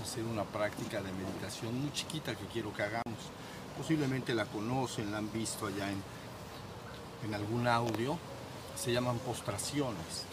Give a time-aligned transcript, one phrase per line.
[0.00, 3.18] hacer una práctica de meditación muy chiquita que quiero que hagamos.
[3.76, 6.02] Posiblemente la conocen, la han visto allá en,
[7.26, 8.18] en algún audio.
[8.76, 10.26] Se llaman postraciones.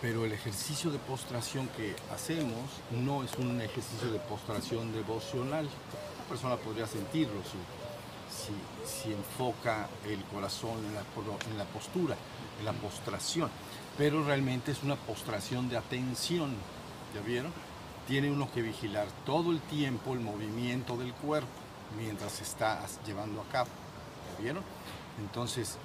[0.00, 5.64] Pero el ejercicio de postración que hacemos no es un ejercicio de postración devocional.
[5.64, 11.04] La persona podría sentirlo si, si, si enfoca el corazón en la,
[11.50, 12.16] en la postura,
[12.58, 13.48] en la postración
[13.96, 16.50] pero realmente es una postración de atención,
[17.14, 17.52] ¿ya vieron?
[18.06, 21.48] Tiene uno que vigilar todo el tiempo el movimiento del cuerpo
[21.96, 23.68] mientras está llevando a cabo,
[24.36, 24.64] ¿ya vieron?
[25.20, 25.78] Entonces,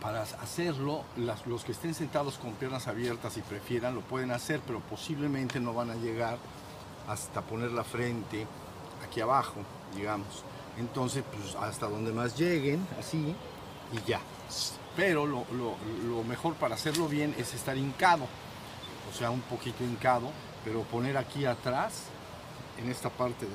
[0.00, 1.04] para hacerlo,
[1.46, 5.74] los que estén sentados con piernas abiertas y prefieran lo pueden hacer, pero posiblemente no
[5.74, 6.38] van a llegar
[7.06, 8.46] hasta poner la frente
[9.06, 9.60] aquí abajo,
[9.94, 10.42] digamos.
[10.78, 13.34] Entonces, pues hasta donde más lleguen, así,
[13.92, 14.20] y ya
[14.96, 15.44] pero lo,
[16.24, 18.24] mejor para hacerlo bien es estar hincado,
[19.10, 20.30] o sea, un poquito hincado,
[20.64, 22.04] pero poner aquí atrás,
[22.78, 23.52] en esta parte de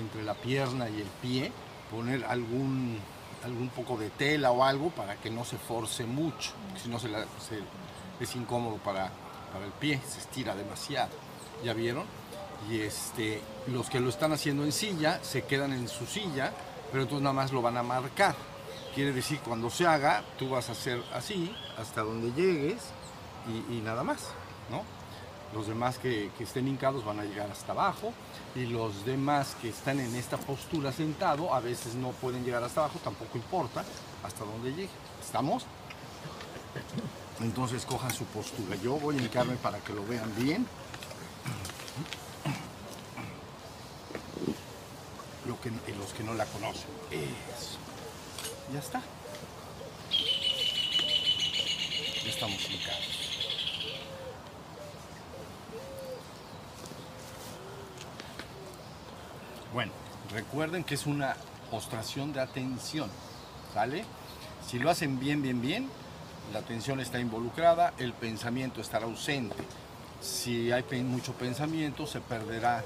[0.00, 1.52] entre la pierna y el pie,
[1.90, 2.98] poner algún,
[3.44, 7.08] algún poco de tela o algo para que no se force mucho, si no se,
[8.20, 9.10] es incómodo para,
[9.52, 11.10] para el pie, se estira demasiado,
[11.62, 12.04] ¿ya vieron?
[12.70, 16.52] Y este, los que lo están haciendo en silla se quedan en su silla,
[16.90, 18.34] pero entonces nada más lo van a marcar
[18.94, 22.82] Quiere decir, cuando se haga, tú vas a hacer así hasta donde llegues
[23.70, 24.28] y, nada más,
[24.70, 24.82] ¿no?
[25.54, 28.12] Los demás que, estén hincados van a llegar hasta abajo
[28.54, 32.80] y los demás que están en esta postura sentado a veces no pueden llegar hasta
[32.80, 33.84] abajo, tampoco importa
[34.22, 34.88] hasta donde llegue.
[35.20, 35.66] ¿Estamos?
[37.40, 38.76] Entonces cojan su postura.
[38.76, 40.66] Yo voy a hincarme para que lo vean bien.
[45.46, 46.88] Lo que, los que no la conocen.
[47.10, 47.78] Eso.
[48.72, 49.02] Ya está.
[52.24, 53.01] Ya estamos hincados.
[59.72, 59.92] Bueno,
[60.30, 61.34] recuerden que es una
[61.70, 63.08] postración de atención,
[63.72, 64.04] ¿sale?
[64.66, 65.88] Si lo hacen bien, bien, bien,
[66.52, 69.56] la atención está involucrada, el pensamiento estará ausente.
[70.20, 72.84] Si hay mucho pensamiento, se perderá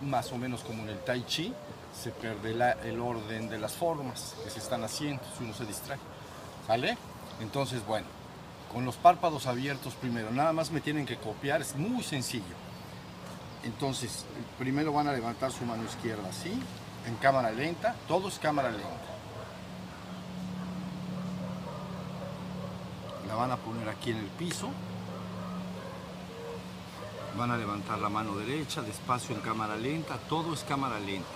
[0.00, 1.52] más o menos como en el tai chi,
[1.94, 5.98] se perderá el orden de las formas que se están haciendo si uno se distrae.
[6.66, 6.96] ¿Sale?
[7.40, 8.06] Entonces, bueno,
[8.72, 12.65] con los párpados abiertos primero, nada más me tienen que copiar, es muy sencillo.
[13.64, 14.24] Entonces,
[14.58, 16.52] primero van a levantar su mano izquierda así,
[17.06, 18.86] en cámara lenta, todo es cámara lenta.
[23.26, 24.68] La van a poner aquí en el piso.
[27.36, 31.26] Van a levantar la mano derecha, despacio en cámara lenta, todo es cámara lenta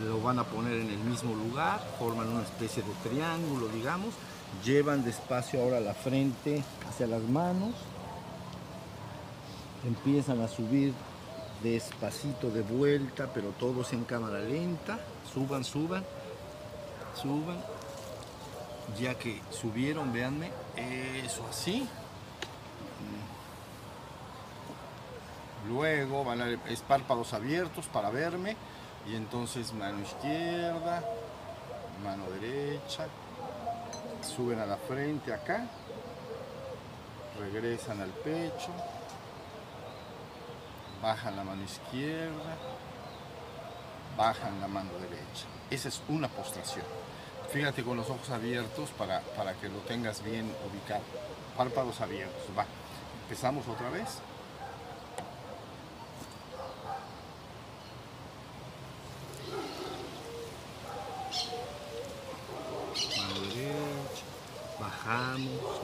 [0.00, 4.14] lo van a poner en el mismo lugar, forman una especie de triángulo, digamos,
[4.64, 7.74] llevan despacio ahora la frente hacia las manos,
[9.86, 10.94] empiezan a subir
[11.62, 14.98] despacito de vuelta, pero todos en cámara lenta,
[15.32, 16.04] suban, suban,
[17.20, 17.58] suban,
[19.00, 20.50] ya que subieron, véanme,
[21.24, 21.88] eso así,
[25.68, 28.56] luego van a es párpados abiertos para verme,
[29.06, 31.04] y entonces mano izquierda,
[32.04, 33.06] mano derecha,
[34.36, 35.66] suben a la frente acá,
[37.38, 38.70] regresan al pecho,
[41.02, 42.56] bajan la mano izquierda,
[44.16, 45.46] bajan la mano derecha.
[45.70, 46.86] Esa es una postración.
[47.50, 51.02] Fíjate con los ojos abiertos para, para que lo tengas bien ubicado.
[51.56, 52.42] Párpados abiertos.
[52.56, 52.64] Va.
[53.24, 54.22] Empezamos otra vez.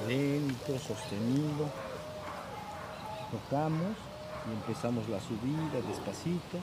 [0.06, 1.70] lento, sostenido.
[3.30, 4.07] Tocamos
[4.52, 6.58] empezamos la subida despacito.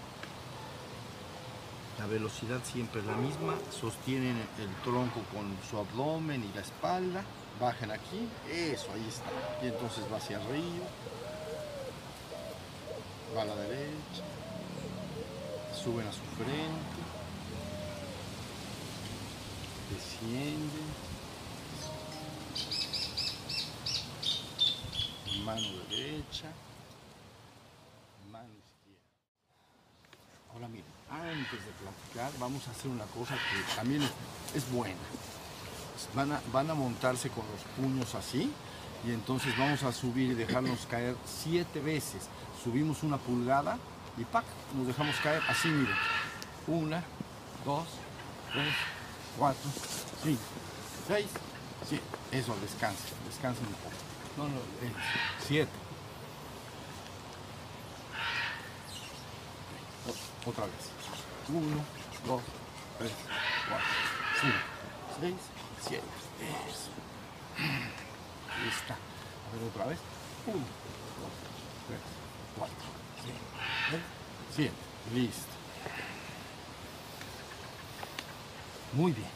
[2.00, 3.56] La velocidad siempre es la misma.
[3.72, 7.24] Sostienen el tronco con su abdomen y la espalda.
[7.60, 8.28] Bajen aquí.
[8.52, 9.30] Eso, ahí está.
[9.64, 10.88] Y entonces va hacia arriba.
[13.36, 14.24] Va a la derecha.
[15.74, 17.02] Suben a su frente.
[19.92, 21.16] Descienden
[25.46, 26.52] mano derecha,
[28.32, 29.00] mano izquierda.
[30.56, 34.02] Ahora miren, antes de platicar vamos a hacer una cosa que también
[34.54, 34.96] es, buena.
[36.16, 38.54] Van a, van a montarse con los puños así
[39.06, 42.30] y entonces vamos a subir y dejarnos caer siete veces.
[42.64, 43.78] Subimos una pulgada
[44.18, 44.46] y ¡pac!
[44.78, 45.96] nos dejamos caer así, miren.
[46.68, 47.04] Una,
[47.66, 47.88] dos,
[48.54, 48.74] tres,
[49.38, 49.70] cuatro,
[50.24, 50.42] cinco,
[51.06, 51.28] seis,
[51.86, 52.06] siete.
[52.32, 53.96] Eso, descansen, descansen un poco.
[54.38, 54.62] No, no,
[55.46, 55.85] siete.
[60.46, 60.74] Otra vez.
[61.50, 61.84] Uno,
[62.26, 62.42] dos,
[63.00, 63.12] tres,
[63.68, 63.88] cuatro,
[64.42, 64.58] cinco,
[65.20, 65.36] seis,
[65.88, 66.04] siete.
[66.70, 66.92] Eso.
[68.64, 68.94] Lista.
[68.94, 70.00] A ver otra vez.
[70.46, 71.34] Uno, dos,
[71.88, 72.00] tres,
[72.58, 72.76] cuatro,
[73.24, 73.40] cinco,
[73.90, 74.02] seis,
[74.56, 74.76] siete.
[75.14, 75.56] Listo.
[78.94, 79.30] Muy bien.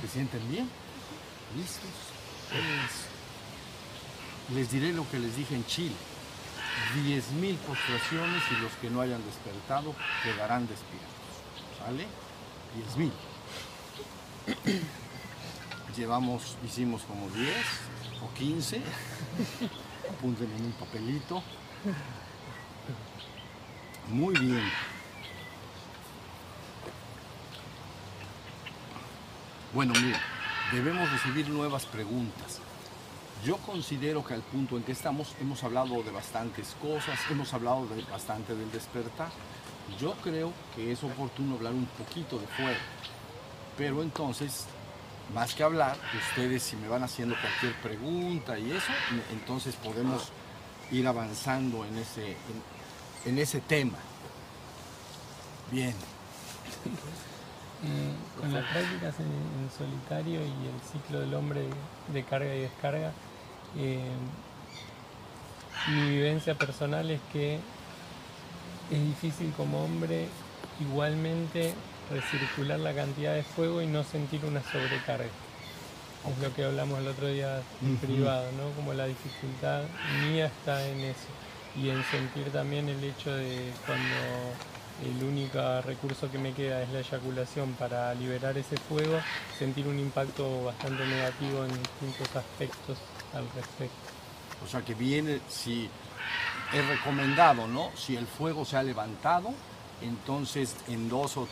[0.00, 0.68] ¿Se sienten bien?
[1.56, 1.90] ¿Listos?
[2.50, 3.06] Eso.
[4.54, 5.94] Les diré lo que les dije en Chile.
[6.96, 11.08] 10.000 postraciones y los que no hayan despertado quedarán despiertos.
[11.78, 12.06] ¿Sale?
[12.96, 13.10] 10.000.
[15.96, 17.54] Llevamos, hicimos como 10
[18.22, 18.82] o 15.
[20.10, 21.42] Apunten en un papelito.
[24.08, 24.70] Muy bien.
[29.72, 30.20] Bueno, mira,
[30.72, 32.60] debemos recibir nuevas preguntas.
[33.42, 37.86] Yo considero que al punto en que estamos hemos hablado de bastantes cosas, hemos hablado
[37.86, 39.30] de bastante del despertar.
[40.00, 42.78] Yo creo que es oportuno hablar un poquito de fuego.
[43.76, 44.66] Pero entonces,
[45.34, 45.96] más que hablar,
[46.30, 48.92] ustedes si me van haciendo cualquier pregunta y eso,
[49.32, 50.30] entonces podemos
[50.90, 53.98] ir avanzando en ese, en, en ese tema.
[55.70, 55.94] Bien.
[58.40, 61.62] Con las prácticas en, en, solitario y el ciclo del hombre
[62.12, 63.12] de carga y descarga,
[63.76, 64.00] eh,
[65.88, 67.58] mi vivencia personal es que
[68.90, 70.28] es difícil como hombre
[70.80, 71.74] igualmente
[72.10, 75.26] recircular la cantidad de fuego y no sentir una sobrecarga.
[76.30, 78.70] Es lo que hablamos el otro día en privado, ¿no?
[78.76, 79.82] Como la dificultad
[80.22, 81.28] mía está en eso.
[81.76, 84.04] Y en sentir también el hecho de cuando
[85.02, 89.20] el único recurso que me queda es la eyaculación para liberar ese fuego,
[89.58, 92.98] sentir un impacto bastante negativo en distintos aspectos
[93.34, 93.96] al respecto.
[94.64, 95.88] O sea que viene, si
[96.72, 97.90] es recomendado, ¿no?
[97.96, 99.52] Si el fuego se ha levantado,
[100.00, 101.48] entonces en dos o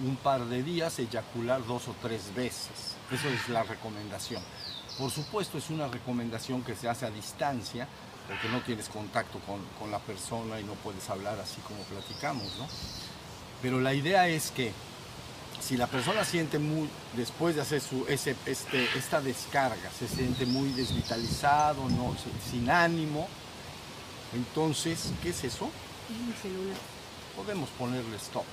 [0.00, 2.96] en un par de días eyacular dos o tres veces.
[3.10, 4.42] Eso es la recomendación.
[4.98, 7.86] Por supuesto es una recomendación que se hace a distancia,
[8.26, 12.46] porque no tienes contacto con, con, la persona y no puedes hablar así como platicamos,
[12.58, 12.66] ¿no?
[13.62, 14.72] Pero la idea es que
[15.60, 20.46] si la persona siente muy, después de hacer su, ese, este, esta descarga, se siente
[20.46, 22.14] muy desvitalizado, no,
[22.50, 23.28] sin ánimo,
[24.32, 25.70] entonces, ¿qué es eso?
[26.10, 26.76] Es mi celular.
[27.34, 28.44] Podemos ponerle stop.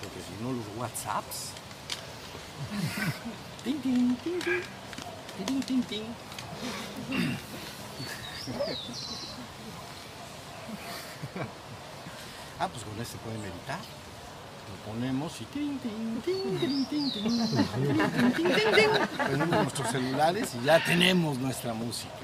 [0.00, 1.50] Porque si no los WhatsApps.
[12.58, 13.78] Ah, pues con este puede meditar.
[14.68, 15.44] Lo ponemos y.
[19.16, 22.14] Ponemos nuestros celulares y ya tenemos nuestra música.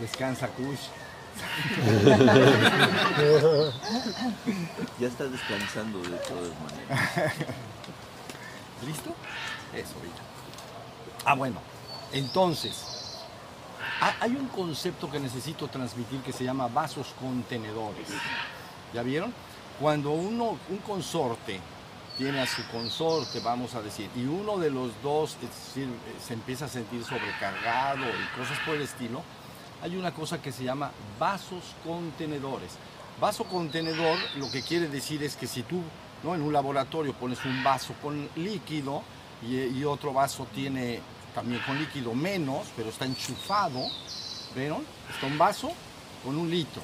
[0.00, 0.88] Descansa, Kush.
[5.00, 7.32] Ya está descansando de todas maneras.
[8.86, 9.14] ¿Listo?
[9.74, 10.22] Eso, ahorita.
[11.24, 11.60] Ah, bueno.
[12.12, 12.84] Entonces,
[14.00, 18.08] ha- hay un concepto que necesito transmitir que se llama vasos contenedores.
[18.94, 19.32] ¿Ya vieron?
[19.80, 21.60] Cuando uno, un consorte
[22.16, 25.86] tiene a su consorte, vamos a decir, y uno de los dos eh,
[26.26, 29.22] se empieza a sentir sobrecargado y cosas por el estilo,
[29.82, 32.72] hay una cosa que se llama vasos contenedores.
[33.20, 35.82] Vaso contenedor lo que quiere decir es que si tú
[36.22, 36.34] ¿no?
[36.34, 39.02] en un laboratorio pones un vaso con líquido
[39.42, 41.00] y, y otro vaso tiene
[41.34, 43.80] también con líquido menos, pero está enchufado,
[44.54, 44.84] ¿vieron?
[45.12, 45.70] Está un vaso
[46.24, 46.82] con un litro,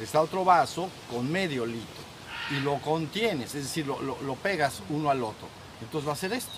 [0.00, 2.02] está otro vaso con medio litro
[2.50, 5.46] y lo contienes, es decir, lo, lo- lo pegas uno al otro.
[5.80, 6.50] Entonces va a ser esto.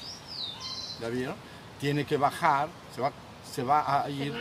[1.01, 1.35] ¿Ya vieron?
[1.81, 3.13] Tiene que bajar, se va,
[3.51, 4.33] se va a ir.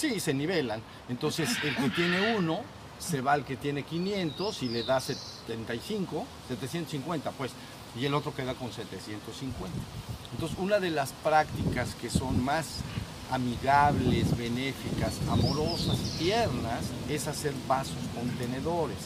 [0.00, 0.80] Sí, se nivelan.
[1.10, 2.60] Entonces el que tiene uno
[2.98, 7.52] se va al que tiene 500 y le da 75, 750 pues,
[7.94, 9.68] y el otro queda con 750.
[10.32, 12.76] Entonces una de las prácticas que son más
[13.30, 16.80] amigables, benéficas, amorosas y tiernas
[17.10, 18.96] es hacer vasos contenedores.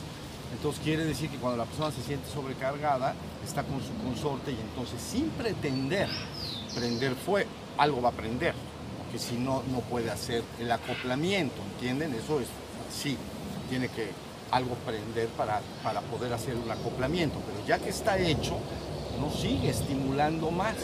[0.53, 4.61] Entonces quiere decir que cuando la persona se siente sobrecargada, está con su consorte y
[4.61, 6.09] entonces sin pretender
[6.73, 8.55] prender fuego, algo va a prender,
[9.15, 12.15] porque si no, no puede hacer el acoplamiento, ¿entienden?
[12.15, 12.49] Eso es,
[12.93, 13.17] sí,
[13.69, 14.11] tiene que
[14.51, 18.57] algo prender para, para poder hacer un acoplamiento, pero ya que está hecho,
[19.21, 20.75] no sigue estimulando más,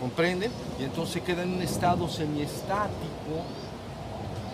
[0.00, 0.50] ¿comprenden?
[0.80, 3.44] Y entonces queda en un estado semiestático,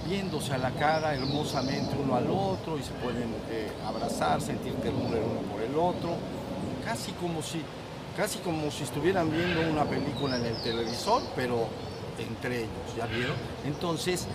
[0.06, 5.16] viéndose a la cara hermosamente uno al otro y se pueden eh, abrazar, sentir ternura
[5.16, 6.10] el uno por el otro,
[6.84, 7.62] casi como si
[8.14, 11.66] casi como si estuvieran viendo una película en el televisor, pero
[12.18, 13.36] entre ellos, ¿ya vieron?
[13.64, 14.26] Entonces,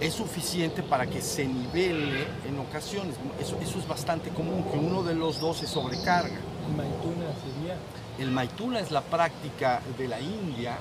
[0.00, 3.16] es suficiente para que se nivele en ocasiones.
[3.40, 6.38] Eso, eso es bastante común, que uno de los dos se sobrecarga.
[6.76, 7.76] Maituna sería.
[8.18, 10.78] El maituna es la práctica de la India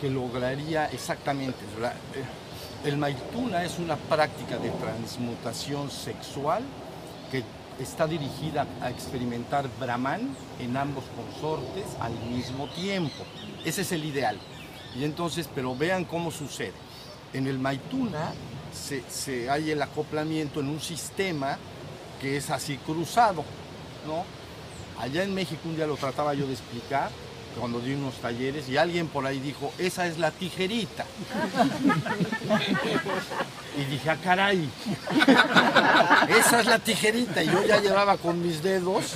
[0.00, 1.58] que lograría exactamente.
[2.14, 2.24] eh,
[2.84, 6.62] El maituna es una práctica de transmutación sexual
[7.30, 7.42] que
[7.80, 13.24] está dirigida a experimentar Brahman en ambos consortes al mismo tiempo.
[13.64, 14.38] Ese es el ideal.
[14.98, 16.72] Y entonces, pero vean cómo sucede.
[17.32, 18.32] En el maituna
[18.72, 21.58] se, se hay el acoplamiento en un sistema
[22.20, 23.44] que es así cruzado,
[24.06, 24.24] ¿no?
[24.98, 27.10] Allá en México un día lo trataba yo de explicar
[27.58, 31.04] cuando di unos talleres y alguien por ahí dijo, esa es la tijerita.
[33.78, 34.68] Y dije, ah, caray,
[36.38, 37.42] esa es la tijerita.
[37.42, 39.14] Y yo ya llevaba con mis dedos,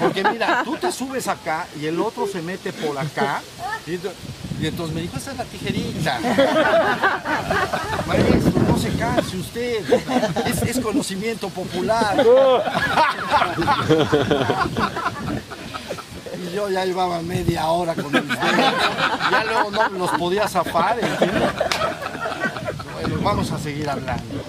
[0.00, 3.40] porque mira, tú te subes acá y el otro se mete por acá.
[3.86, 4.12] Y, ento-
[4.60, 6.18] y entonces me dijo, esa es la tijerita.
[8.06, 9.84] Maestro, no se canse usted,
[10.46, 12.24] es, es conocimiento popular.
[16.60, 18.38] Yo ya llevaba media hora con mis dedos.
[19.30, 21.50] Ya luego no los podía zafar, ¿entiendes?
[22.92, 24.44] Bueno, vamos a seguir hablando.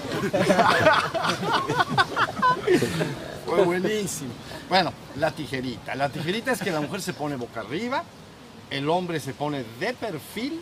[3.46, 4.30] Fue buenísimo.
[4.68, 5.94] Bueno, la tijerita.
[5.94, 8.04] La tijerita es que la mujer se pone boca arriba,
[8.68, 10.60] el hombre se pone de perfil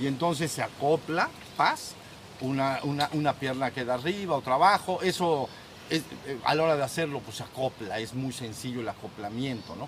[0.00, 1.92] y entonces se acopla, paz,
[2.40, 5.00] una, una, una pierna queda arriba, otra abajo.
[5.02, 5.46] Eso,
[5.90, 9.76] es- eh, a la hora de hacerlo, pues se acopla, es muy sencillo el acoplamiento,
[9.76, 9.86] ¿no?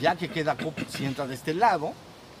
[0.00, 1.92] Ya que queda, acop- si entra de este lado,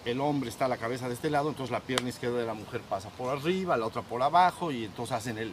[0.04, 2.54] el hombre está a la cabeza de este lado, entonces la pierna izquierda de la
[2.54, 5.52] mujer pasa por arriba, la otra por abajo y entonces hacen el,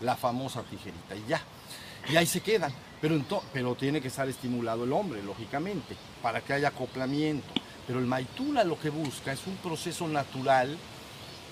[0.00, 1.40] la famosa tijerita y ya.
[2.08, 2.72] Y ahí se quedan.
[3.00, 3.20] Pero,
[3.52, 7.46] pero tiene que estar estimulado el hombre, lógicamente, para que haya acoplamiento.
[7.86, 10.76] Pero el maituna lo que busca es un proceso natural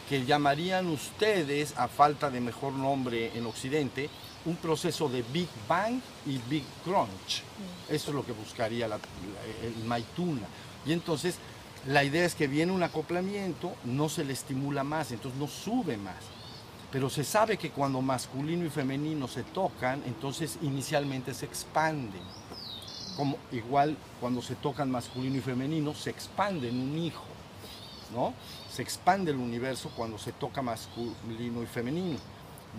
[0.08, 4.08] que llamarían ustedes, a falta de mejor nombre en Occidente,
[4.44, 7.42] un proceso de Big Bang y Big Crunch.
[7.88, 8.98] Eso es lo que buscaría la-
[9.62, 10.46] el maituna.
[10.86, 11.36] Y entonces
[11.86, 15.96] la idea es que viene un acoplamiento, no se le estimula más, entonces no sube
[15.96, 16.16] más.
[16.90, 22.22] Pero se sabe que cuando masculino y femenino se tocan, entonces inicialmente se expanden.
[23.16, 27.24] Como igual cuando se tocan masculino y femenino, se expande en un hijo.
[28.14, 28.32] ¿no?
[28.70, 32.18] Se expande el universo cuando se toca masculino y femenino.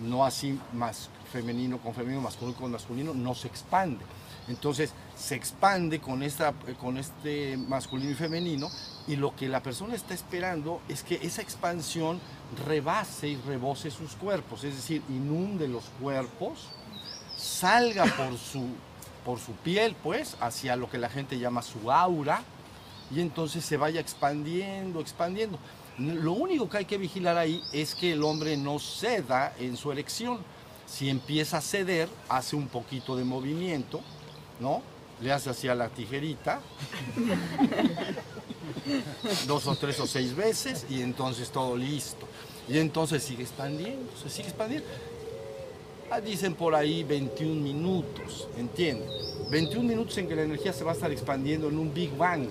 [0.02, 4.04] No así más femenino con femenino, masculino con masculino, no se expande.
[4.48, 8.70] Entonces se expande con, esta, con este masculino y femenino
[9.06, 12.20] y lo que la persona está esperando es que esa expansión
[12.64, 16.68] rebase y rebose sus cuerpos, es decir, inunde los cuerpos,
[17.36, 18.66] salga por su,
[19.24, 22.42] por su piel, pues, hacia lo que la gente llama su aura,
[23.10, 25.58] y entonces se vaya expandiendo, expandiendo.
[25.98, 29.92] Lo único que hay que vigilar ahí es que el hombre no ceda en su
[29.92, 30.40] erección.
[30.86, 34.00] Si empieza a ceder, hace un poquito de movimiento,
[34.60, 34.82] ¿no?
[35.20, 36.60] Le hace así a la tijerita,
[39.46, 42.26] dos o tres o seis veces, y entonces todo listo.
[42.68, 44.86] Y entonces sigue expandiendo, se sigue expandiendo.
[46.10, 49.08] Ah, Dicen por ahí 21 minutos, ¿entienden?
[49.50, 52.48] 21 minutos en que la energía se va a estar expandiendo en un Big Bang.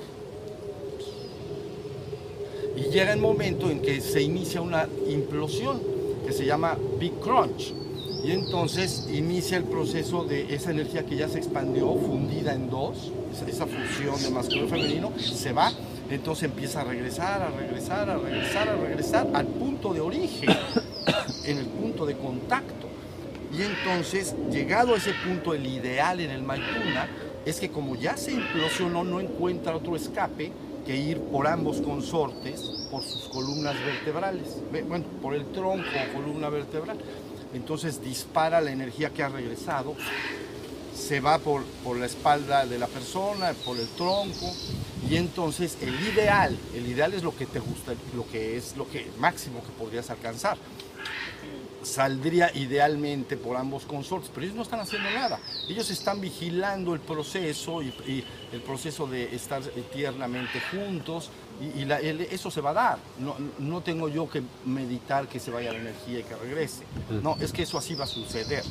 [2.75, 5.81] Y llega el momento en que se inicia una implosión
[6.25, 7.74] que se llama Big Crunch.
[8.25, 13.12] Y entonces inicia el proceso de esa energía que ya se expandió, fundida en dos,
[13.48, 15.72] esa, fusión de masculino y femenino, se va,
[16.10, 20.50] entonces empieza a regresar, a regresar, a regresar, a regresar al punto de origen,
[21.46, 22.88] en el punto de contacto.
[23.55, 27.08] Y entonces, llegado a ese punto, el ideal en el Maituna
[27.46, 30.51] es que como ya se implosionó, no encuentra otro escape
[30.84, 36.15] que ir por ambos consortes, por sus columnas vertebrales, Ve- bueno, por el tronco o
[36.15, 36.98] columna vertebral.
[37.55, 39.95] Entonces dispara la energía que ha regresado,
[40.95, 44.51] se va por, por la espalda de la persona, por el tronco,
[45.09, 48.89] y entonces el ideal, el ideal es lo que te gusta, lo que es lo
[48.89, 50.57] que máximo que podrías alcanzar
[51.85, 55.39] saldría idealmente por ambos consortes, pero ellos no están haciendo nada.
[55.69, 59.62] Ellos están vigilando el proceso y, y el proceso de estar
[59.93, 61.29] tiernamente juntos
[61.62, 63.00] y, y la- el- eso se va a dar.
[63.19, 66.83] No, no tengo yo que meditar que se vaya la energía y que regrese.
[67.21, 68.63] No, es que eso así va a suceder.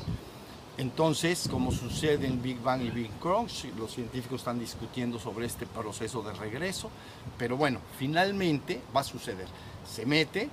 [0.76, 5.66] Entonces, como sucede en Big Bang y Big Crunch, los científicos están discutiendo sobre este
[5.66, 6.90] proceso de regreso,
[7.38, 9.46] pero bueno, finalmente va a suceder.
[9.88, 10.50] Se mete,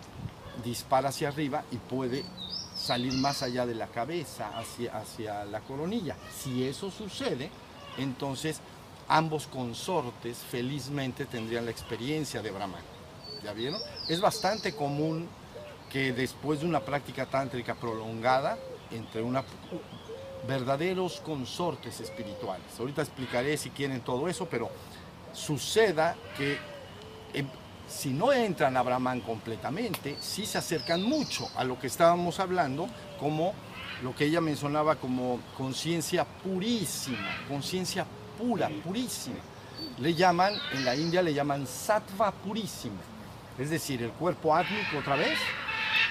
[0.64, 2.24] dispara hacia arriba y puede
[2.76, 6.16] salir más allá de la cabeza, hacia, hacia la coronilla.
[6.40, 7.50] Si eso sucede,
[7.98, 8.62] entonces
[9.12, 12.82] ambos consortes felizmente tendrían la experiencia de Brahman.
[13.44, 13.80] ¿Ya vieron?
[14.08, 15.28] Es bastante común
[15.92, 18.58] que después de una práctica tántrica prolongada,
[18.90, 19.22] entre
[20.48, 24.70] verdaderos consortes espirituales, ahorita explicaré si quieren todo eso, pero
[25.34, 26.58] suceda que
[27.34, 27.48] em,
[27.90, 32.88] si no entran a Brahman completamente, sí se acercan mucho a lo que estábamos hablando,
[33.20, 33.54] como
[34.02, 38.06] lo que ella mencionaba como conciencia purísima, conciencia
[38.42, 39.38] pura, purísima.
[40.00, 43.00] Le llaman, en la India le llaman sattva purísima,
[43.58, 45.38] es decir, el cuerpo átmico otra vez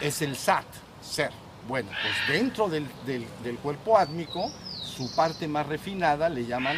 [0.00, 0.66] es el sat,
[1.02, 1.30] ser.
[1.66, 4.50] Bueno, pues dentro del, del cuerpo átmico,
[4.82, 6.76] su parte más refinada le llaman,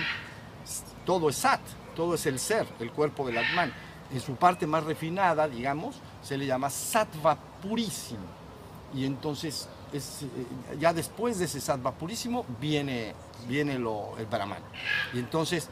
[1.04, 1.60] todo es sat,
[1.94, 3.72] todo es el ser, el cuerpo del Atman.
[4.12, 8.20] En su parte más refinada, digamos, se le llama sattva purísimo.
[8.94, 10.28] Y entonces, es, eh,
[10.78, 13.14] ya después de ese sattva purísimo, viene,
[13.46, 14.62] viene lo, el Brahman.
[15.12, 15.68] Y entonces,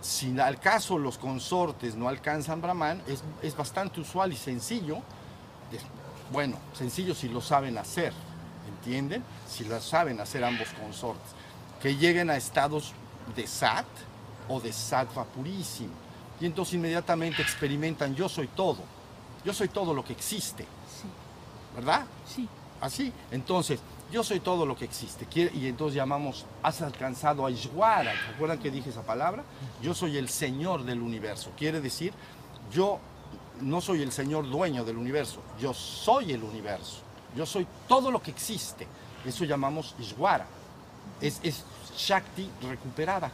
[0.00, 4.98] si al caso los consortes no alcanzan Brahman, es, es bastante usual y sencillo.
[6.32, 8.12] Bueno, sencillo si lo saben hacer,
[8.68, 9.22] ¿entienden?
[9.48, 11.32] Si lo saben hacer ambos consortes.
[11.80, 12.92] Que lleguen a estados
[13.36, 13.86] de sat,
[14.48, 15.92] o de sattva purísimo.
[16.40, 18.78] Y entonces inmediatamente experimentan yo soy todo.
[19.44, 20.66] Yo soy todo lo que existe.
[21.74, 22.06] ¿Verdad?
[22.26, 22.48] Sí.
[22.80, 23.12] Así.
[23.30, 23.80] Entonces,
[24.14, 25.26] yo soy todo lo que existe.
[25.52, 28.12] Y entonces llamamos, has alcanzado a Ishwara.
[28.12, 29.42] ¿Se acuerdan que dije esa palabra?
[29.82, 31.50] Yo soy el Señor del universo.
[31.58, 32.12] Quiere decir,
[32.72, 33.00] yo
[33.60, 35.40] no soy el Señor dueño del universo.
[35.60, 37.00] Yo soy el universo.
[37.36, 38.86] Yo soy todo lo que existe.
[39.26, 40.46] Eso llamamos Ishwara.
[41.20, 41.64] Es, es
[41.96, 43.32] Shakti recuperada.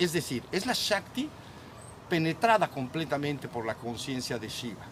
[0.00, 1.30] Es decir, es la Shakti
[2.08, 4.84] penetrada completamente por la conciencia de Shiva,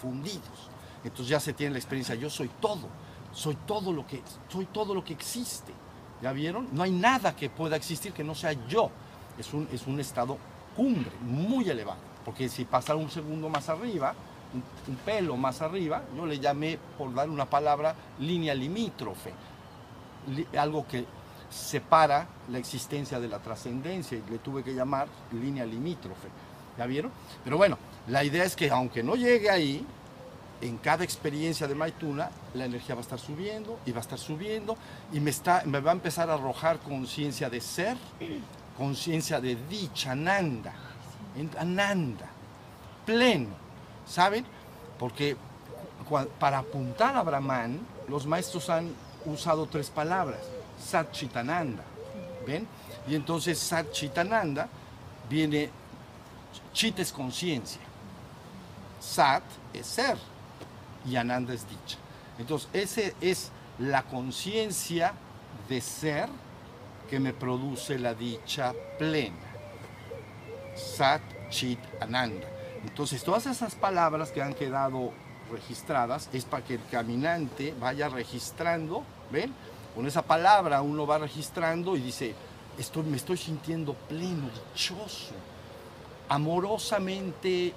[0.00, 0.70] fundidos.
[1.04, 2.88] Entonces ya se tiene la experiencia, yo soy todo,
[3.36, 5.72] soy todo lo que, soy todo lo que existe.
[6.22, 6.68] ¿Ya vieron?
[6.72, 8.90] No hay nada que pueda existir que no sea yo.
[9.38, 10.38] Es un, es un estado
[10.74, 12.00] cumbre, muy elevado.
[12.24, 14.14] Porque si pasa un segundo más arriba,
[14.54, 19.34] un, un, pelo más arriba, yo le llamé, por dar una palabra, línea limítrofe.
[20.58, 21.04] Algo que
[21.50, 26.28] separa la existencia de la trascendencia y le tuve que llamar línea limítrofe.
[26.78, 27.12] ¿Ya vieron?
[27.44, 27.76] Pero bueno,
[28.08, 29.86] la idea es que aunque no llegue ahí,
[30.60, 34.18] en cada experiencia de Maituna, la energía va a estar subiendo y va a estar
[34.18, 34.76] subiendo
[35.12, 37.96] y me, está, me va a empezar a arrojar conciencia de ser,
[38.76, 40.72] conciencia de dicha, ananda,
[41.58, 42.26] ananda,
[43.04, 43.50] pleno,
[44.06, 44.46] ¿saben?
[44.98, 45.36] Porque
[46.38, 48.94] para apuntar a Brahman, los maestros han
[49.26, 50.40] usado tres palabras
[50.82, 51.82] Sat Chitananda.
[52.46, 52.66] ¿Ven?
[53.08, 54.68] Y entonces Sat Chitananda
[55.28, 55.68] viene,
[56.72, 57.80] Chit es conciencia,
[59.00, 59.42] Sat
[59.74, 60.16] es ser
[61.08, 61.98] y Ananda es dicha.
[62.38, 65.14] Entonces, esa es la conciencia
[65.68, 66.28] de ser
[67.08, 69.36] que me produce la dicha plena.
[70.74, 72.48] Sat, Chit, Ananda.
[72.82, 75.12] Entonces, todas esas palabras que han quedado
[75.50, 79.52] registradas es para que el caminante vaya registrando, ¿ven?
[79.94, 82.34] Con esa palabra uno va registrando y dice,
[82.78, 85.34] estoy, me estoy sintiendo pleno, dichoso,
[86.28, 87.72] amorosamente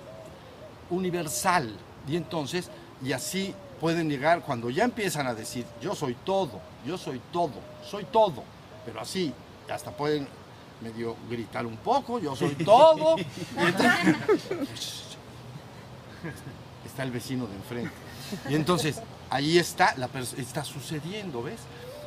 [0.89, 1.75] universal.
[2.07, 2.69] Y entonces,
[3.03, 7.53] y así pueden llegar cuando ya empiezan a decir, yo soy todo, yo soy todo,
[7.89, 8.43] soy todo,
[8.85, 9.33] pero así,
[9.69, 10.27] hasta pueden
[10.81, 13.15] medio gritar un poco, yo soy todo.
[16.85, 17.93] está el vecino de enfrente.
[18.49, 21.59] Y entonces, ahí está, la está sucediendo, ¿ves?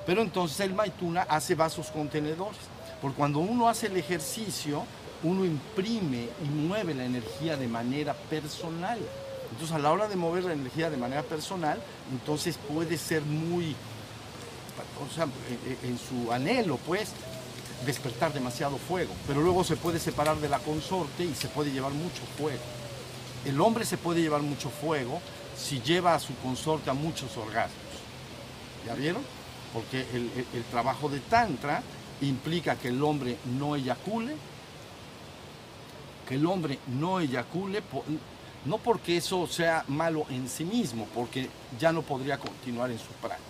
[0.07, 2.61] Pero entonces el Maituna hace vasos contenedores.
[3.01, 4.85] Porque cuando uno hace el ejercicio,
[5.23, 8.99] uno imprime y mueve la energía de manera personal.
[9.63, 13.77] Entonces a la hora de mover la energía de manera personal, entonces puede ser muy,
[15.01, 15.29] o sea,
[15.85, 17.13] en, su anhelo, pues,
[17.87, 19.15] despertar demasiado fuego.
[19.29, 22.59] Pero luego se puede separar de la consorte y se puede llevar mucho fuego.
[23.45, 25.21] El hombre se puede llevar mucho fuego
[25.57, 27.79] si lleva a su consorte a muchos orgasmos.
[28.85, 29.23] ¿Ya vieron?
[29.73, 31.83] porque el, trabajo de Tantra
[32.21, 34.35] implica que el hombre no eyacule,
[36.29, 37.81] que el hombre no eyacule,
[38.65, 41.49] no porque eso sea malo en sí mismo, porque
[41.79, 43.49] ya no podría continuar en su práctica.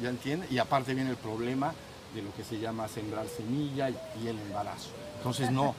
[0.00, 0.46] ¿Ya entiende?
[0.50, 1.74] Y aparte viene el problema
[2.14, 4.90] de lo que se llama sembrar semilla y el embarazo.
[5.18, 5.74] Entonces no,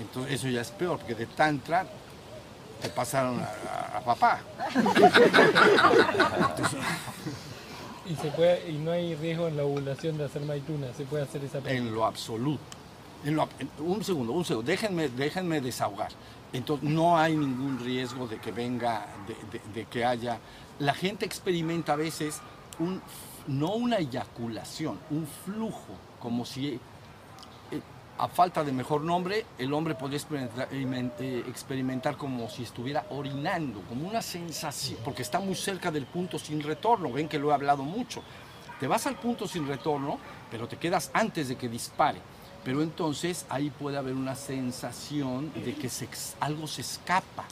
[0.00, 1.86] entonces eso ya es peor, porque de Tantra
[2.80, 4.40] te pasaron a, a papá.
[8.08, 11.24] Y, se puede, y no hay riesgo en la ovulación de hacer maituna, se puede
[11.24, 12.62] hacer esa En lo absoluto.
[13.24, 16.12] Un segundo, un segundo, déjenme, déjenme desahogar.
[16.52, 19.06] Entonces, no hay ningún riesgo de que venga,
[19.74, 20.38] de, que haya...
[20.78, 22.40] La gente experimenta a veces
[22.78, 23.00] un,
[23.46, 26.74] no una eyaculación, un flujo, como si...
[27.70, 27.80] Eh,
[28.18, 30.18] a falta de mejor nombre, el hombre podría
[30.70, 36.38] eh, experimentar, como si estuviera orinando, como una sensación, porque está muy cerca del punto
[36.38, 38.22] sin retorno, ven que lo he hablado mucho.
[38.80, 40.18] Te vas al punto sin retorno,
[40.50, 42.20] pero te quedas antes de que dispare.
[42.66, 45.88] Pero entonces ahí puede haber una sensación de que
[46.40, 47.44] algo se escapa,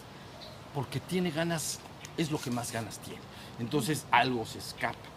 [0.75, 1.79] porque tiene ganas,
[2.19, 3.23] es lo que más ganas tiene.
[3.59, 5.15] Entonces algo se escapa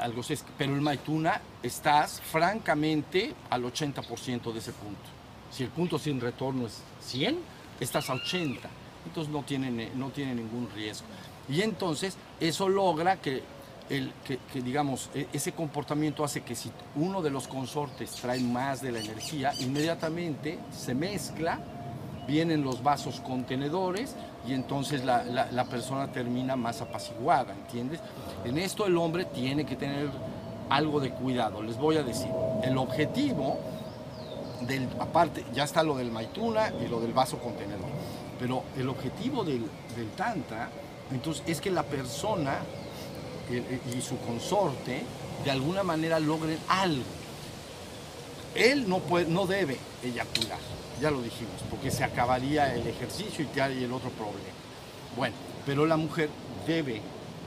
[0.00, 0.22] algo
[0.56, 5.00] pero el Maituna estás francamente al 80% de ese punto.
[5.50, 7.38] Si el punto sin retorno es 100,
[7.78, 8.68] estás a 80.
[9.06, 11.06] Entonces no tiene, no tiene ningún riesgo.
[11.48, 13.42] Y entonces eso logra que,
[13.90, 18.80] el, que, digamos, e, ese comportamiento hace que si uno de los consortes trae más
[18.80, 21.58] de la energía, inmediatamente se mezcla,
[22.26, 24.14] vienen los vasos contenedores
[24.46, 28.00] y entonces la, la, persona termina más apaciguada, ¿entiendes?
[28.44, 30.08] En esto el hombre tiene que tener
[30.68, 31.60] algo de cuidado.
[31.62, 32.30] Les voy a decir,
[32.62, 33.58] el objetivo
[34.60, 37.90] del, aparte, ya está lo del maituna y lo del vaso contenedor,
[38.38, 40.68] pero el objetivo del, del tantra,
[41.10, 42.60] entonces, es que la persona
[43.50, 45.02] y su consorte
[45.44, 47.04] de alguna manera logren algo.
[48.54, 50.58] Él no, puede, no debe eyacular
[51.00, 54.38] ya lo dijimos, porque se acabaría el ejercicio y, el otro problema.
[55.16, 55.34] Bueno,
[55.64, 56.28] pero la mujer
[56.66, 57.00] debe,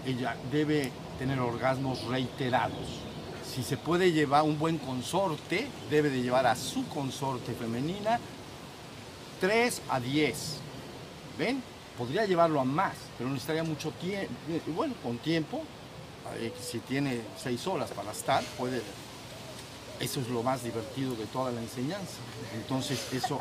[0.05, 3.01] ella debe tener orgasmos reiterados.
[3.47, 8.19] Si se puede llevar un buen consorte, debe de llevar a su consorte femenina
[9.39, 10.57] 3 a 10.
[11.37, 11.61] ¿Ven?
[11.97, 14.33] Podría llevarlo a más, pero necesitaría mucho tiempo.
[14.75, 15.63] Bueno, con tiempo,
[16.37, 18.81] eh, si tiene 6 horas para estar, puede
[19.99, 22.17] eso es lo más divertido de toda la enseñanza.
[22.55, 23.39] Entonces, eso,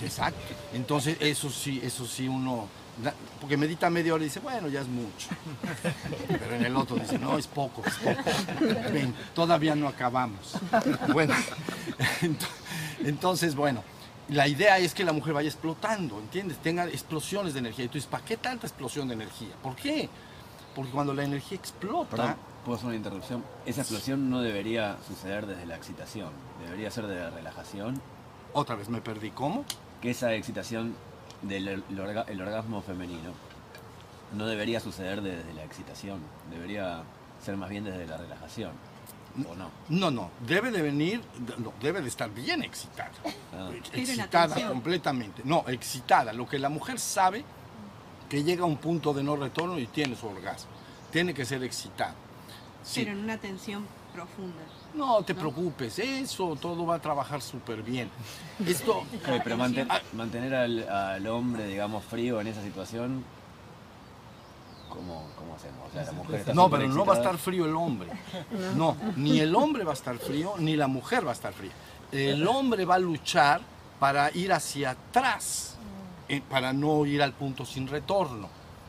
[0.00, 0.54] exacto.
[0.72, 2.68] Entonces, eso sí, eso sí uno,
[3.40, 5.28] porque medita media hora y dice, bueno, ya es mucho.
[6.28, 8.22] Pero en el otro dice, no, es poco, es poco.
[8.92, 10.54] Ven, todavía no acabamos.
[11.12, 11.34] Bueno,
[13.00, 13.82] entonces, bueno,
[14.28, 16.58] la idea es que la mujer vaya explotando, ¿entiendes?
[16.58, 17.86] Tenga explosiones de energía.
[17.86, 19.54] Y tú dices, ¿para qué tanta explosión de energía?
[19.62, 20.08] ¿Por qué?
[20.76, 22.36] Porque cuando la energía explota...
[22.64, 23.42] ¿Puedo hacer una interrupción?
[23.64, 26.28] Esa explosión no debería suceder desde la excitación,
[26.62, 28.00] debería ser de la relajación.
[28.52, 29.64] Otra vez me perdí, ¿cómo?
[30.02, 30.94] Que esa excitación
[31.40, 33.32] del el orgasmo femenino
[34.36, 37.04] no debería suceder desde la excitación, debería
[37.42, 38.72] ser más bien desde la relajación.
[39.48, 39.70] ¿O no?
[39.88, 41.22] No, no, debe de venir,
[41.80, 43.12] debe de estar bien excitada.
[43.54, 43.70] Ah.
[43.94, 45.40] Excitada completamente.
[45.44, 46.34] No, excitada.
[46.34, 47.44] Lo que la mujer sabe
[48.28, 50.70] que llega a un punto de no retorno y tiene su orgasmo.
[51.10, 52.14] Tiene que ser excitada.
[52.94, 54.62] Pero en una tensión profunda.
[54.94, 58.10] No te preocupes, eso todo va a trabajar súper bien.
[58.66, 59.04] Esto,
[59.44, 63.24] pero mantener al, hombre, digamos, frío en esa situación,
[64.88, 66.54] ¿cómo, hacemos?
[66.54, 68.08] no, pero no va a estar frío el hombre.
[68.76, 71.72] No, ni el hombre va a estar frío, ni la mujer va a estar fría.
[72.12, 73.60] El hombre va a luchar
[73.98, 75.75] para ir hacia atrás,
[76.28, 78.48] eh, para no ir al punto sin retorno.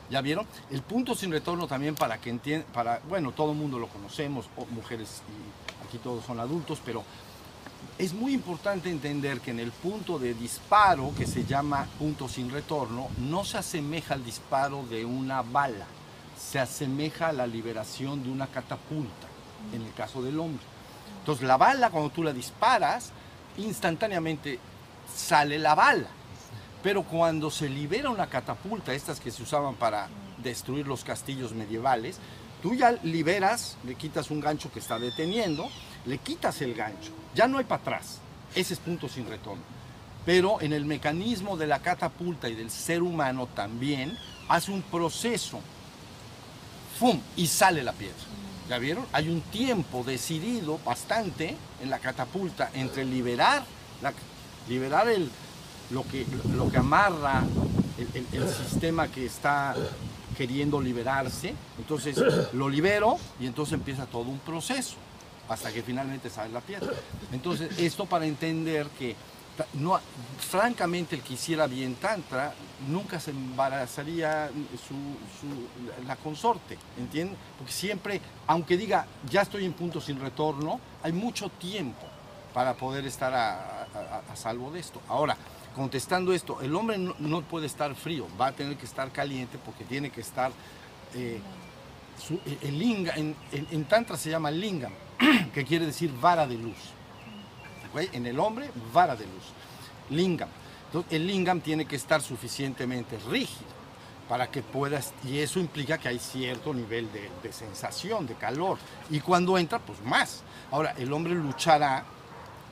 [0.10, 0.48] ¿Ya vieron?
[0.72, 4.50] El punto sin retorno también para que entiendan, para, bueno, todo el mundo lo conocemos,
[4.70, 7.04] mujeres y aquí todos son adultos, pero
[7.98, 12.50] es muy importante entender que en el punto de disparo, que se llama punto sin
[12.50, 15.86] retorno, no se asemeja al disparo de una bala,
[16.40, 19.28] se asemeja a la liberación de una catapulta,
[19.74, 20.64] en el caso del hombre.
[21.20, 23.12] Entonces la bala, cuando tú la disparas,
[23.58, 24.60] instantáneamente
[25.14, 26.08] sale la bala.
[26.88, 30.08] Pero cuando se libera una catapulta, estas que se usaban para
[30.42, 32.18] destruir los castillos medievales,
[32.64, 35.68] tú ya liberas, le quitas un gancho que está deteniendo,
[36.06, 38.20] le quitas el gancho, ya no hay para atrás,
[38.56, 39.64] ese es punto sin retorno.
[40.26, 45.60] Pero en el mecanismo de la catapulta y del ser humano también hace un proceso,
[46.98, 47.20] ¡fum!
[47.36, 48.16] y sale la piedra.
[48.70, 49.06] ¿Ya vieron?
[49.12, 53.66] Hay un tiempo decidido bastante en la catapulta entre liberar,
[54.70, 55.30] liberar el,
[55.92, 57.44] lo que, lo que amarra
[57.98, 59.76] el, sistema que está
[60.38, 61.54] queriendo liberarse.
[61.78, 62.18] Entonces
[62.54, 64.96] lo libero y entonces empieza todo un proceso
[65.50, 66.92] hasta que finalmente sale la piedra.
[67.32, 69.16] Entonces esto para entender que
[69.74, 70.00] no,
[70.38, 72.54] francamente el que hiciera bien tantra
[72.88, 74.52] nunca se embarazaría
[76.06, 77.36] la consorte, ¿entienden?
[77.58, 82.06] Porque siempre, aunque diga ya estoy en punto sin retorno, hay mucho tiempo
[82.54, 83.88] para poder estar a,
[84.32, 85.02] a salvo de esto.
[85.08, 85.36] Ahora,
[85.78, 89.86] contestando esto, el hombre no, puede estar frío, va a tener que estar caliente porque
[89.86, 90.52] tiene que estar...
[91.14, 91.40] Eh,
[92.64, 94.92] el linga, en, Tantra se llama lingam,
[95.54, 96.78] que quiere decir vara de luz.
[98.12, 99.44] En el hombre, vara de luz.
[100.10, 100.50] Lingam.
[100.88, 103.78] Entonces, el lingam tiene que estar suficientemente rígido
[104.28, 108.80] para que puedas, y eso implica que hay cierto nivel de, de sensación, de calor.
[109.12, 110.42] Y cuando entra, pues más.
[110.72, 112.04] Ahora, el hombre luchará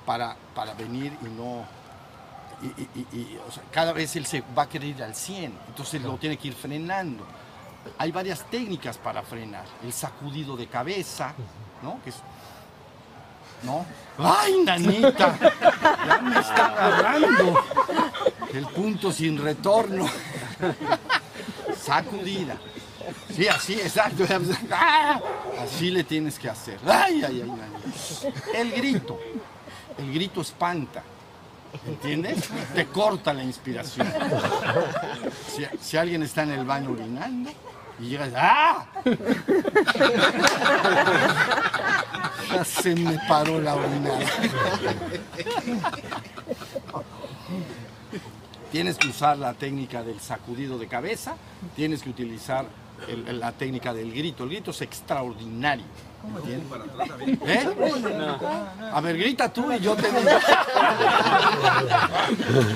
[0.08, 1.85] para, para venir y no...
[2.62, 5.14] Y, y- y- y, o sea, cada vez él se va a querer ir al
[5.16, 7.26] 100, entonces lo tiene que ir frenando.
[7.98, 9.66] Hay varias técnicas para frenar.
[9.84, 11.34] El sacudido de cabeza,
[11.84, 12.00] ¿no?
[12.04, 12.22] Que es-
[13.64, 13.86] ¿No?
[14.18, 15.38] ¡Ay, nanita!
[16.06, 17.64] Ya me está agarrando.
[18.54, 20.06] El punto sin retorno.
[21.78, 22.58] Sacudida.
[23.36, 24.24] Sí, así, exacto.
[24.72, 25.20] ¡Ah!
[25.62, 26.80] Así le tienes que hacer.
[26.88, 28.32] ¡Ay, ay, ay!
[28.56, 29.20] El grito.
[29.98, 31.04] El grito espanta.
[31.88, 32.50] ¿Entiendes?
[32.74, 34.08] Te corta la inspiración.
[35.82, 37.52] Si, alguien está en el baño orinando
[38.00, 38.88] y llegas, ¡ah!
[42.52, 44.20] Ya se me paró la orinada.
[48.72, 51.38] Tienes que usar la técnica del sacudido de cabeza,
[51.76, 52.66] tienes que utilizar
[53.28, 54.44] la técnica del grito.
[54.44, 55.86] El grito es extraordinario.
[57.48, 57.68] ¿Eh?
[58.92, 60.20] A ver, grita tú y yo te digo.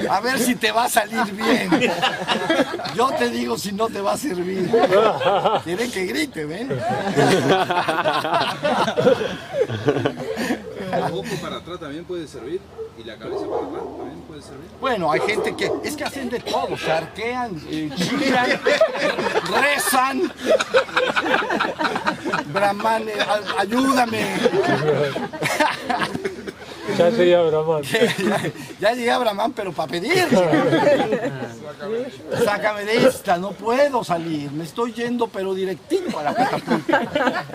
[0.09, 1.69] A ver si te va a salir bien.
[2.95, 4.67] Yo te digo si no te va a servir.
[5.63, 6.71] Quieren que grite, ¿ven?
[6.71, 6.79] El
[11.13, 12.59] ojo para atrás también puede servir
[12.97, 13.83] y la cabeza para atrás
[14.29, 14.69] puede servir.
[14.79, 18.59] Bueno, hay gente que es que hacen de todo, se arquean, eh, chillan,
[19.61, 20.31] rezan.
[22.53, 24.23] Brahman, eh, a- ayúdame.
[26.97, 27.83] Ya sería Brahman.
[27.83, 27.99] ya,
[28.79, 30.27] ya llegué a Brahman, pero para pedir.
[32.43, 34.51] Sácame de esta, no puedo salir.
[34.51, 37.45] Me estoy yendo, pero directito a la catapulta.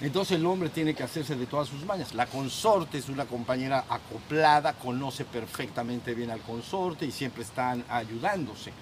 [0.00, 2.14] Entonces el hombre tiene que hacerse de todas sus mañas.
[2.14, 8.72] La consorte es una compañera acoplada, conoce perfectamente bien al consorte y siempre están ayudándose,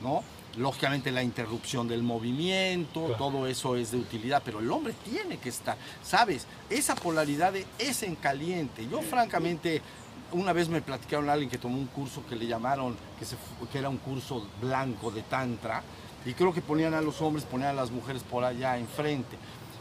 [0.00, 0.22] ¿no?
[0.56, 5.48] Lógicamente la interrupción del movimiento, todo eso es de utilidad, pero el hombre tiene que
[5.48, 6.46] estar, ¿sabes?
[6.70, 8.86] Esa polaridad es en caliente.
[8.88, 9.82] Yo francamente,
[10.32, 13.36] una vez me platicaron a alguien que tomó un curso que le llamaron, que, se
[13.36, 15.82] fu- que era un curso blanco de tantra,
[16.24, 19.36] y creo que ponían a los hombres, ponían a las mujeres por allá enfrente.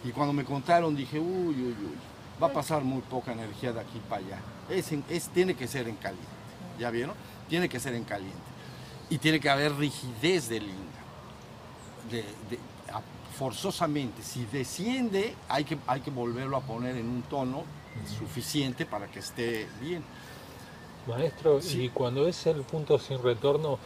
[0.08, 1.98] Y cuando me contaron dije, uy, uy, uy,
[2.42, 4.40] va a pasar muy poca energía de aquí para allá.
[4.70, 6.28] Es, es- tiene que ser en caliente.
[6.80, 7.16] ¿Ya vieron?
[7.50, 8.38] Tiene que ser en caliente.
[9.10, 11.02] Y tiene que haber rigidez de linga.
[12.10, 12.60] De- de-
[12.94, 13.02] a-
[13.38, 14.22] forzosamente.
[14.24, 17.64] Si desciende, hay que, hay que volverlo a poner en un tono
[18.18, 20.04] suficiente para que esté bien.
[21.08, 23.80] Maestro, y cuando es el punto sin retorno,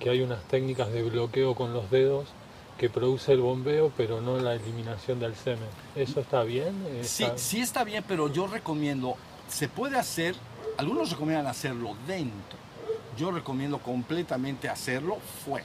[0.00, 2.28] que hay unas técnicas de bloqueo con los dedos
[2.82, 5.68] que produce el bombeo, pero no la eliminación del semen.
[5.94, 6.74] ¿Eso está bien?
[7.04, 9.14] Sí, ¿Está- sí está bien, pero yo recomiendo,
[9.48, 10.34] se puede hacer,
[10.78, 12.58] algunos recomiendan hacerlo dentro.
[13.16, 15.64] Yo recomiendo completamente hacerlo fuera,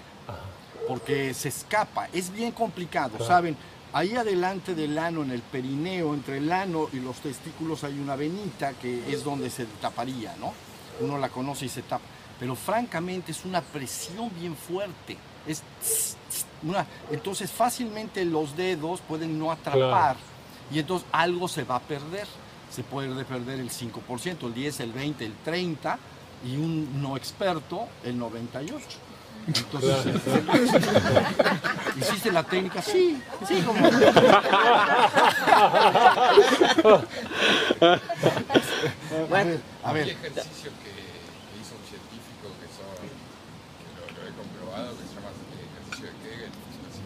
[0.88, 3.26] porque se escapa, es bien complicado, Claro.
[3.26, 3.58] ¿saben?
[3.94, 8.16] Ahí adelante del ano, en el perineo, entre el ano y los testículos hay una
[8.16, 10.54] venita que es donde se taparía, ¿no?
[11.00, 12.06] Uno la conoce y se tapa.
[12.40, 15.18] Pero francamente es una presión bien fuerte.
[15.48, 16.17] Es tss,
[16.64, 20.16] una- entonces fácilmente los dedos pueden no atrapar
[20.72, 22.28] y entonces algo se va a perder.
[22.70, 25.98] Se puede perder el 5%, el 10, el 20, el 30
[26.46, 28.86] y un no experto el 98.
[29.48, 29.96] Entonces,
[31.98, 32.82] ¿hiciste la técnica?
[32.82, 33.18] Sí,
[33.48, 33.80] sí, como.
[37.88, 40.10] A ver, a Hay ver.
[40.10, 45.14] ejercicios que, que hizo un científico que son, que lo, lo he comprobado, que se
[45.16, 47.00] llama eh, ejercicio de Kegel, así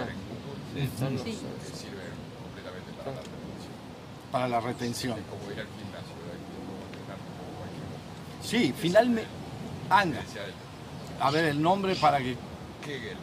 [0.00, 1.38] en Google, Sí.
[1.70, 2.92] que sirven completamente
[4.30, 5.16] para la retención.
[8.42, 9.28] Sí, finalmente.
[9.90, 10.20] Anda,
[11.20, 12.36] a ver el nombre para que.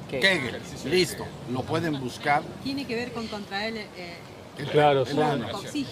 [0.09, 0.61] Kegel.
[0.85, 1.25] Listo.
[1.51, 2.43] Lo pueden buscar.
[2.63, 4.17] Tiene que ver con contraer eh,
[4.71, 5.45] Claro, el son,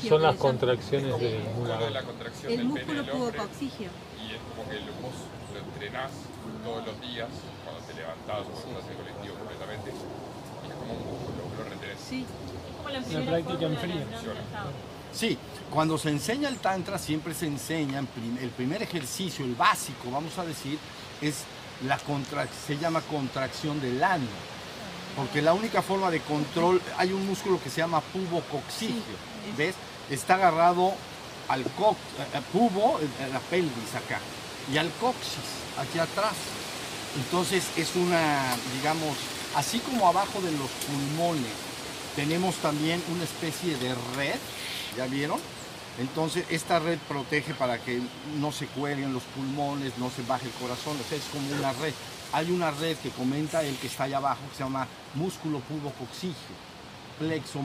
[0.08, 2.06] son las contracciones del músculo de la músculo.
[2.06, 5.16] contracción El del músculo y es como que vos
[5.54, 6.12] lo entrenás
[6.64, 7.30] todos los días
[7.64, 11.44] cuando te levantás o cuando estás en el colectivo completamente y es como un músculo,
[12.08, 12.26] Sí.
[12.86, 13.96] Una práctica en frío.
[15.14, 15.38] Sí,
[15.72, 20.46] cuando se enseña el tantra siempre se enseña el primer ejercicio, el básico, vamos a
[20.46, 20.78] decir,
[21.22, 21.44] es
[21.86, 24.26] la contra, se llama contracción del ano.
[25.16, 28.02] Porque la única forma de control, hay un músculo que se llama
[28.70, 29.02] Sí,
[29.50, 29.76] es- ¿ves?
[30.10, 30.94] Está agarrado
[31.50, 31.98] al cox,
[32.34, 34.20] eh, pubo, en- en la pelvis acá,
[34.72, 35.40] y al coxis,
[35.80, 36.34] aquí atrás.
[37.16, 39.18] Entonces es una, digamos,
[39.56, 41.52] así como abajo de los pulmones,
[42.18, 44.40] tenemos también una especie de red,
[44.98, 45.40] ¿ya vieron?
[46.00, 48.02] Entonces esta red protege para que
[48.40, 51.74] no se cuelguen los pulmones, no se baje el corazón, o sea, es como una
[51.74, 51.94] red.
[52.34, 56.56] Hay una red que comenta el que está allá abajo que se llama músculo pubocoxigio,
[57.20, 57.60] plexo,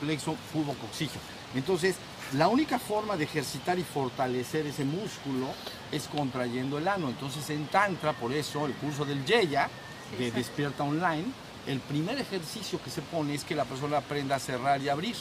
[0.00, 1.20] plexo pubocoxigio.
[1.56, 1.96] Entonces,
[2.34, 5.48] la única forma de ejercitar y fortalecer ese músculo
[5.90, 7.08] es contrayendo el ano.
[7.08, 9.68] Entonces en Tantra, por eso el curso del Yeya,
[10.16, 11.24] de Despierta Online,
[11.66, 15.16] el primer ejercicio que se pone es que la persona aprenda a cerrar y abrir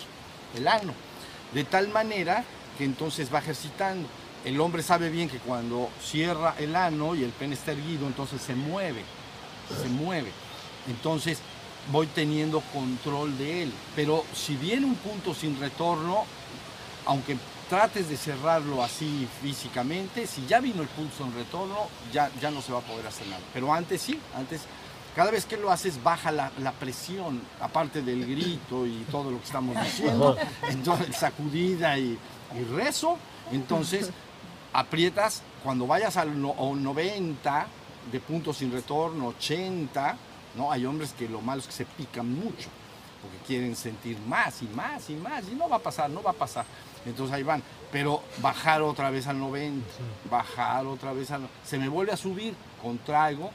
[0.55, 0.93] el ano.
[1.53, 2.43] De tal manera
[2.77, 4.07] que entonces va ejercitando.
[4.43, 8.41] El hombre sabe bien que cuando cierra el ano y el pene está erguido, entonces
[8.41, 9.01] se mueve,
[9.81, 10.31] se mueve.
[10.87, 11.39] Entonces
[11.91, 13.73] voy teniendo control de él.
[13.95, 16.25] Pero si viene un punto sin retorno,
[17.05, 17.37] aunque
[17.69, 22.61] trates de cerrarlo así físicamente, si ya vino el punto sin retorno, ya, ya no
[22.61, 23.41] se va a poder hacer nada.
[23.53, 24.61] Pero antes sí, antes,
[25.15, 29.37] cada vez que lo haces baja la, la presión, aparte del grito y todo lo
[29.39, 30.35] que estamos diciendo,
[30.69, 32.17] entonces sacudida y,
[32.59, 33.17] y rezo,
[33.51, 34.09] entonces
[34.73, 37.67] aprietas, cuando vayas al no- o 90
[38.11, 40.17] de puntos sin retorno, 80,
[40.55, 40.71] ¿no?
[40.71, 42.67] Hay hombres que lo malo es que se pican mucho,
[43.21, 46.31] porque quieren sentir más y más y más, y no va a pasar, no va
[46.31, 46.65] a pasar.
[47.05, 49.85] Entonces ahí van, pero bajar otra vez al 90,
[50.29, 51.47] bajar otra vez al...
[51.63, 53.51] Se me vuelve a subir, contraigo,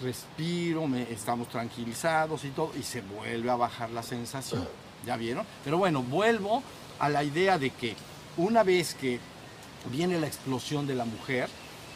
[0.00, 4.66] respiro, me, estamos tranquilizados y todo, y se vuelve a bajar la sensación.
[5.06, 5.46] ¿Ya vieron?
[5.64, 6.62] Pero bueno, vuelvo
[6.98, 7.94] a la idea de que
[8.36, 9.20] una vez que
[9.90, 11.48] viene la explosión de la mujer,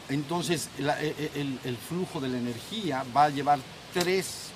[0.09, 3.59] entonces e- e- el, flujo de la energía va a llevar
[3.93, 4.51] tres,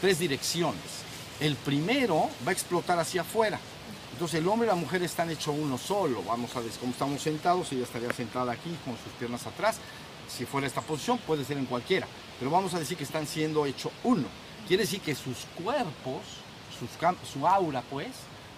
[0.00, 0.82] tres direcciones.
[1.40, 3.58] El primero va a explotar hacia afuera.
[4.12, 6.22] Entonces el hombre y la mujer están hechos uno solo.
[6.22, 7.70] Vamos a ver cómo estamos sentados.
[7.72, 9.76] Ella estaría sentada aquí con sus piernas atrás.
[10.28, 12.06] Si fuera esta posición, puede ser en cualquiera.
[12.38, 14.26] Pero vamos a decir que están siendo hecho uno.
[14.66, 16.22] Quiere decir que sus cuerpos,
[17.32, 18.08] su aura, pues,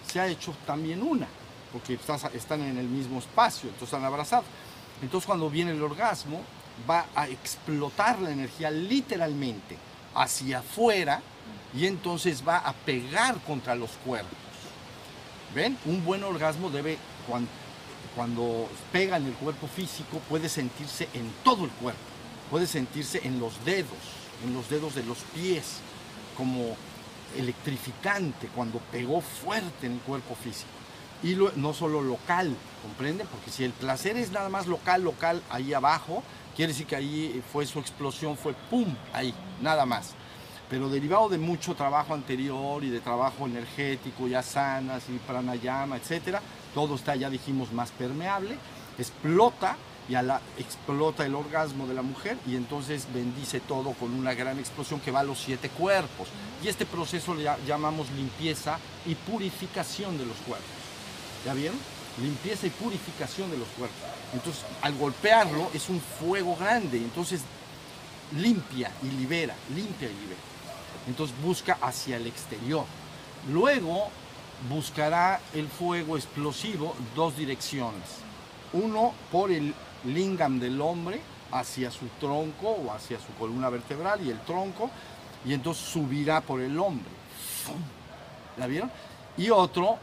[0.07, 1.27] se ha hecho también una.
[1.71, 1.99] Porque
[2.33, 4.45] están en el mismo espacio, entonces están abrazados.
[5.01, 6.41] Entonces cuando viene el orgasmo,
[6.89, 9.77] va a explotar la energía literalmente
[10.15, 11.21] hacia afuera
[11.73, 14.37] y entonces va a pegar contra los cuerpos.
[15.53, 15.77] ¿Ven?
[15.85, 16.97] Un buen orgasmo debe,
[18.15, 21.99] cuando, pega en el cuerpo físico, puede sentirse en todo el cuerpo.
[22.49, 23.97] Puede sentirse en los dedos,
[24.45, 25.77] en los dedos de los pies,
[26.35, 26.75] como
[27.37, 30.69] electrificante cuando pegó fuerte en el cuerpo físico.
[31.21, 33.27] Y lo- no solo local, ¿comprenden?
[33.27, 36.23] Porque si el placer es nada más local, local, ahí abajo,
[36.55, 40.13] quiere decir que ahí fue su explosión, fue pum, ahí, nada más
[40.69, 46.43] pero derivado de mucho trabajo anterior y de trabajo energético, ya sanas y pranayama, etcétera,
[46.73, 48.57] todo está, ya dijimos, más permeable,
[48.97, 49.77] explota
[50.07, 54.33] y a la, explota el orgasmo de la mujer y entonces bendice todo con una
[54.33, 56.27] gran explosión que va a los siete cuerpos.
[56.63, 60.67] Y este proceso le lla- llamamos limpieza y purificación de los cuerpos.
[61.45, 61.77] ¿Ya vieron?
[62.21, 63.97] Limpieza y purificación de los cuerpos.
[64.33, 67.41] Entonces, al golpearlo es un fuego grande, entonces
[68.35, 70.41] limpia y libera, limpia y libera.
[71.07, 72.85] Entonces busca hacia el exterior.
[73.51, 74.09] Luego
[74.67, 78.03] buscará el fuego explosivo dos direcciones.
[78.73, 79.73] Uno por el
[80.05, 84.89] lingam del hombre hacia su tronco o hacia su columna vertebral y el tronco,
[85.45, 87.09] y entonces subirá por el hombre.
[88.57, 88.91] ¿La vieron?
[89.37, 89.97] Y otro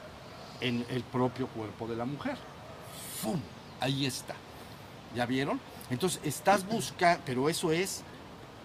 [0.60, 2.36] en el propio cuerpo de la mujer.
[3.20, 3.40] ¡Fum!
[3.80, 4.34] Ahí está.
[5.14, 5.60] ¿Ya vieron?
[5.90, 8.02] Entonces estás buscando, pero eso es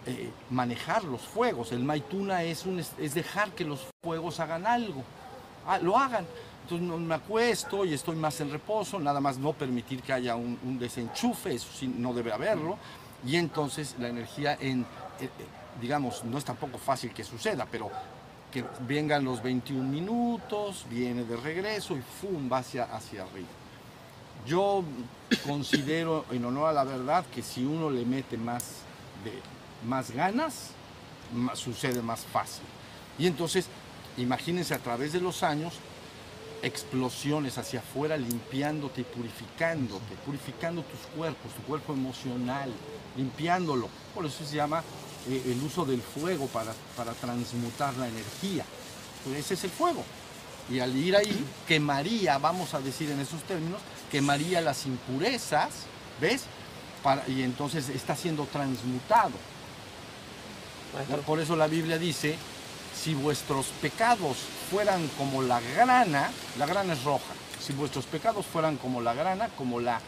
[0.06, 1.72] eh, manejar los fuegos.
[1.72, 5.04] El maituna es, un, es dejar que los fuegos hagan algo,
[5.82, 6.26] lo hagan.
[6.64, 10.58] Entonces me acuesto y estoy más en reposo, nada más no permitir que haya un,
[10.64, 12.78] un desenchufe, eso sí no debe haberlo.
[13.26, 14.86] Y entonces la energía en, eh,
[15.26, 15.30] eh,
[15.82, 17.90] digamos, no es tampoco fácil que suceda, pero
[18.52, 22.50] que vengan los 21 minutos, viene de regreso y ¡fum!
[22.52, 23.48] va hacia, hacia arriba.
[24.46, 24.84] Yo
[25.46, 28.78] considero, en honor a la verdad, que si uno le mete más,
[29.88, 30.72] más ganas,
[31.34, 32.64] ma- sucede más fácil.
[33.20, 33.68] Y entonces,
[34.18, 35.74] imagínense a través de los años,
[36.64, 42.72] explosiones hacia afuera, limpiándote y purificándote, purificando tus cuerpos, tu cuerpo emocional,
[43.18, 43.90] limpiándolo.
[44.14, 44.84] Por eso se llama
[45.28, 48.64] eh, el uso del fuego para, para transmutar la energía.
[49.24, 50.04] Pues ese es el fuego.
[50.70, 53.82] Y al ir ahí, quemaría, vamos a decir en esos términos,
[54.12, 55.70] quemaría las impurezas,
[56.20, 56.44] ¿ves?
[57.02, 59.32] Para- y entonces está siendo transmutado.
[61.26, 62.36] Por eso la Biblia dice,
[62.96, 64.38] si vuestros pecados
[64.70, 69.50] fueran como la grana, la grana es roja, si vuestros pecados fueran como la grana,
[69.50, 70.00] como la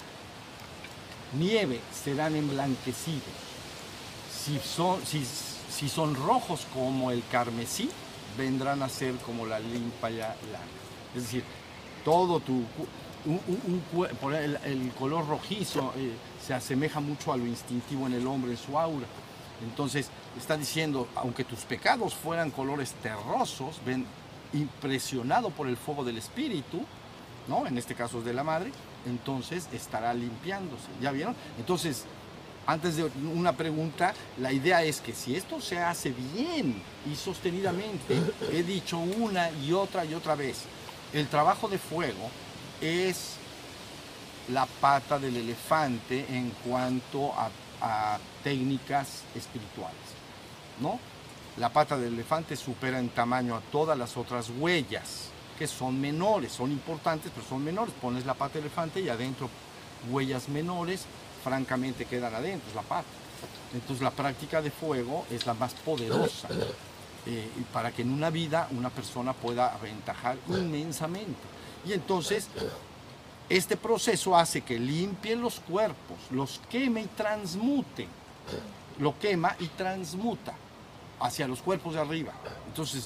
[1.38, 3.24] nieve, serán emblanquecidos.
[4.46, 7.90] Si son, rojos como el carmesí,
[8.38, 10.66] vendrán a ser como la limpia lana.
[11.16, 11.44] Es decir,
[12.04, 12.64] todo tu...
[14.66, 16.14] el color rojizo eh,
[16.46, 19.08] se asemeja mucho a lo instintivo en el hombre, en su aura.
[19.64, 24.06] Entonces está diciendo, aunque tus pecados fueran colores terrosos, ven,
[24.54, 26.82] impresionado por el fuego del espíritu,
[27.48, 27.66] ¿no?
[27.68, 28.72] En este caso es de la madre,
[29.06, 30.88] entonces estará limpiándose.
[31.02, 31.36] ¿Ya vieron?
[31.58, 32.06] Entonces,
[32.66, 36.82] antes de una pregunta, la idea es que si esto se hace bien
[37.12, 38.22] y sostenidamente,
[38.52, 40.64] he dicho una y otra y otra vez,
[41.12, 42.30] el trabajo de fuego
[42.80, 43.36] es
[44.50, 47.50] la pata del elefante en cuanto a,
[47.82, 49.98] a técnicas espirituales,
[51.58, 56.52] La pata del elefante supera en tamaño a todas las otras huellas, que son menores,
[56.52, 57.94] son importantes, pero son menores.
[58.02, 59.50] Pones la pata del elefante y adentro
[60.12, 61.06] huellas menores,
[61.44, 63.08] francamente quedan adentro, es la pata.
[63.74, 66.48] Entonces la práctica de fuego es la más poderosa
[67.26, 71.42] eh, para que en una vida una persona pueda aventajar inmensamente.
[71.86, 72.48] Y entonces
[73.48, 78.08] este proceso hace que limpie los cuerpos, los queme y transmute.
[79.00, 80.54] Lo quema y transmuta
[81.24, 82.34] hacia los cuerpos de arriba.
[82.68, 83.06] Entonces,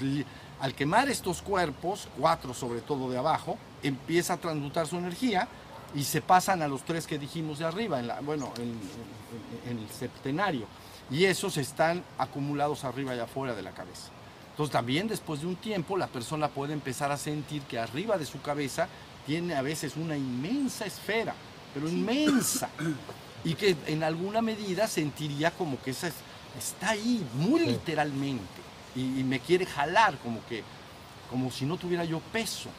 [0.59, 5.47] al quemar estos cuerpos, cuatro sobre todo de abajo, empieza a transmutar su energía
[5.95, 9.71] y se pasan a los tres que dijimos de arriba, en la- bueno, en, en-
[9.71, 10.65] en el septenario.
[11.09, 14.09] Y esos están acumulados arriba y afuera de la cabeza.
[14.51, 18.25] Entonces también después de un tiempo la persona puede empezar a sentir que arriba de
[18.25, 18.87] su cabeza
[19.25, 21.33] tiene a veces una inmensa esfera,
[21.73, 22.69] pero inmensa,
[23.43, 26.15] y que en alguna medida sentiría como que esa es-
[26.57, 28.61] está ahí, muy literalmente,
[28.95, 30.63] y, y me quiere jalar como que,
[31.29, 32.69] como si no tuviera yo peso,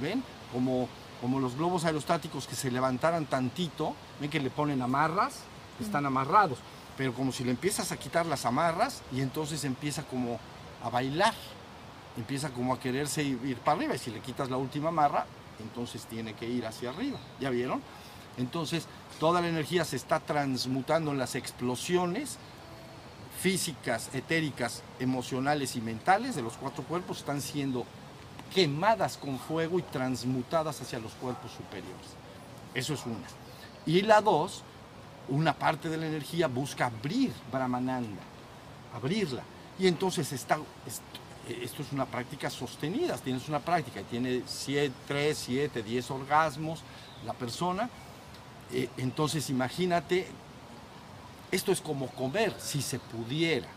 [0.00, 0.22] ¿ven?
[0.52, 0.88] Como,
[1.20, 5.40] como los globos aerostáticos que se levantaran tantito, ven que le ponen amarras,
[5.80, 6.58] están amarrados,
[6.96, 10.38] pero como si le empiezas a quitar las amarras y entonces empieza como
[10.82, 11.34] a bailar,
[12.16, 15.26] empieza como a quererse ir, ir para arriba y si le quitas la última amarra,
[15.60, 17.82] entonces tiene que ir hacia arriba, ¿ya vieron?
[18.36, 18.86] Entonces
[19.18, 22.38] toda la energía se está transmutando en las explosiones
[23.40, 27.84] físicas, etéricas, emocionales y mentales de los cuatro cuerpos están siendo
[28.54, 32.06] quemadas con fuego y transmutadas hacia los cuerpos superiores.
[32.74, 33.26] Eso es una.
[33.86, 34.62] Y la dos,
[35.28, 38.22] una parte de la energía busca abrir Brahmananda,
[38.94, 39.42] abrirla.
[39.78, 41.00] Y entonces está, es-
[41.62, 44.42] esto es una práctica sostenida, tienes una práctica, tiene
[45.06, 46.80] 3, 7, 10 orgasmos
[47.26, 47.90] la persona.
[48.72, 50.26] Eh, entonces imagínate,
[51.50, 53.68] esto es como comer, si se pudiera.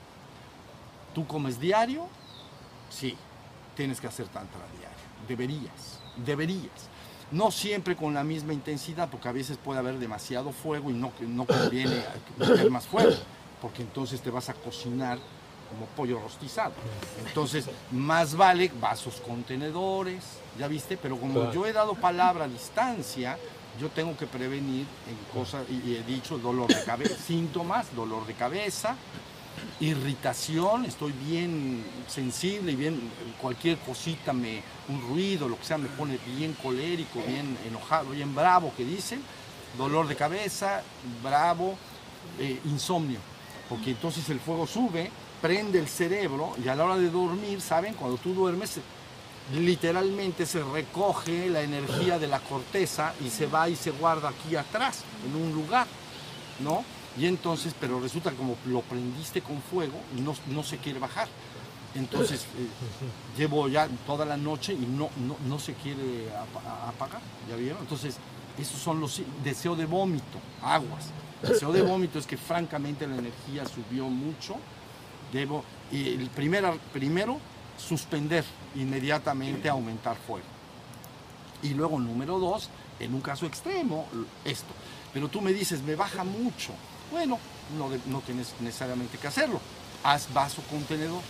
[1.13, 2.07] ¿Tú comes diario?
[2.89, 3.15] Sí,
[3.76, 4.97] tienes que hacer tantra diario.
[5.28, 6.89] Deberías, deberías.
[7.32, 11.11] No siempre con la misma intensidad, porque a veces puede haber demasiado fuego y no,
[11.22, 12.03] no conviene
[12.38, 13.15] meter más fuego,
[13.61, 15.18] porque entonces te vas a cocinar
[15.70, 16.72] como pollo rostizado.
[17.28, 20.24] Entonces, más vale vasos contenedores,
[20.57, 20.95] ¿ya viste?
[20.95, 21.51] Pero como Claro.
[21.53, 23.38] yo he dado palabra a distancia,
[23.80, 28.34] yo tengo que prevenir en cosas, y he dicho dolor de cabeza, síntomas, dolor de
[28.34, 28.95] cabeza,
[29.80, 32.99] irritación, estoy bien sensible y bien,
[33.41, 38.34] cualquier cosita, me, un ruido, lo que sea, me pone bien colérico, bien enojado, bien
[38.34, 39.21] bravo, que dicen,
[39.78, 40.82] dolor de cabeza,
[41.23, 41.78] bravo,
[42.39, 43.19] eh, insomnio,
[43.69, 45.11] porque entonces el fuego sube,
[45.41, 47.93] prende el cerebro y a la hora de dormir, ¿saben?
[47.93, 48.80] Cuando tú duermes,
[49.54, 54.56] literalmente se recoge la energía de la corteza y se va y se guarda aquí
[54.56, 55.88] atrás, en un lugar,
[56.60, 56.84] ¿no?
[57.18, 61.28] Y entonces, pero resulta como lo prendiste con fuego y no, no se quiere bajar.
[61.95, 62.68] Entonces, eh,
[63.38, 67.80] llevo ya toda la noche y no, no, no se quiere apa- apagar, ¿ya vieron?
[67.82, 68.18] Entonces,
[68.60, 71.06] esos son los deseo de vómito, aguas.
[71.41, 74.58] Deseo de vómito es que francamente la energía subió mucho.
[75.34, 77.39] Debo, y el primer, primero,
[77.78, 78.43] suspender
[78.75, 80.45] inmediatamente, aumentar fuego.
[81.63, 82.69] Y luego, número dos,
[82.99, 84.05] en un caso extremo,
[84.45, 84.73] esto.
[85.13, 86.71] Pero tú me dices, me baja mucho.
[87.11, 87.39] Bueno,
[87.78, 89.59] no, no tienes necesariamente que hacerlo.
[90.03, 91.21] Haz vaso contenedor.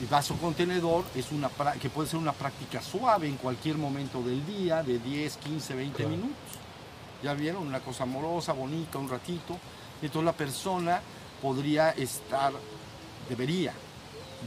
[0.00, 1.50] Y vaso contenedor es una
[1.80, 5.96] que puede ser una práctica suave en cualquier momento del día, de 10, 15, 20
[5.96, 6.10] Claro.
[6.10, 6.36] minutos.
[7.22, 9.58] Ya vieron, una cosa amorosa, bonita, un ratito.
[10.00, 11.00] Entonces la persona
[11.42, 12.52] podría estar,
[13.28, 13.72] debería,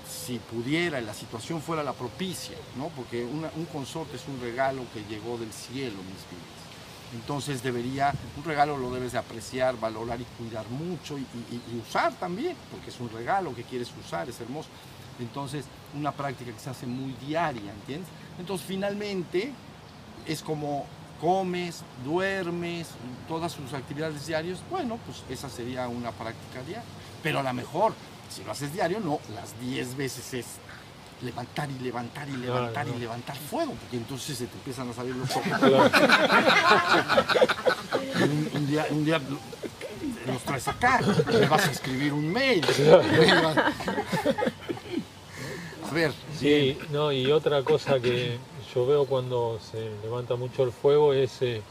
[0.07, 2.89] si pudiera, y la situación fuera la propicia, ¿no?
[2.89, 6.61] Porque un consorte es un regalo que llegó del cielo, mis vidas.
[7.13, 11.25] Entonces debería, un regalo lo debes de apreciar, valorar y cuidar mucho y
[11.85, 14.69] usar también, porque es un regalo que quieres usar, es hermoso.
[15.19, 18.07] Entonces, una práctica que se hace muy diaria, ¿entiendes?
[18.39, 19.51] Entonces, finalmente,
[20.25, 20.85] es como
[21.19, 22.87] comes, duermes,
[23.27, 26.83] todas sus actividades diarias, bueno, pues esa sería una práctica diaria.
[27.21, 27.93] Pero a lo mejor,
[28.31, 30.45] si lo haces diario, no, las 10 veces es
[31.21, 35.15] levantar y levantar y levantar y levantar fuego, porque entonces se te empiezan a salir
[35.15, 35.45] los ojos.
[38.21, 39.19] Un, un día, un día
[40.27, 40.99] los traes acá,
[41.31, 42.65] le vas a escribir un mail.
[45.89, 48.37] A ver, Sí, no, y otra cosa que
[48.73, 51.61] yo veo cuando se levanta mucho el fuego es eh,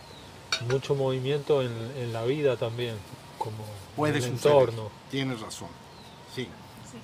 [0.70, 2.94] mucho movimiento en, en la vida también,
[3.38, 4.36] como en el suceder.
[4.36, 4.90] entorno.
[5.10, 5.68] Tienes razón.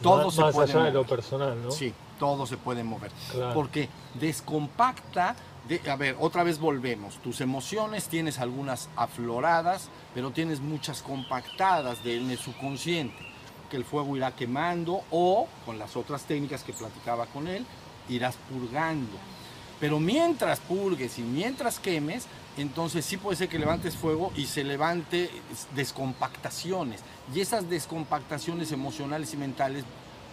[0.03, 1.17] Todo más se más puede allá de lo mover.
[1.17, 1.71] personal, ¿no?
[1.71, 3.11] Sí, todo se puede mover.
[3.33, 3.55] Claro.
[3.55, 5.37] Porque descompacta,
[5.69, 7.17] de- a ver, otra vez volvemos.
[7.17, 13.17] Tus emociones tienes algunas afloradas, pero tienes muchas compactadas de- en el subconsciente,
[13.71, 17.67] que el fuego irá quemando o con las otras técnicas que platicaba con él,
[18.09, 19.17] irás purgando.
[19.81, 22.27] Pero mientras purgues y mientras quemes,
[22.57, 25.31] entonces sí puede ser que levantes fuego y se levante
[25.75, 27.01] descompactaciones.
[27.35, 29.85] Y esas descompactaciones emocionales y mentales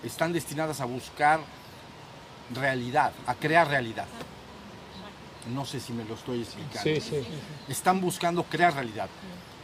[0.04, 1.39] están destinadas a buscar
[2.54, 4.06] realidad, a crear realidad.
[5.54, 6.82] No sé si me lo estoy explicando.
[6.84, 7.24] Sí, sí.
[7.68, 9.10] Están buscando crear realidad.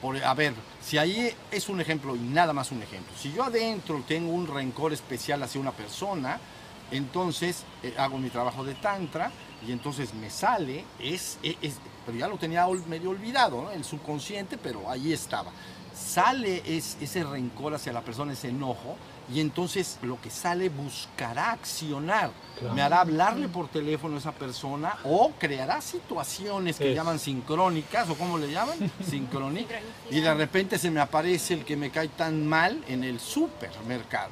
[0.02, 3.14] Por, a ver, si ahí es un ejemplo y nada más un ejemplo.
[3.18, 6.40] Si yo adentro tengo un rencor especial hacia una persona,
[6.92, 9.32] entonces eh, hago mi trabajo de tantra
[9.68, 11.76] y entonces me sale, es, es- es-
[12.06, 13.72] pero ya lo tenía medio olvidado, ¿no?
[13.72, 15.52] el subconsciente, pero ahí estaba.
[16.00, 18.95] Sale es, ese rencor hacia la persona, ese enojo,
[19.32, 22.32] y entonces lo que sale buscará accionar.
[22.58, 22.74] Claro.
[22.74, 26.95] Me hará hablarle por teléfono a esa persona o creará situaciones que Es.
[26.95, 28.78] llaman sincrónicas, o cómo le llaman,
[29.08, 33.20] sincrónicas, y de repente se me aparece el que me cae tan mal en el
[33.20, 34.32] supermercado.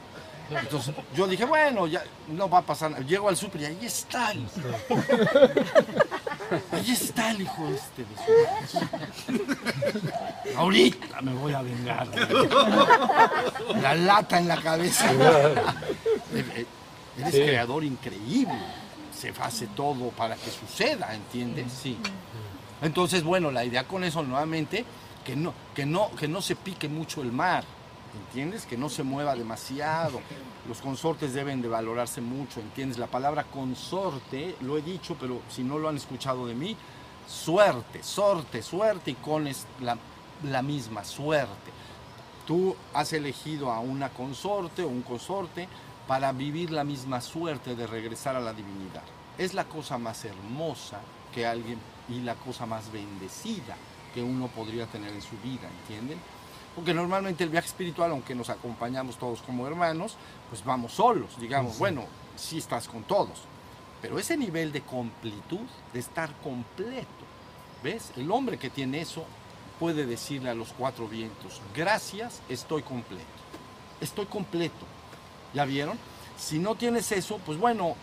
[0.49, 3.03] Entonces yo dije, bueno, ya no va a pasar nada.
[3.03, 4.45] Llego al súper y ahí está el,
[6.71, 8.15] ahí está el hijo este de
[8.67, 12.07] su Ahorita me voy a vengar.
[13.81, 15.11] La lata en la cabeza.
[17.17, 17.41] Eres Sí.
[17.41, 18.53] creador increíble.
[19.13, 21.65] Se hace todo para que suceda, ¿entiendes?
[21.81, 21.97] Sí.
[22.81, 24.85] Entonces, bueno, la idea con eso nuevamente,
[25.25, 27.63] que no, que no, que no se pique mucho el mar,
[28.27, 28.65] ¿entiendes?
[28.65, 30.21] Que no se mueva demasiado.
[30.67, 32.97] Los consortes deben de valorarse mucho, ¿entiendes?
[32.97, 36.75] La palabra consorte, lo he dicho, pero si no lo han escuchado de mí,
[37.27, 39.45] suerte, sorte, suerte y con
[39.81, 39.97] la,
[40.43, 41.71] la misma suerte.
[42.45, 45.67] Tú has elegido a una consorte o un consorte
[46.07, 49.03] para vivir la misma suerte de regresar a la divinidad.
[49.37, 50.99] Es la cosa más hermosa
[51.33, 51.79] que alguien
[52.09, 53.75] y la cosa más bendecida
[54.13, 56.19] que uno podría tener en su vida, ¿entienden?
[56.77, 60.15] Porque normalmente el viaje espiritual, aunque nos acompañamos todos como hermanos,
[60.47, 62.03] pues vamos solos, digamos, bueno,
[62.35, 63.39] sí estás con todos,
[63.99, 67.07] pero ese nivel de completud, de estar completo,
[67.83, 68.11] ¿ves?
[68.15, 69.25] El hombre que tiene eso
[69.79, 73.25] puede decirle a los cuatro vientos, gracias, estoy completo,
[73.99, 74.85] estoy completo.
[75.55, 75.97] ¿Ya vieron?
[76.37, 77.95] Si no tienes eso, pues bueno,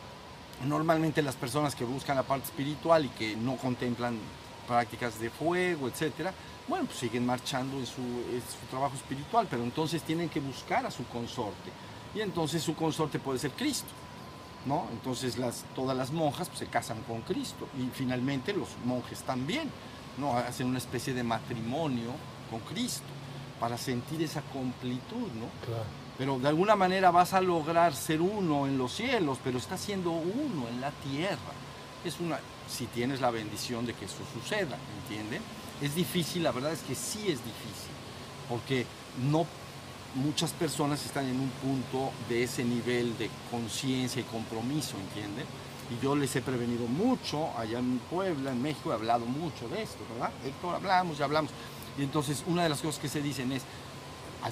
[0.66, 4.18] normalmente las personas que buscan la parte espiritual y que no contemplan
[4.66, 6.33] prácticas de fuego, etcétera,
[6.69, 10.87] bueno, pues siguen marchando en su, en su trabajo espiritual, pero entonces tienen que buscar
[10.87, 11.71] a su consorte.
[12.15, 13.91] Y entonces su consorte puede ser Cristo.
[14.67, 14.87] ¿no?
[14.93, 19.71] Entonces las, todas las monjas pues, se casan con Cristo y finalmente los monjes también,
[20.19, 20.37] ¿no?
[20.37, 22.11] Hacen una especie de matrimonio
[22.51, 23.05] con Cristo
[23.61, 25.49] para sentir esa completud, ¿no?
[25.67, 25.85] Claro.
[26.17, 30.12] Pero de alguna manera vas a lograr ser uno en los cielos, pero estás siendo
[30.12, 31.53] uno en la tierra.
[32.05, 32.39] Es una,
[32.69, 35.43] si tienes la bendición de que eso suceda, ¿entienden?
[35.83, 37.93] Es difícil, la verdad es que sí es difícil,
[38.49, 38.87] porque
[39.31, 39.47] no
[40.14, 45.45] muchas personas están en un punto de ese nivel de conciencia y compromiso, ¿entienden?
[45.91, 49.83] Y yo les he prevenido mucho allá en Puebla, en México, he hablado mucho de
[49.83, 50.31] esto, ¿verdad?
[50.47, 51.51] Héctor, hablamos y hablamos.
[51.99, 53.62] Y entonces una de las cosas que se dicen es,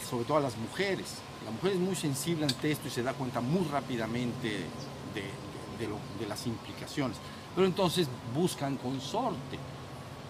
[0.09, 1.07] sobre todo a las mujeres,
[1.45, 5.79] la mujer es muy sensible ante esto y se da cuenta muy rápidamente de, de-
[5.79, 7.17] de lo- de las implicaciones.
[7.55, 9.59] Pero entonces buscan consorte,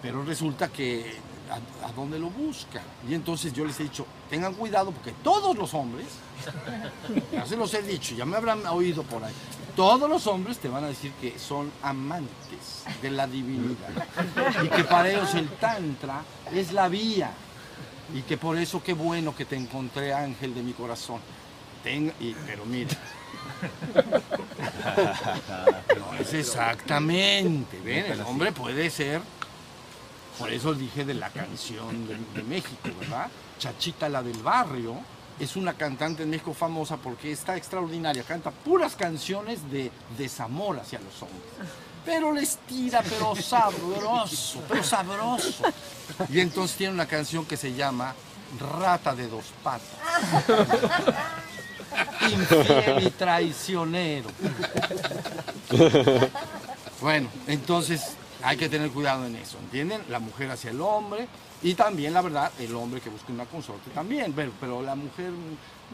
[0.03, 1.15] pero resulta que
[1.49, 2.83] a, a dónde lo buscan.
[3.09, 6.05] Y entonces yo les he dicho, tengan cuidado porque todos los hombres,
[7.31, 9.33] ya se los he dicho, ya me habrán oído por ahí,
[9.75, 13.89] todos los hombres te van a decir que son amantes de la divinidad
[14.63, 16.21] y que para ellos el tantra
[16.53, 17.31] es la vía
[18.13, 21.19] y que por eso qué bueno que te encontré ángel de mi corazón.
[21.83, 22.91] Ten- y- pero mira,
[25.97, 28.05] no es exactamente, ¿ven?
[28.11, 29.21] El hombre puede ser,
[30.39, 33.27] por eso dije de la canción de, México, ¿verdad?
[33.59, 34.95] Chachita la del barrio
[35.39, 40.99] es una cantante en México famosa porque está extraordinaria, canta puras canciones de desamor hacia
[40.99, 41.41] los hombres.
[42.05, 45.63] Pero les tira, pero sabroso, pero sabroso.
[46.29, 48.13] Y entonces tiene una canción que se llama
[48.59, 49.87] Rata de dos patas.
[52.31, 54.29] Infiel y traicionero.
[57.01, 60.01] Bueno, entonces hay que tener cuidado en eso, ¿entienden?
[60.09, 61.27] La mujer hacia el hombre
[61.61, 65.31] y también, la verdad, el hombre que busca una consorte también, pero, pero la mujer,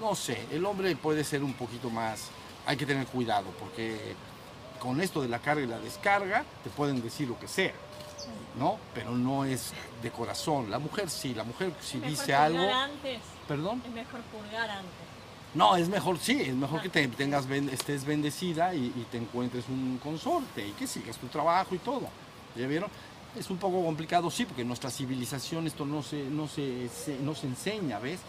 [0.02, 2.30] no sé, el hombre puede ser un poquito más,
[2.66, 4.16] hay que tener cuidado porque
[4.80, 7.74] con esto de la carga y la descarga, te pueden decir lo que sea,
[8.58, 8.78] ¿no?
[8.96, 10.72] Pero no es de corazón.
[10.72, 12.74] La mujer sí, la mujer si Mejor dice purgar algo...
[12.74, 13.20] antes.
[13.48, 13.84] ¿Perdón?
[13.86, 14.92] Es mejor purgar antes.
[15.54, 19.66] No, es mejor, sí, es mejor que te tengas, estés bendecida y, y te encuentres
[19.68, 22.08] un consorte y que sigas tu trabajo y todo.
[22.56, 22.90] ¿Ya vieron?
[23.38, 26.90] Es un poco complicado, sí, porque en nuestra civilización esto no se, no se,
[27.22, 28.20] no se enseña, ¿ves?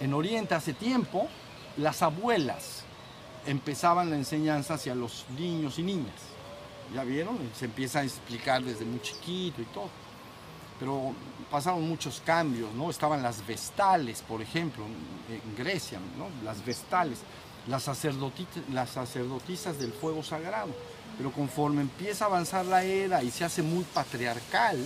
[0.00, 1.28] En Oriente hace tiempo,
[1.76, 2.84] las abuelas
[3.46, 6.20] empezaban la enseñanza hacia los niños y niñas.
[6.94, 7.38] ¿Ya vieron?
[7.54, 9.88] Se empieza a explicar desde muy chiquito y todo
[10.82, 11.14] pero
[11.48, 12.90] pasaron muchos cambios, ¿no?
[12.90, 14.84] Estaban las vestales, por ejemplo,
[15.28, 16.26] en Grecia, ¿no?
[16.44, 17.20] Las vestales,
[17.68, 17.86] las,
[18.72, 20.70] las sacerdotisas del fuego sagrado.
[21.16, 24.78] Pero conforme empieza a avanzar la era y se hace muy patriarcal,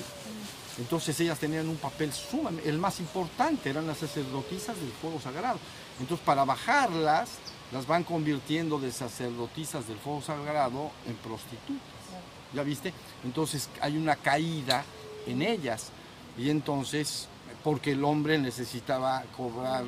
[0.78, 5.58] entonces ellas tenían un papel sumamente, el más importante eran las sacerdotisas del fuego sagrado.
[6.00, 7.30] Entonces para bajarlas,
[7.72, 11.80] las van convirtiendo de sacerdotisas del fuego sagrado en prostitutas.
[12.52, 12.92] ¿Ya viste?
[13.24, 14.84] Entonces hay una caída
[15.26, 15.90] en ellas
[16.38, 17.28] y entonces
[17.64, 19.84] porque el hombre necesitaba cobrar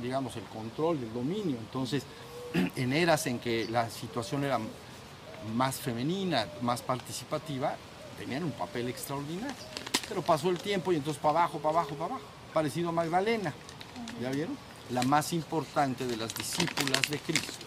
[0.00, 2.04] digamos el control el dominio entonces
[2.76, 4.58] en eras en que la situación era
[5.54, 7.76] más femenina más participativa
[8.18, 9.54] tenían un papel extraordinario.
[10.08, 13.52] Pero pasó el tiempo y entonces para abajo para abajo para abajo parecido a Magdalena.
[14.20, 14.56] Ya vieron
[14.90, 17.66] la más importante de las discípulas de Cristo.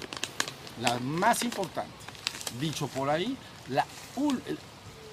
[0.82, 1.92] La más importante.
[2.60, 3.38] Dicho por ahí
[3.70, 3.86] la,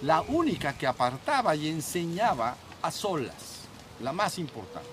[0.02, 3.66] la única que apartaba y enseñaba a solas,
[4.00, 4.88] la más importante.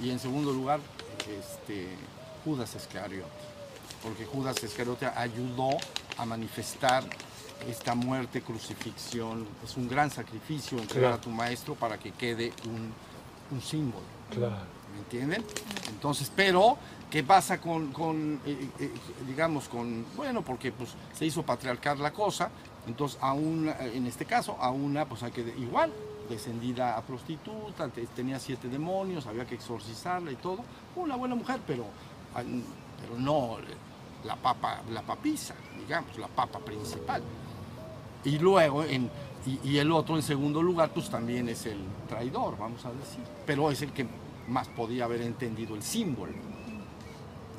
[0.00, 0.80] Y en segundo lugar,
[1.28, 1.88] este,
[2.44, 3.28] Judas Iscariote,
[4.02, 5.76] porque Judas Iscariote ayudó
[6.18, 7.04] a manifestar
[7.68, 9.46] esta muerte, crucifixión.
[9.64, 11.16] Es un gran sacrificio entregar Claro.
[11.16, 12.92] a tu maestro para que quede un,
[13.50, 14.04] un símbolo.
[14.30, 14.56] Claro.
[14.92, 15.44] ¿Me entienden?
[15.88, 16.76] Entonces, pero,
[17.10, 18.92] ¿qué pasa con, con, eh, eh,
[19.26, 22.50] digamos, con, bueno, porque pues se hizo patriarcal la cosa,
[22.86, 25.92] entonces a una, en este caso, a una, pues hay que, igual,
[26.28, 30.58] descendida a prostituta, te- tenía siete demonios, había que exorcizarla y todo,
[30.96, 31.86] una buena mujer, pero,
[32.34, 33.56] pero no
[34.24, 35.54] la papa, la papisa,
[35.86, 37.22] digamos, la papa principal.
[38.24, 39.10] Y luego, en,
[39.46, 41.78] y, y el otro en segundo lugar, pues también es el
[42.08, 43.20] traidor, vamos a decir.
[43.46, 44.06] Pero es el que
[44.48, 46.32] más podía haber entendido el símbolo.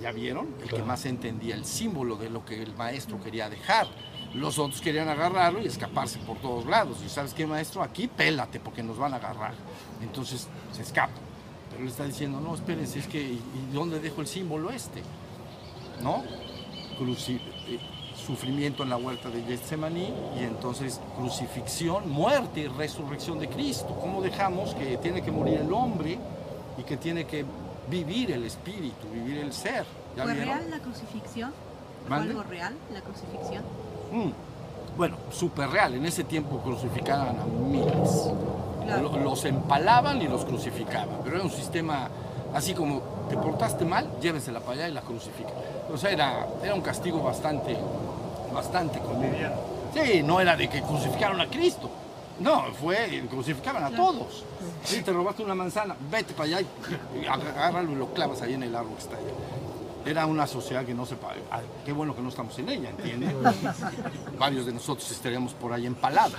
[0.02, 0.48] ¿Ya vieron?
[0.62, 3.88] El que más entendía el símbolo de lo que el maestro quería dejar.
[4.34, 6.98] Los otros querían agarrarlo y escaparse por todos lados.
[7.06, 9.54] Y sabes qué, maestro, aquí pélate porque nos van a agarrar.
[10.02, 11.14] Entonces se escapa.
[11.72, 15.02] Pero le está diciendo, no, espérense, es que, ¿y dónde dejo el símbolo este?
[16.02, 16.24] ¿No?
[17.00, 17.80] Cruci- eh,
[18.26, 23.96] sufrimiento en la huerta de Getsemaní y entonces crucifixión, muerte y resurrección de Cristo.
[24.02, 26.18] ¿Cómo dejamos que tiene que morir el hombre
[26.78, 27.46] y que tiene que
[27.90, 29.86] vivir el espíritu, vivir el ser?
[30.18, 30.56] ¿Ya ¿Fue vieron?
[30.56, 31.52] real la crucifixión?
[32.08, 33.64] ¿Fue algo real la crucifixión?
[34.12, 34.32] Mm.
[34.98, 35.94] Bueno, súper real.
[35.96, 38.30] En ese tiempo crucificaban a miles.
[38.86, 39.10] Claro.
[39.10, 41.18] Lo- Los empalaban y los crucificaban.
[41.24, 42.08] Pero era un sistema
[42.54, 45.54] así como te portaste mal, llévensela para allá y la crucifican.
[45.94, 47.76] O sea, era, era un castigo bastante,
[48.56, 49.32] bastante común.
[49.94, 51.90] Sí, no era de que crucificaron a Cristo.
[52.40, 54.44] No, fue, crucificaban a todos.
[54.84, 58.64] Sí, te robaste una manzana, vete para allá y, agárralo y lo clavas ahí en
[58.64, 59.32] el árbol que está allá.
[60.06, 61.36] Era una sociedad que no se paga.
[61.84, 63.34] Qué bueno que no estamos en ella, ¿entiendes?
[64.38, 66.36] Varios de nosotros estaríamos por ahí empalados.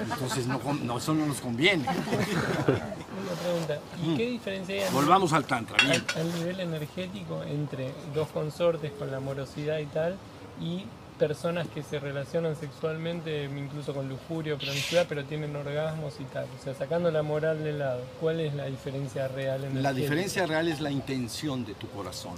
[0.00, 1.84] Entonces, no, con- no, eso no nos conviene.
[1.84, 6.02] Una pregunta, ¿y qué diferencia hay Volvamos al Tantra, bien.
[6.16, 10.16] al, al nivel energético entre dos consortes con la amorosidad y tal
[10.60, 10.84] y
[11.18, 16.46] personas que se relacionan sexualmente incluso con lujuria o promiscuidad pero tienen orgasmos y tal?
[16.58, 20.46] O sea, sacando la moral de lado, ¿cuál es la diferencia real en La diferencia
[20.46, 22.34] real es la intención de tu corazón.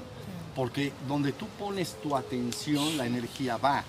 [0.55, 3.85] Porque donde tú pones tu atención, la energía va.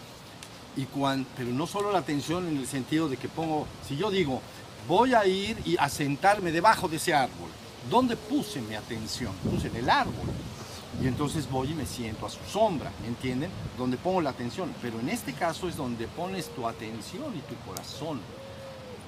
[0.77, 4.11] Y cuan- pero no solo la atención en el sentido de que pongo, si yo
[4.11, 4.41] digo,
[4.87, 7.49] voy a ir y a sentarme debajo de ese árbol,
[7.89, 9.33] ¿dónde puse mi atención?
[9.49, 10.13] Puse en el árbol.
[10.99, 13.49] Y entonces voy y me siento a su sombra, ¿me entienden?
[13.77, 14.73] Donde pongo la atención.
[14.81, 18.19] Pero en este caso es donde pones tu atención y tu corazón.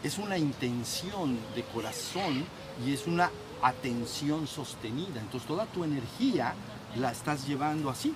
[0.03, 2.45] Es una intención de corazón
[2.85, 3.29] y es una
[3.61, 5.19] atención sostenida.
[5.19, 6.53] Entonces toda tu energía
[6.95, 8.13] la estás llevando así.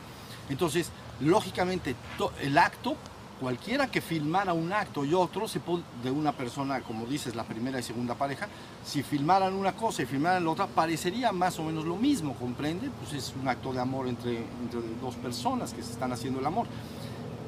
[0.49, 1.95] Entonces, lógicamente,
[2.41, 2.95] el acto,
[3.39, 5.61] cualquiera que filmara un acto y otro, se
[6.03, 8.47] de una persona, como dices, la primera y segunda pareja,
[8.85, 12.89] si filmaran una cosa y filmaran la otra, parecería más o menos lo mismo, ¿comprende?
[12.89, 16.45] Pues es un acto de amor entre, entre dos personas que se están haciendo el
[16.45, 16.67] amor.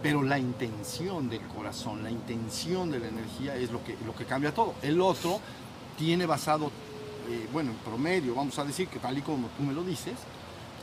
[0.01, 4.25] Pero la intención del corazón, la intención de la energía es lo que, lo que
[4.25, 4.75] cambia todo.
[4.81, 5.39] El otro
[5.97, 6.71] tiene basado,
[7.29, 10.15] eh, bueno, en promedio, vamos a decir que tal y como tú me lo dices,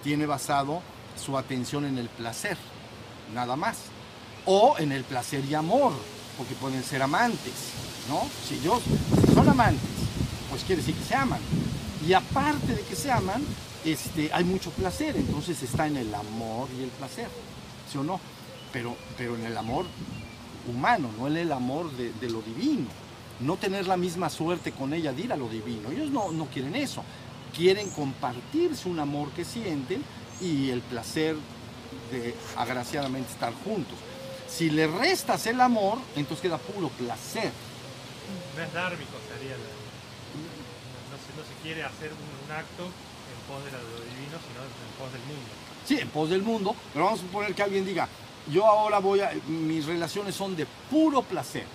[0.02, 0.82] tiene basado
[1.16, 2.58] su atención en el placer,
[3.34, 3.95] nada más.
[4.46, 5.92] O en el placer y amor,
[6.38, 7.52] porque pueden ser amantes,
[8.08, 8.22] ¿no?
[8.48, 9.90] Si, si son amantes,
[10.48, 11.40] pues quiere decir que se aman.
[12.06, 13.42] Y aparte de que se aman,
[13.84, 17.28] este, hay mucho placer, entonces está en el amor y el placer,
[17.90, 18.20] ¿sí o no?
[18.72, 19.86] Pero, pero en el amor
[20.68, 22.86] humano, no en el amor de, de lo divino.
[23.40, 25.90] No tener la misma suerte con ella de ir a lo divino.
[25.90, 27.02] Ellos no, no quieren eso.
[27.54, 30.02] Quieren compartirse un amor que sienten
[30.40, 31.36] y el placer
[32.10, 33.96] de agraciadamente estar juntos.
[34.56, 37.52] Si le restas el amor, entonces queda puro placer.
[38.56, 39.52] No es dármico, sería.
[39.52, 39.76] la-
[41.10, 44.62] No, se, no se quiere hacer un, un acto en pos de lo divino, sino
[44.62, 45.50] en pos del mundo.
[45.86, 48.08] Sí, en pos del mundo, pero vamos a suponer que alguien diga,
[48.50, 51.66] yo ahora voy a, mis relaciones son de puro placer.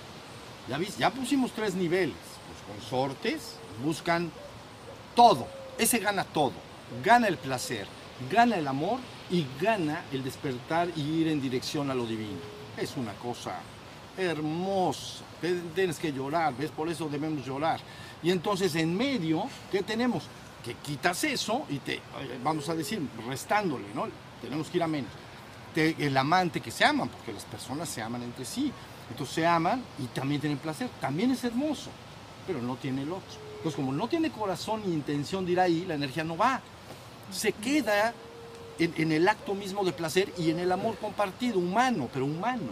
[0.68, 2.16] Ya viste, ya pusimos tres niveles.
[2.16, 4.32] Los consortes buscan
[5.16, 6.54] todo, ese gana todo.
[7.04, 7.88] Gana el placer,
[8.30, 12.51] gana el amor y gana el despertar y ir en dirección a lo divino.
[12.78, 13.60] Es una cosa
[14.18, 15.24] hermosa.
[15.76, 16.72] Tienes que llorar, ¿ves?
[16.72, 17.80] Por eso debemos llorar.
[18.24, 20.24] Y entonces en medio, ¿qué tenemos?
[20.64, 22.02] Que quitas eso y te, eh,
[22.44, 24.08] vamos a decir, restándole, ¿no?
[24.42, 25.12] Tenemos que ir a menos.
[25.76, 28.72] El amante que se aman, porque las personas se aman entre sí.
[29.10, 30.90] Entonces se aman y también tienen placer.
[31.00, 31.90] También es hermoso,
[32.46, 33.40] pero no tiene el otro.
[33.58, 36.62] Entonces como no tiene corazón ni intención de ir ahí, la energía no va.
[37.32, 38.14] Se queda
[38.84, 42.72] en, en el acto mismo de placer y en el amor compartido, humano, pero humano.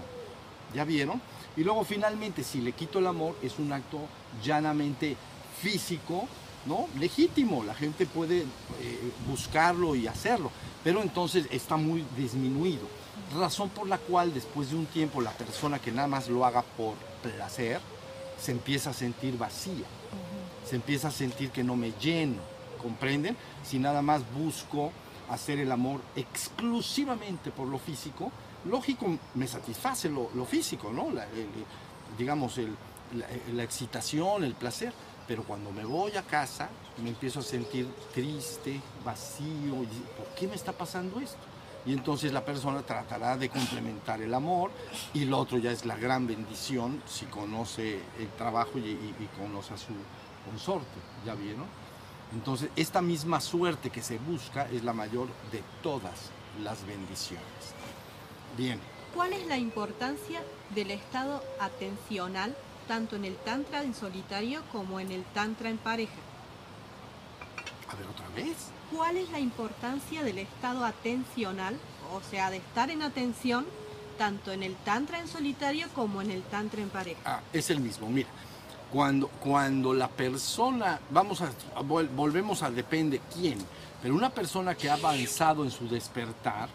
[0.74, 1.22] ¿Ya vieron?
[1.58, 4.00] Y luego finalmente, si le quito el amor, es un acto
[4.44, 5.18] llanamente
[5.62, 6.28] físico,
[6.66, 6.88] ¿no?
[6.98, 10.52] Legítimo, la gente puede eh, buscarlo y hacerlo,
[10.84, 12.88] pero entonces está muy disminuido.
[13.38, 16.62] Razón por la cual después de un tiempo la persona que nada más lo haga
[16.62, 17.82] por placer,
[18.40, 19.86] se empieza a sentir vacía,
[20.66, 22.42] se empieza a sentir que no me lleno,
[22.82, 23.36] ¿comprenden?
[23.64, 24.92] Si nada más busco
[25.30, 28.32] hacer el amor exclusivamente por lo físico,
[28.66, 31.08] lógico, me satisface lo, lo físico, ¿no?
[32.18, 32.76] Digamos, el-
[33.54, 34.94] la, excitación, el placer.
[35.28, 36.70] Pero cuando me voy a casa,
[37.04, 39.84] me empiezo a sentir triste, vacío.
[39.84, 41.38] y, ¿Por qué me está pasando esto?
[41.86, 44.72] Y entonces la persona tratará de complementar el amor
[45.14, 49.26] y lo otro ya es la gran bendición si conoce el trabajo y, y- y
[49.40, 49.94] conoce a su
[50.50, 50.88] consorte.
[51.26, 51.66] ¿Ya vieron?
[52.34, 56.30] Entonces, esta misma suerte que se busca es la mayor de todas
[56.64, 57.44] las bendiciones.
[58.58, 58.80] Bien,
[59.16, 60.42] ¿Cuál es la importancia
[60.76, 62.56] del estado atencional
[62.88, 66.14] tanto en el tantra en solitario como en el tantra en pareja?
[67.92, 68.56] a ver otra vez.
[68.96, 71.76] ¿Cuál es la importancia del estado atencional,
[72.14, 73.66] o sea, de estar en atención
[74.18, 77.20] tanto en el tantra en solitario como en el tantra en pareja?
[77.26, 78.30] Ah, es el mismo, mira.
[78.92, 81.52] Cuando, cuando la persona, vamos a,
[81.84, 83.58] vol- volvemos a depende quién,
[84.02, 86.70] pero una persona que ha avanzado en su despertar,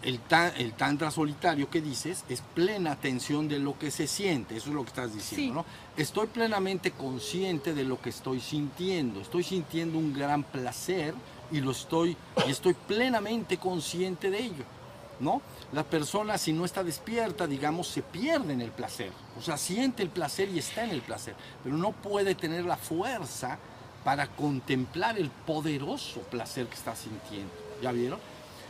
[0.00, 0.20] el,
[0.58, 4.74] el tantra solitario que dices es plena atención de lo que se siente, eso es
[4.76, 5.50] lo que estás diciendo, Sí.
[5.50, 5.64] ¿no?
[6.00, 11.14] Estoy plenamente consciente de lo que estoy sintiendo, estoy sintiendo un gran placer
[11.50, 12.16] y lo estoy,
[12.46, 14.64] y estoy plenamente consciente de ello,
[15.18, 15.42] ¿no?
[15.72, 20.02] La persona si no está despierta, digamos, se pierde en el placer, o sea, siente
[20.02, 23.58] el placer y está en el placer, pero no puede tener la fuerza
[24.02, 27.52] para contemplar el poderoso placer que está sintiendo,
[27.82, 28.18] ¿ya vieron?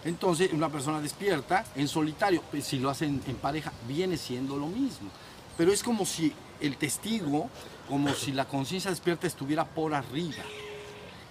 [0.04, 4.66] Entonces, una persona despierta en solitario, pues, si lo hacen en pareja, viene siendo lo
[4.66, 5.10] mismo.
[5.56, 7.48] Pero es como si el testigo,
[7.88, 10.42] como si la conciencia despierta estuviera por arriba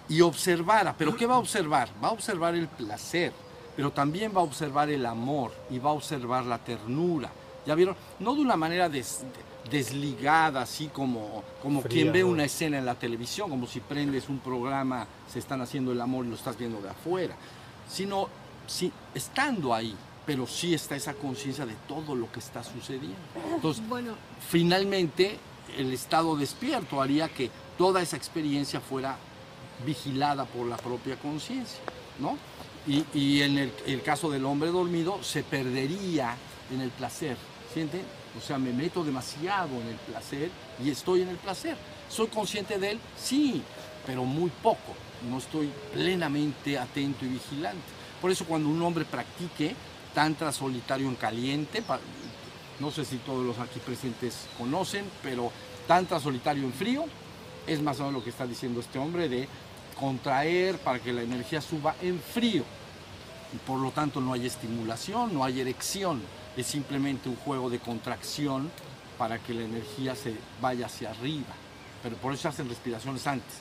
[0.08, 0.94] y observara.
[0.96, 1.88] ¿Pero qué va a observar?
[2.02, 3.32] Va a observar el placer,
[3.78, 7.30] pero también va a observar el amor y va a observar la ternura.
[7.64, 7.94] ¿Ya vieron?
[8.18, 9.20] No de una manera des-
[9.70, 12.26] desligada, así como, como Fría, quien ve ¿no?
[12.30, 16.26] una escena en la televisión, como si prendes un programa, se están haciendo el amor
[16.26, 17.36] y lo estás viendo de afuera,
[17.88, 18.28] sino
[18.66, 19.94] sí, estando ahí,
[20.26, 23.16] pero sí está esa conciencia de todo lo que está sucediendo.
[23.54, 24.14] Entonces, Bueno,
[24.48, 25.38] finalmente
[25.76, 27.48] el estado despierto haría que
[27.78, 29.16] toda esa experiencia fuera
[29.86, 31.78] vigilada por la propia conciencia,
[32.18, 32.36] ¿no?
[32.88, 36.34] Y, en el, el caso del hombre dormido se perdería
[36.72, 37.36] en el placer,
[37.74, 38.02] ¿sienten?
[38.36, 40.50] O sea, me meto demasiado en el placer
[40.82, 41.76] y estoy en el placer.
[42.08, 43.00] ¿Soy consciente de él?
[43.16, 43.62] Sí,
[44.06, 44.94] pero muy poco.
[45.28, 47.82] No estoy plenamente atento y vigilante.
[48.22, 49.74] Por eso cuando un hombre practique
[50.14, 51.82] tantra solitario en caliente,
[52.80, 55.52] no sé si todos los aquí presentes conocen, pero
[55.86, 57.04] tantra solitario en frío
[57.66, 59.46] es más o menos lo que está diciendo este hombre de
[59.98, 62.64] contraer para que la energía suba en frío.
[63.52, 66.22] Y por lo tanto no hay estimulación, no hay erección,
[66.56, 68.70] es simplemente un juego de contracción
[69.16, 71.54] para que la energía se vaya hacia arriba.
[72.02, 73.54] Pero por eso hacen respiraciones antes,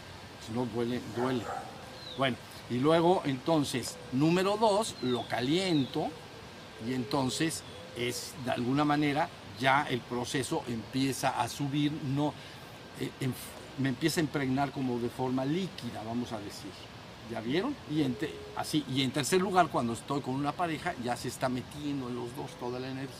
[0.45, 1.43] si no duele, duele.
[2.17, 2.37] Bueno,
[2.69, 6.09] y luego entonces, número dos, lo caliento
[6.87, 7.63] y entonces
[7.95, 9.29] es de alguna manera
[9.59, 12.33] ya el proceso empieza a subir, no,
[12.99, 13.09] eh,
[13.79, 16.71] me empieza a impregnar como de forma líquida, vamos a decir.
[17.31, 17.75] ¿Ya vieron?
[17.91, 21.27] Y en, te- así, y en tercer lugar, cuando estoy con una pareja, ya se
[21.27, 23.15] está metiendo en los dos toda la energía.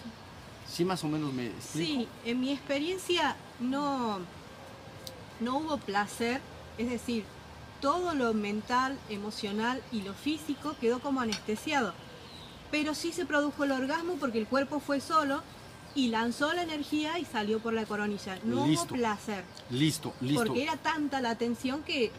[0.69, 2.01] ¿Sí más o menos me explico?
[2.01, 4.19] Sí, en mi experiencia no,
[5.39, 6.41] no hubo placer,
[6.77, 7.23] es decir,
[7.81, 11.93] todo lo mental, emocional y lo físico quedó como anestesiado.
[12.71, 15.41] Pero sí se produjo el orgasmo porque el cuerpo fue solo
[15.95, 18.37] y lanzó la energía y salió por la coronilla.
[18.43, 18.85] No Listo.
[18.87, 20.43] hubo placer, Listo, listo.
[20.45, 22.11] porque era tanta la tensión que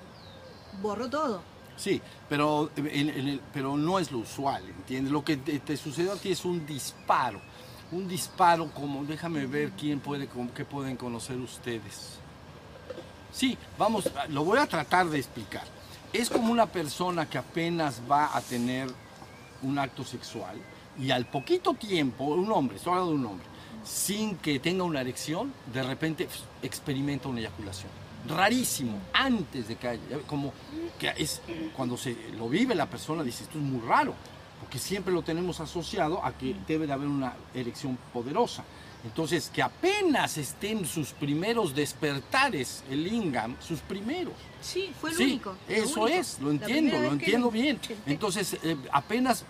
[0.80, 1.42] borró todo.
[1.78, 5.12] Sí, pero, el- pero no es lo usual, ¿entiendes?
[5.12, 7.40] Lo que te, te sucedió a ti es un disparo.
[7.92, 12.18] Un disparo como, déjame ver quién puede, qué pueden conocer ustedes.
[13.32, 15.64] Sí, vamos, lo voy a tratar de explicar.
[16.12, 18.88] Es como una persona que apenas va a tener
[19.62, 20.56] un acto sexual
[20.98, 23.46] y al poquito tiempo, un hombre, estoy hablando de un hombre,
[23.84, 27.90] sin que tenga una erección, de repente pf, experimenta una eyaculación.
[28.26, 30.52] Rarísimo, antes de que haya, como
[30.98, 31.40] que es
[31.76, 34.14] cuando se lo vive la persona, dice, esto es muy raro,
[34.60, 38.64] porque siempre lo tenemos asociado a que debe de haber una erección poderosa.
[39.04, 44.34] Entonces, que apenas estén sus primeros despertares, el lingam, sus primeros.
[44.60, 45.54] Sí, fue el Sí, único.
[45.68, 46.08] Eso único.
[46.08, 47.78] es, lo entiendo, lo que entiendo bien.
[48.06, 49.44] Entonces, eh, apenas,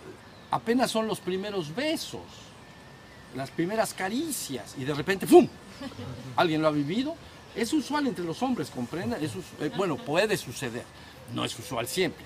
[0.51, 2.21] apenas son los primeros besos,
[3.35, 5.47] las primeras caricias, y de repente, ¡fum!
[6.35, 7.15] ¿Alguien lo ha vivido?
[7.55, 9.23] Es usual entre los hombres, ¿comprenden?
[9.23, 10.83] Es eh, bueno, puede suceder,
[11.33, 12.23] no es usual siempre,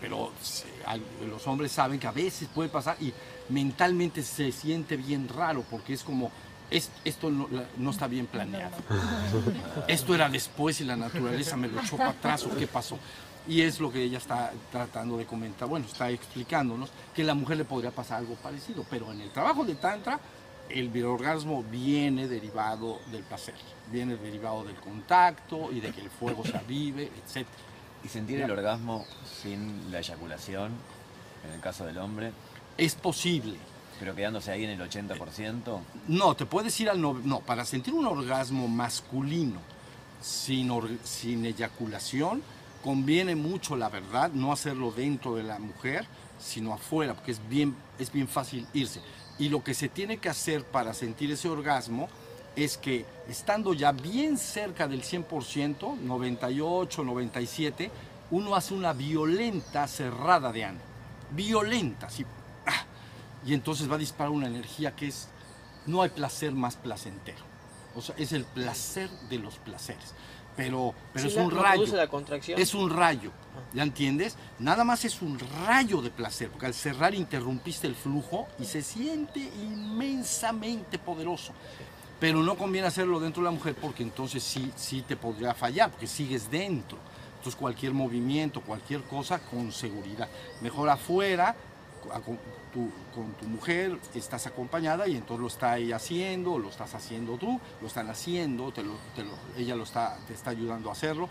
[0.00, 3.12] pero se- hay- los hombres saben que a veces puede pasar y
[3.48, 6.30] mentalmente se siente bien raro, porque es como,
[6.70, 7.48] es- esto no,
[7.78, 8.76] no está bien planeado.
[9.88, 12.98] Esto era después y la naturaleza me lo echó para atrás o qué pasó.
[13.48, 17.34] Y es lo que ella está tratando de comentar, bueno, está explicándonos que a la
[17.34, 20.18] mujer le podría pasar algo parecido, pero en el trabajo de Tantra
[20.70, 23.54] el orgasmo viene derivado del placer,
[23.90, 27.46] viene derivado del contacto y de que el fuego se avive, etc.
[28.04, 29.04] ¿Y sentir el orgasmo
[29.42, 30.72] sin la eyaculación,
[31.46, 32.32] en el caso del hombre,
[32.78, 33.56] Es posible.
[33.98, 35.78] pero quedándose ahí en el 80%?
[36.08, 37.00] No, te puedes ir al...
[37.00, 39.58] no- No, para sentir un orgasmo masculino
[40.20, 42.42] sin, or- sin eyaculación,
[42.84, 46.06] conviene mucho, la verdad, no hacerlo dentro de la mujer,
[46.38, 49.00] sino afuera, porque es bien, es bien fácil irse.
[49.38, 52.08] Y lo que se tiene que hacer para sentir ese orgasmo
[52.56, 57.90] es que estando ya bien cerca del 100%, 98, 97,
[58.30, 60.80] uno hace una violenta cerrada de ano.
[61.30, 62.24] Violenta, así.
[62.66, 62.84] ¡ah!
[63.44, 65.28] Y entonces va a disparar una energía que es,
[65.86, 67.44] no hay placer más placentero.
[67.94, 70.14] O sea, es el placer de los placeres.
[70.56, 71.74] Pero, pero Sí, es un rayo.
[71.82, 72.58] produce la contracción.
[72.60, 73.30] Es un rayo,
[73.74, 74.36] ¿ya entiendes?
[74.58, 78.82] Nada más es un rayo de placer, porque al cerrar interrumpiste el flujo y se
[78.82, 81.52] siente inmensamente poderoso.
[82.18, 85.90] Pero no conviene hacerlo dentro de la mujer porque entonces sí, sí te podría fallar,
[85.90, 86.96] porque sigues dentro.
[87.36, 90.26] Entonces cualquier movimiento, cualquier cosa con seguridad.
[90.62, 91.54] Mejor afuera,
[93.14, 97.60] con tu mujer, estás acompañada y entonces lo está ella haciendo, lo estás haciendo tú,
[97.80, 101.28] lo están haciendo, lo- ella lo está, te está ayudando a hacerlo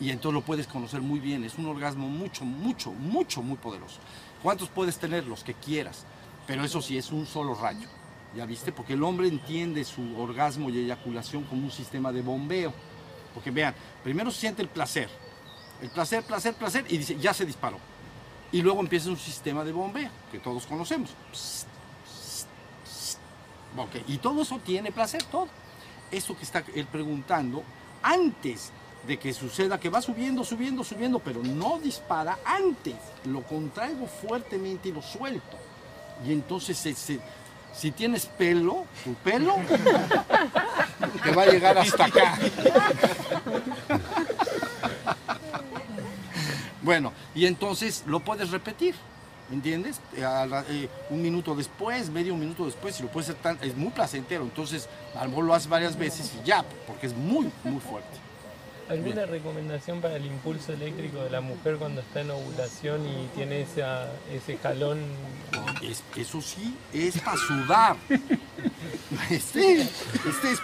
[0.00, 1.44] y entonces lo puedes conocer muy bien.
[1.44, 3.98] Es un orgasmo mucho, mucho, mucho, muy poderoso.
[4.42, 5.26] ¿Cuántos puedes tener?
[5.26, 6.04] Los que quieras,
[6.46, 7.88] pero eso sí, es un solo rayo.
[8.34, 8.72] ¿Ya viste?
[8.72, 12.72] Porque el hombre entiende su orgasmo y eyaculación como un sistema de bombeo.
[13.34, 15.08] Porque vean, primero siente el placer,
[15.80, 17.78] el placer, placer, placer, y dice, ya se disparó.
[18.52, 21.10] Y luego empieza un sistema de bombeo, que todos conocemos.
[21.32, 21.66] Psst,
[22.04, 22.46] psst,
[22.84, 23.18] psst.
[23.76, 25.48] Ok, Y todo eso tiene placer, todo.
[26.10, 27.62] Eso que está él preguntando,
[28.02, 28.70] antes
[29.06, 32.94] de que suceda, que va subiendo, subiendo, subiendo, pero no dispara antes.
[33.24, 35.56] Lo contraigo fuertemente y lo suelto.
[36.26, 37.20] Y entonces, se- se-
[37.74, 39.56] si tienes pelo, tu pelo
[41.24, 42.38] te va a llegar hasta acá.
[46.82, 48.94] Bueno, y entonces lo puedes repetir,
[49.50, 50.00] ¿entiendes?
[50.16, 53.76] Eh, la- eh, un minuto después, medio minuto después, y lo puedes hacer tan, es
[53.76, 54.42] muy placentero.
[54.42, 58.08] Entonces, a lo mejor lo haces varias veces y ya, porque es muy, muy fuerte.
[58.88, 63.62] ¿Alguna recomendación para el impulso eléctrico de la mujer cuando está en ovulación y tiene
[63.62, 64.98] esa, ese jalón?
[65.82, 67.96] Es- eso sí, es para sudar.
[69.30, 70.60] Este, este es,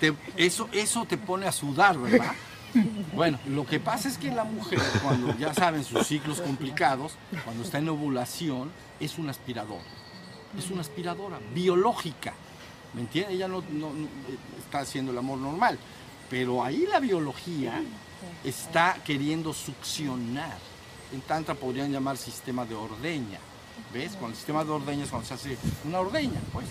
[0.00, 2.32] te- eso, eso te pone a sudar, ¿verdad?
[3.14, 7.12] Bueno, lo que pasa es que la mujer, cuando ya saben sus ciclos complicados,
[7.44, 9.82] cuando está en ovulación, es una aspiradora.
[10.58, 12.32] Es una aspiradora biológica.
[12.94, 13.34] ¿Me entiendes?
[13.36, 14.08] Ella no, no- no,
[14.58, 15.78] está haciendo el amor normal.
[16.28, 17.82] Pero ahí la biología
[18.44, 20.58] está queriendo succionar.
[21.12, 23.38] En Tantra podrían llamar sistema de ordeña.
[23.92, 24.12] ¿Ves?
[24.16, 26.66] Con el sistema de ordeña es cuando se hace una ordeña, pues.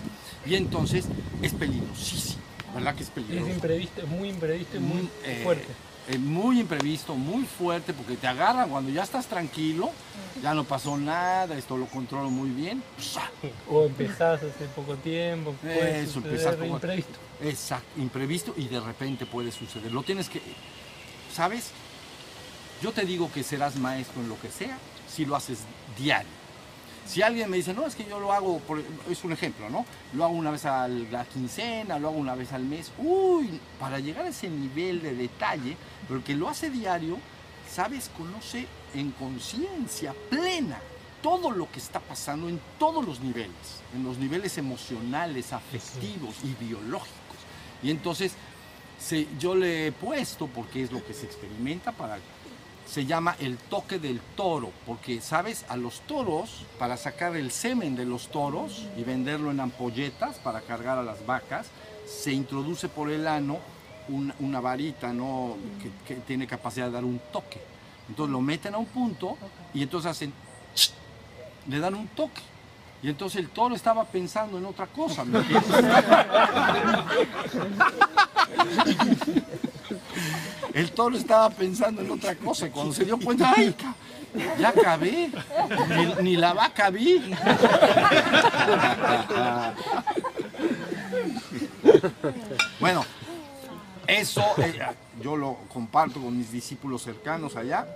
[0.45, 1.05] Y entonces
[1.41, 2.41] es peligrosísimo,
[2.73, 3.49] ¿verdad que es Es peligroso?
[3.51, 5.67] imprevisto, es muy imprevisto y muy Mm, eh, fuerte.
[6.07, 9.91] Eh, muy imprevisto, muy fuerte, porque te agarran cuando ya estás tranquilo,
[10.41, 12.81] ya no pasó nada, esto lo controlo muy bien.
[13.69, 17.19] O empezás hace poco tiempo, puede Eso, suceder imprevisto.
[17.43, 19.91] Exacto, imprevisto y de repente puede suceder.
[19.91, 20.41] Lo tienes que,
[21.33, 21.71] ¿sabes?
[22.81, 24.77] Yo te digo que serás maestro en lo que sea
[25.07, 25.59] si lo haces
[25.97, 26.38] diario.
[27.09, 28.61] Si alguien me dice, no, es que yo lo hago,
[29.09, 29.83] es un ejemplo, ¿no?
[30.13, 32.91] Lo hago una vez a la quincena, lo hago una vez al mes.
[32.99, 35.75] Uy, para llegar a ese nivel de detalle,
[36.07, 37.17] pero que lo hace diario,
[37.67, 38.11] ¿sabes?
[38.15, 40.79] Conoce en conciencia plena
[41.23, 46.63] todo lo que está pasando en todos los niveles, en los niveles emocionales, afectivos y
[46.63, 47.37] biológicos.
[47.81, 48.33] Y entonces
[49.39, 52.19] yo le he puesto, porque es lo que se experimenta, para,
[52.89, 55.63] se llama el toque del toro, porque, ¿sabes?
[55.69, 60.61] A los toros, para sacar el semen de los toros y venderlo en ampolletas para
[60.61, 61.67] cargar a las vacas,
[62.07, 63.59] se introduce por el ano
[64.07, 65.55] un- una varita ¿no?
[65.81, 67.61] que, que tiene capacidad de dar un toque.
[68.09, 69.37] Entonces lo meten a un punto
[69.71, 70.33] y entonces hacen,
[71.67, 72.41] le dan un toque.
[73.03, 75.23] Y entonces el toro estaba pensando en otra cosa.
[75.23, 75.85] ¿me entiendes?
[80.73, 83.75] El toro estaba pensando en otra cosa y cuando se dio cuenta, ¡ay!
[84.59, 85.31] Ya acabé,
[86.21, 87.33] ni, la vaca vi.
[92.79, 93.03] Bueno,
[94.07, 94.79] eso eh,
[95.21, 97.87] yo lo comparto con mis discípulos cercanos allá,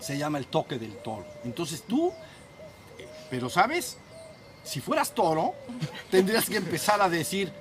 [0.00, 1.26] se llama el toque del toro.
[1.44, 2.12] Entonces tú,
[3.28, 3.98] pero sabes,
[4.62, 5.54] si fueras toro,
[6.10, 7.52] tendrías que empezar a decir,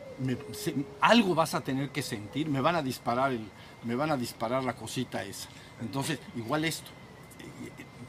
[1.01, 3.47] algo vas a tener que sentir, me van a disparar el,
[3.83, 5.49] me van a disparar la cosita esa.
[5.81, 6.89] Entonces, igual esto.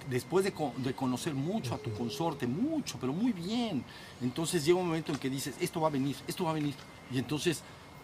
[0.08, 3.82] Después de, co- de conocer mucho a tu consorte, mucho, pero muy bien,
[4.20, 6.74] entonces llega un momento en que dices, esto va a venir, esto va a venir.
[7.10, 7.62] Y entonces,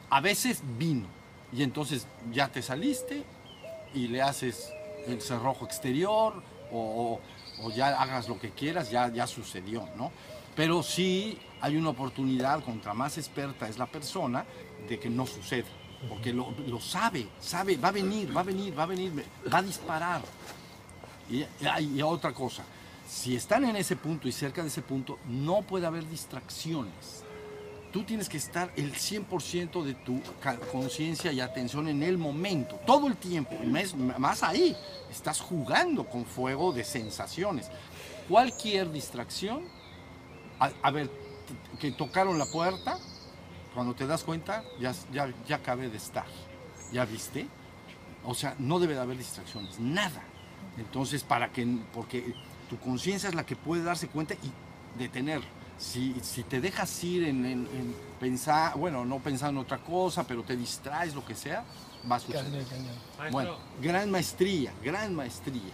[0.08, 1.06] a veces vino.
[1.52, 3.24] Y entonces ya te saliste
[3.94, 4.72] y le haces
[5.06, 6.42] el cerrojo exterior
[6.72, 7.20] o
[7.74, 10.10] ya hagas lo que quieras, ya, ya sucedió, ¿no?
[10.56, 14.44] Pero sí hay una oportunidad, contra más experta es la persona,
[14.88, 15.68] de que no suceda.
[16.08, 19.12] Porque lo, lo sabe, sabe, va a venir, va a venir, va a venir,
[19.52, 20.22] va a disparar.
[21.28, 21.44] Y,
[21.82, 22.64] y- otra cosa,
[23.08, 27.22] si están en ese punto y cerca de ese punto, no puede haber distracciones.
[27.92, 30.22] Tú tienes que estar el 100% de tu
[30.72, 34.76] conciencia y atención en el momento, todo el tiempo, más, más ahí,
[35.10, 37.68] estás jugando con fuego de sensaciones.
[38.28, 39.64] Cualquier distracción,
[40.60, 41.10] a, a ver,
[41.80, 42.96] que tocaron la puerta,
[43.74, 46.24] cuando te das cuenta, ya, ya, ya acabé de estar,
[46.92, 47.46] ¿ya viste?
[48.24, 50.22] O sea, no debe de haber distracciones, nada.
[50.76, 52.34] Entonces, para que, porque
[52.68, 55.40] tu conciencia es la que puede darse cuenta y detener.
[55.78, 60.24] Si, si te dejas ir en, en- en pensar, bueno, no pensar en otra cosa,
[60.26, 61.64] pero te distraes, lo que sea,
[62.10, 62.44] va a suceder.
[62.44, 62.94] Cañón, cañón.
[63.18, 65.72] Maestro, Bueno, gran maestría, gran maestría.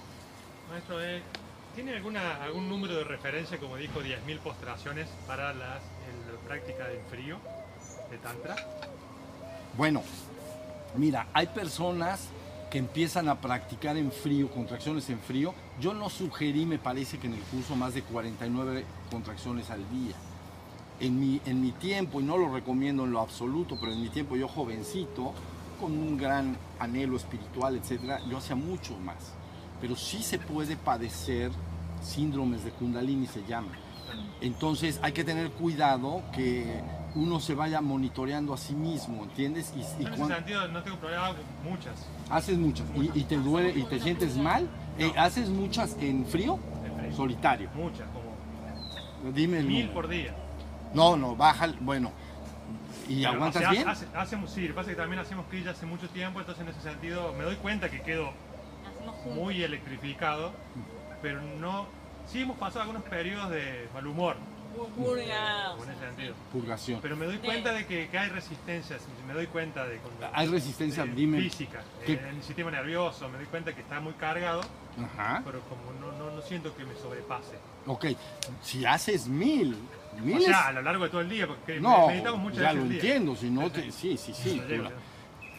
[0.71, 1.23] maestro eh,
[1.75, 6.87] ¿tiene alguna, algún número de referencia, como dijo, 10.000 postraciones para las, el- la práctica
[6.87, 7.39] del frío
[8.11, 8.57] de Tantra?
[9.77, 10.03] Bueno,
[10.97, 12.29] mira, hay personas
[12.71, 15.55] que empiezan a practicar en frío, contracciones en frío.
[15.81, 20.17] Yo no sugerí, me parece que en el curso, más de 49 contracciones al día.
[20.99, 24.09] En mi, en mi tiempo, y no lo recomiendo en lo absoluto, pero en mi
[24.09, 25.35] tiempo yo jovencito,
[25.81, 29.35] con un gran anhelo espiritual, etcétera, yo hacía mucho más.
[29.81, 31.51] Pero sí se puede padecer
[32.03, 33.73] síndromes de Kundalini, se llama.
[34.41, 36.81] Entonces hay que tener cuidado que
[37.17, 39.73] uno se vaya monitoreando a sí mismo, ¿entiendes?
[39.75, 41.37] Y, y en ese sentido no tengo problema, hago
[41.69, 41.95] muchas
[42.31, 44.69] haces muchas y, y te duele y te sientes mal.
[44.99, 46.59] Eh, ¿Haces muchas en frío?
[46.85, 47.17] en frío.
[47.17, 47.69] Solitario.
[47.75, 49.95] Muchas, como Dime el mil número.
[49.95, 50.35] por día.
[50.95, 52.13] No, no, baja, bueno.
[53.09, 53.89] ¿Y Pero, aguantas o sea, bien?
[53.89, 56.63] hace- hacemos, sí, lo que pasa es que también hacemos krilla hace mucho tiempo, entonces
[56.65, 58.31] en ese sentido me doy cuenta que quedo
[59.35, 60.53] muy electrificado,
[61.23, 61.87] pero no...
[62.27, 64.37] Sí hemos pasado algunos periodos de mal humor,
[66.53, 67.01] Purgación.
[67.03, 69.99] Pero me doy cuenta de que, que hay resistencias, me doy cuenta de...
[69.99, 71.41] con- Hay resistencia, de dime.
[71.41, 72.15] Física, ¿Qué?
[72.15, 74.61] en el sistema nervioso, me doy cuenta que está muy cargado,
[75.03, 75.43] Ajá.
[75.45, 77.57] pero como no, no, no siento que me sobrepase.
[77.87, 78.07] Ok,
[78.63, 79.77] si haces mil,
[80.19, 80.45] O miles.
[80.45, 82.89] sea, a lo largo de todo el día, porque no, meditamos muchas ya veces lo
[82.89, 82.97] día.
[83.01, 83.93] entiendo, si no Sí, te.
[83.93, 84.17] sí.
[84.17, 84.91] Sí, sí, dura-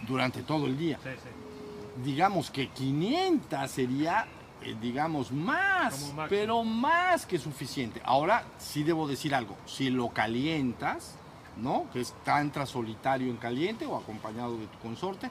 [0.08, 1.00] durante todo el día.
[1.04, 2.04] Sí, sí.
[2.04, 4.28] digamos que 500 sería,
[4.64, 8.02] eh, digamos, más, pero más que suficiente.
[8.04, 11.16] Ahora sí debo decir algo, si lo calientas,
[11.58, 11.86] ¿no?
[11.94, 15.30] Que es tantra solitario en caliente o acompañado de tu consorte,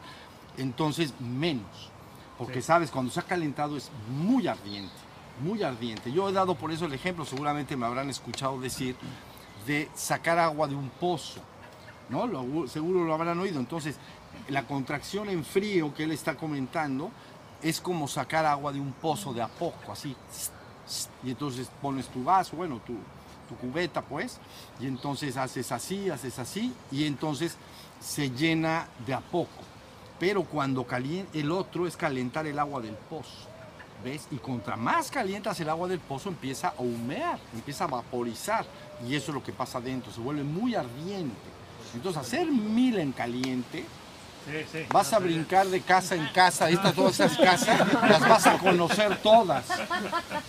[0.57, 1.91] entonces menos.
[2.39, 2.67] Porque Sí.
[2.67, 4.93] sabes, cuando se ha calentado es muy ardiente,
[5.41, 6.13] muy ardiente.
[6.13, 8.97] Yo he dado por eso el ejemplo, seguramente me habrán escuchado decir
[9.67, 11.41] de sacar agua de un pozo,
[12.09, 12.27] ¿no?
[12.27, 13.59] Lo- seguro lo habrán oído.
[13.59, 13.97] Entonces,
[14.49, 17.11] la contracción en frío que él está comentando
[17.63, 20.15] es como sacar agua de un pozo de a poco, así.
[21.25, 22.95] Y entonces pones tu vaso, bueno, tu,
[23.49, 24.39] tu cubeta, pues,
[24.81, 27.57] y entonces haces así, haces así, y entonces
[28.01, 29.63] se llena de a poco.
[30.19, 33.49] Pero cuando calienta, el otro es calentar el agua del pozo.
[34.05, 34.29] ¿Ves?
[34.31, 38.65] Y contra más calientas el agua del pozo empieza a humear, empieza a vaporizar.
[39.07, 41.35] Y eso es lo que pasa adentro, se vuelve muy ardiente.
[41.95, 43.85] Entonces hacer mil en caliente.
[44.91, 49.17] Vas a brincar de casa en casa, estas todas esas casas, las vas a conocer
[49.23, 49.65] todas.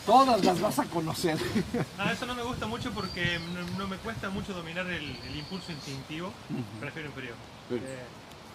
[0.05, 1.37] Todas las vas a conocer.
[1.97, 5.35] Ah, eso no me gusta mucho porque no, no me cuesta mucho dominar el, el
[5.35, 6.31] impulso instintivo.
[6.79, 7.11] Prefiero.
[7.69, 7.83] Bien.
[7.85, 7.99] Eh,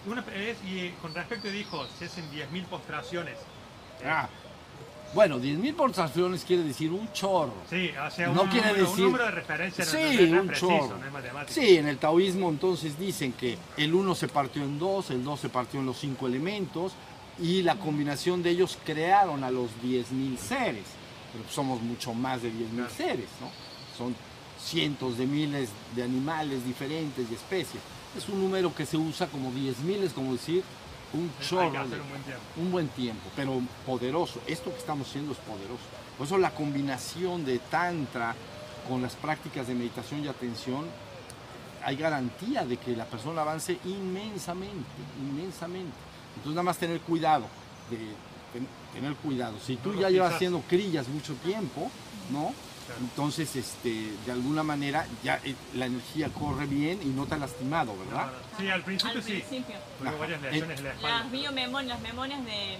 [0.05, 3.37] una- es- y con respecto dijo, se hacen 10.000 postraciones.
[4.01, 4.27] Eh, Ah,
[5.13, 7.53] Bueno, 10.000 postraciones quiere decir un chorro.
[7.69, 10.35] Sí, o sea, No un, quiere número, decir- un número de referencia no- Sí, no,
[10.35, 10.97] no un preciso, chorro.
[10.97, 11.53] no es matemático.
[11.53, 15.39] Sí, en el taoísmo entonces dicen que el 1 se partió en dos, el 2
[15.39, 16.93] se partió en los cinco elementos
[17.39, 20.85] y la combinación de ellos crearon a los 10.000 seres.
[21.31, 23.49] Pero somos mucho más de 10.000 seres, ¿no?
[23.97, 24.15] Son
[24.59, 27.81] cientos de miles de animales diferentes y especies.
[28.17, 30.63] Es un número que se usa como 10.000, es como decir
[31.13, 31.67] un chorro.
[31.67, 31.71] un
[32.09, 32.43] buen tiempo.
[32.57, 34.39] un buen tiempo, pero poderoso.
[34.47, 35.83] Esto que estamos haciendo es poderoso.
[36.17, 38.35] Por eso la combinación de tantra
[38.87, 40.85] con las prácticas de meditación y atención,
[41.85, 44.85] hay garantía de que la persona avance inmensamente,
[45.21, 45.93] inmensamente.
[46.35, 47.45] Entonces nada más tener cuidado,
[47.89, 47.97] de,
[48.51, 49.55] ten- tener cuidado.
[49.65, 51.89] Si tú No ya llevas haciendo crillas mucho tiempo,
[52.31, 52.53] ¿no?
[52.85, 53.01] Claro.
[53.01, 57.37] Entonces, este, de alguna manera, ya eh, la energía corre bien y no te ha
[57.37, 58.31] lastimado, ¿verdad?
[58.57, 59.31] Sí, al principio Al sí.
[59.33, 59.75] principio.
[59.99, 60.17] Tuve Ajá.
[60.17, 61.19] varias lesiones en la espalda.
[61.19, 62.77] Las biomemorias, las memorias de eh,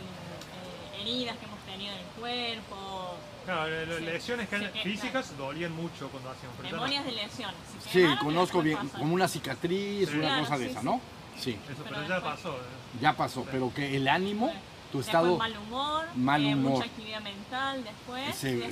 [1.02, 4.04] heridas que hemos tenido en el cuerpo, Claro, le- Sí.
[4.06, 6.72] lesiones que Sí, que- físicas dolían mucho cuando ya no.
[6.72, 7.56] memorias de lesiones.
[7.84, 10.16] Si Sí, conozco bien, como una cicatriz, Sí.
[10.16, 10.86] una Claro, cosa de esa, sí.
[10.86, 11.02] ¿no?
[11.38, 11.52] Sí.
[11.52, 12.54] Eso, pero, Pero ya después- pasó.
[12.54, 13.00] eh.
[13.02, 14.48] Ya pasó, pero que el ánimo,
[14.94, 16.72] tu Después estado, mal humor, mal eh, humor.
[16.74, 18.34] mucha actividad mental después, y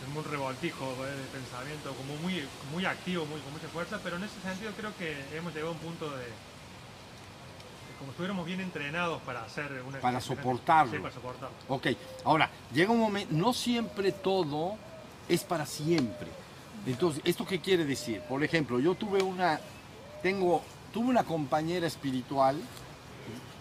[0.00, 2.42] Es un revoltijo eh, de pensamiento, como muy,
[2.72, 5.74] muy activo, muy, con mucha fuerza, pero en ese sentido creo que hemos llegado a
[5.74, 6.24] un punto de,
[8.00, 10.92] como estuviéramos bien entrenados para hacer una Para soportarlo.
[10.92, 11.54] Sí, para soportarlo.
[11.68, 11.88] Ok,
[12.24, 14.76] ahora, llega un momento, no siempre todo
[15.28, 16.28] es para siempre.
[16.86, 18.22] Entonces, ¿esto qué quiere decir?
[18.22, 19.60] Por ejemplo, yo tuve una,
[20.22, 20.62] tengo,
[20.94, 22.58] tuve una compañera espiritual,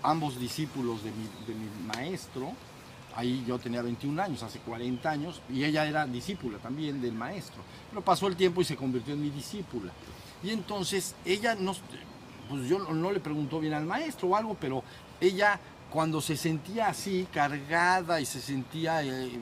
[0.04, 2.54] ambos discípulos de mi, de mi maestro,
[3.20, 7.62] ahí yo tenía 21 años, hace 40 años, y ella era discípula también del maestro.
[7.90, 9.92] Pero pasó el tiempo y se convirtió en mi discípula.
[10.42, 11.82] Y entonces ella nos,
[12.50, 14.84] pues yo no, le preguntó bien al maestro o algo, pero
[15.20, 15.60] ella
[15.92, 19.40] cuando se sentía así, cargada y se sentía eh, eh,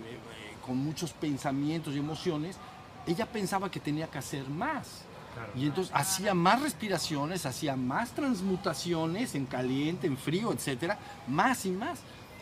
[0.66, 2.58] con muchos pensamientos y emociones,
[3.06, 5.04] ella pensaba que tenía que hacer más.
[5.36, 5.52] Claro.
[5.56, 10.98] Y entonces hacía más respiraciones, hacía más transmutaciones en caliente, en frío, etcétera,
[11.28, 12.00] más y más.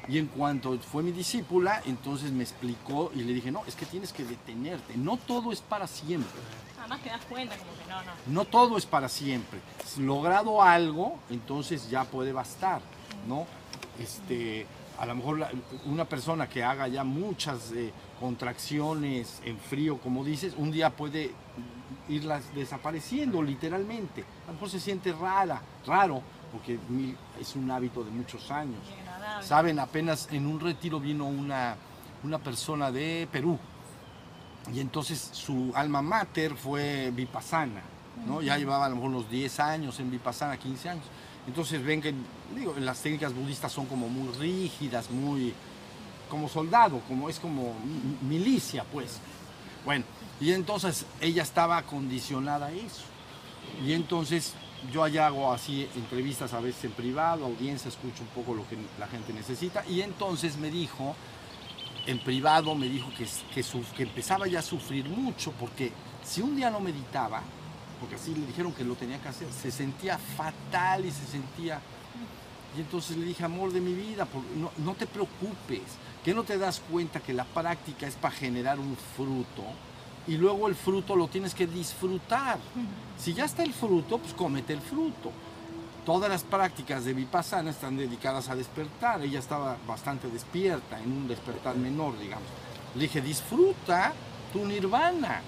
[0.07, 3.85] Y en cuanto fue mi discípula, entonces me explicó y le dije, no, es que
[3.85, 6.39] tienes que detenerte, no todo es para siempre.
[6.79, 8.11] además te das cuenta como que no, no.
[8.27, 9.59] No todo es para siempre.
[9.83, 12.81] Si logrado algo, entonces ya puede bastar,
[13.27, 13.47] ¿no?
[13.99, 14.67] Este,
[14.99, 15.51] a lo mejor la-
[15.85, 21.31] una persona que haga ya muchas eh, contracciones en frío, como dices, un día puede
[22.07, 24.23] irlas desapareciendo literalmente.
[24.43, 26.21] A lo mejor se siente rara, raro,
[26.51, 26.77] porque
[27.41, 28.79] es un hábito de muchos años.
[29.41, 31.75] Saben, apenas en un retiro vino una,
[32.23, 33.57] una persona de Perú
[34.73, 37.81] y entonces su alma mater fue Vipassana,
[38.25, 38.41] ¿no?
[38.41, 41.05] Ya llevaba a lo mejor unos 10 años en Vipassana, 15 años.
[41.47, 42.13] Entonces ven que,
[42.55, 45.53] digo, las técnicas budistas son como muy rígidas, muy
[46.29, 47.75] como soldado, como es como
[48.23, 49.19] mi- milicia, pues.
[49.85, 50.03] Bueno,
[50.41, 53.03] y entonces ella estaba condicionada a eso.
[53.85, 54.55] Y entonces
[54.91, 58.77] yo allá hago así entrevistas a veces en privado, audiencia, escucho un poco lo que
[58.99, 59.85] la gente necesita.
[59.87, 61.15] Y entonces me dijo,
[62.05, 65.91] en privado me dijo que, que, empezaba ya a sufrir mucho porque
[66.23, 67.41] si un día no meditaba,
[67.99, 71.79] porque así le dijeron que lo tenía que hacer, se sentía fatal y se sentía...
[72.77, 75.81] Y entonces le dije, amor de mi vida, no, no te preocupes,
[76.25, 79.63] que no te das cuenta que la práctica es para generar un fruto
[80.27, 82.57] y luego el fruto lo tienes que disfrutar.
[83.17, 85.31] Si ya está el fruto, pues cómete el fruto.
[86.05, 89.21] Todas las prácticas de Vipassana están dedicadas a despertar.
[89.21, 92.47] Ella estaba bastante despierta, en un despertar menor, digamos.
[92.95, 94.13] Le dije, disfruta
[94.53, 95.41] tu nirvana.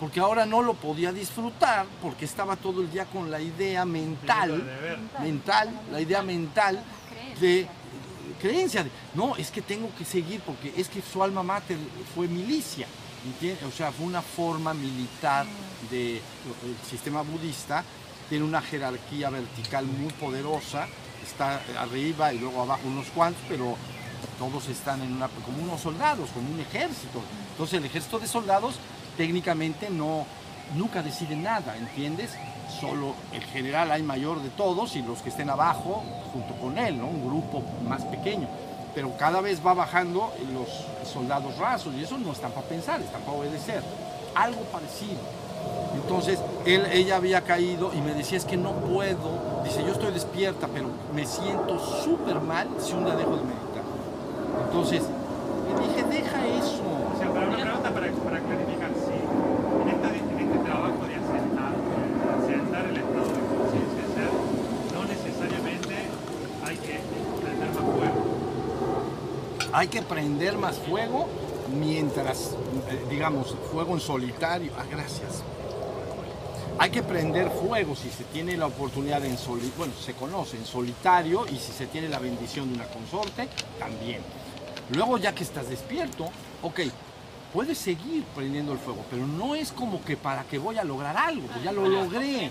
[0.00, 4.64] Porque ahora no lo podía disfrutar porque estaba todo el día con la idea mental,
[5.20, 6.82] mental, la idea mental
[7.38, 7.68] de
[8.40, 8.82] creencia.
[8.82, 11.76] de, no, es que tengo que seguir porque es que su alma mater
[12.14, 12.86] fue milicia.
[13.66, 15.46] O sea, fue una forma militar
[15.90, 16.20] del
[16.88, 17.84] sistema budista,
[18.28, 20.86] tiene una jerarquía vertical muy poderosa,
[21.22, 23.76] está arriba y luego abajo unos cuantos, pero
[24.38, 27.20] todos están en una, como unos soldados, como un ejército.
[27.52, 28.76] Entonces el ejército de soldados
[29.16, 30.24] técnicamente no,
[30.76, 32.30] nunca decide nada, ¿entiendes?
[32.80, 36.02] Solo el general hay mayor de todos y los que estén abajo
[36.32, 37.06] junto con él, ¿no?
[37.06, 38.48] Un grupo más pequeño.
[38.94, 40.68] Pero cada vez va bajando los
[41.08, 43.82] soldados rasos y eso no están para pensar, están para obedecer.
[44.34, 45.18] Algo parecido.
[45.94, 49.62] Entonces, ella había caído y me decía, es que no puedo.
[49.64, 53.84] Dice, yo estoy despierta, pero me siento súper mal si un día dejo de meditar.
[54.66, 56.82] Entonces, le dije, deja eso.
[57.14, 61.14] O sea, para una pregunta para, para clarificar, si en, esta, en este trabajo de
[61.14, 64.30] asentar, de asentar el estado de conciencia ser,
[64.94, 65.94] no necesariamente
[66.66, 67.00] hay que
[67.40, 68.40] prender más fuego.
[69.72, 71.28] Hay que prender más fuego
[71.78, 72.56] mientras,
[72.88, 74.72] eh, digamos, fuego en solitario.
[74.76, 75.42] Ah, gracias.
[76.78, 80.64] Hay que prender fuego si se tiene la oportunidad en solitario, bueno, se conoce en
[80.64, 83.48] solitario y si se tiene la bendición de una consorte,
[83.78, 84.22] también.
[84.94, 86.24] Luego ya que estás despierto,
[86.62, 86.80] ok,
[87.52, 91.16] puedes seguir prendiendo el fuego, pero no es como que para que voy a lograr
[91.16, 92.50] algo, pues ya lo logré.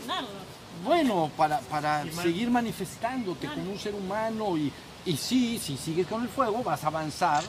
[0.85, 4.71] Bueno, para, para seguir manifestándote como un ser humano y,
[5.05, 7.43] y sí, si sigues con el fuego vas a avanzar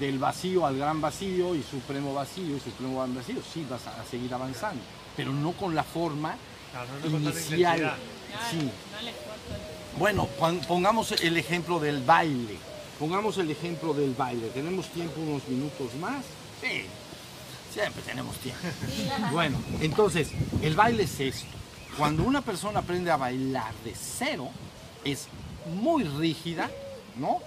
[0.00, 4.04] del vacío al gran vacío y supremo vacío y supremo gran vacío, sí vas a,
[4.10, 4.80] seguir avanzando,
[5.16, 6.34] pero no con la forma
[7.10, 7.94] no inicial.
[8.50, 8.70] Sí.
[9.98, 12.56] Bueno, pon- pongamos el ejemplo del baile.
[12.98, 14.48] Pongamos el ejemplo del baile.
[14.48, 16.24] ¿Tenemos tiempo unos minutos más?
[16.62, 16.84] Sí,
[17.72, 18.60] siempre tenemos tiempo.
[19.32, 20.30] Bueno, entonces,
[20.62, 21.46] el baile es esto.
[21.98, 24.48] Cuando una persona aprende a bailar de cero,
[25.04, 25.26] es
[25.74, 26.70] muy rígida,
[27.16, 27.38] ¿no?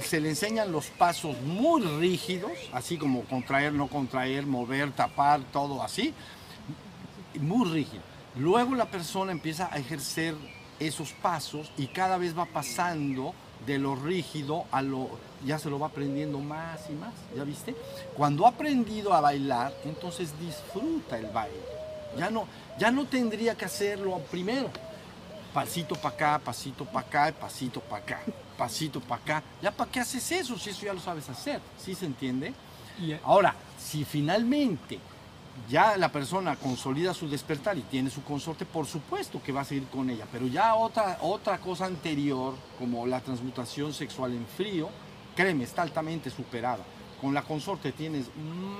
[0.00, 5.82] Se le enseñan los pasos muy rígidos, así como contraer, no contraer, mover, tapar, todo
[5.82, 6.14] así
[7.40, 8.02] muy rígido.
[8.36, 10.34] Luego la persona empieza a ejercer
[10.78, 13.34] esos pasos y cada vez va pasando
[13.66, 15.10] de lo rígido a lo,
[15.44, 17.76] ya se lo va aprendiendo más y más, ¿ya viste?
[18.16, 21.60] Cuando ha aprendido a bailar, entonces disfruta el baile.
[22.16, 22.46] Ya no,
[22.78, 24.70] ya no tendría que hacerlo primero.
[25.54, 28.20] Pasito para acá, pasito para acá, pasito para acá,
[28.52, 29.42] pasito para acá.
[29.60, 31.60] ¿Ya para qué haces eso si eso ya lo sabes hacer?
[31.78, 32.54] ¿Sí se entiende?
[33.00, 34.98] Y, Ahora, si finalmente
[35.68, 39.64] ya la persona consolida su despertar y tiene su consorte, por supuesto que va a
[39.64, 44.88] seguir con ella, pero ya otra, otra cosa anterior, como la transmutación sexual en frío,
[45.36, 46.84] créeme, está altamente superada.
[47.20, 48.26] Con la consorte tienes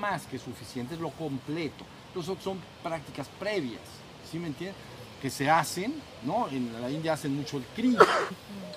[0.01, 1.85] más que suficiente, es lo completo.
[2.13, 3.81] Los otros son prácticas previas,
[4.29, 4.75] ¿sí me entiendes?
[5.23, 5.95] Que se hacen,
[6.25, 6.49] ¿no?
[6.49, 7.99] En la India hacen mucho el kriya,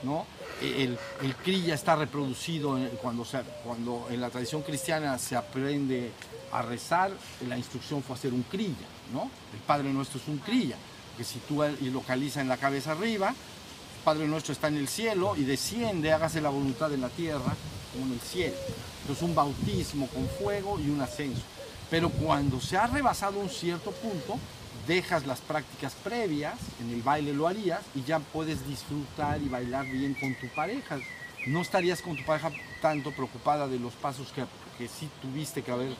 [0.05, 0.25] ¿no?
[0.63, 3.27] El, el kriya está reproducido cuando,
[3.65, 6.13] cuando en la tradición cristiana se aprende
[6.53, 7.11] a rezar,
[7.49, 9.29] la instrucción fue hacer un kriya, ¿no?
[9.53, 10.77] El Padre Nuestro es un kriya,
[11.17, 15.35] que sitúa y localiza en la cabeza arriba, el Padre Nuestro está en el cielo
[15.37, 17.57] y desciende, hágase la voluntad en la tierra
[17.93, 18.55] como en el cielo.
[19.01, 21.43] Entonces un bautismo con fuego y un ascenso.
[21.91, 24.39] Pero cuando se ha rebasado un cierto punto,
[24.87, 29.87] dejas las prácticas previas, en el baile lo harías y ya puedes disfrutar y bailar
[29.87, 30.99] bien con tu pareja.
[31.47, 32.51] No estarías con tu pareja
[32.81, 34.45] tanto preocupada de los pasos que,
[34.79, 35.93] que sí tuviste que haber,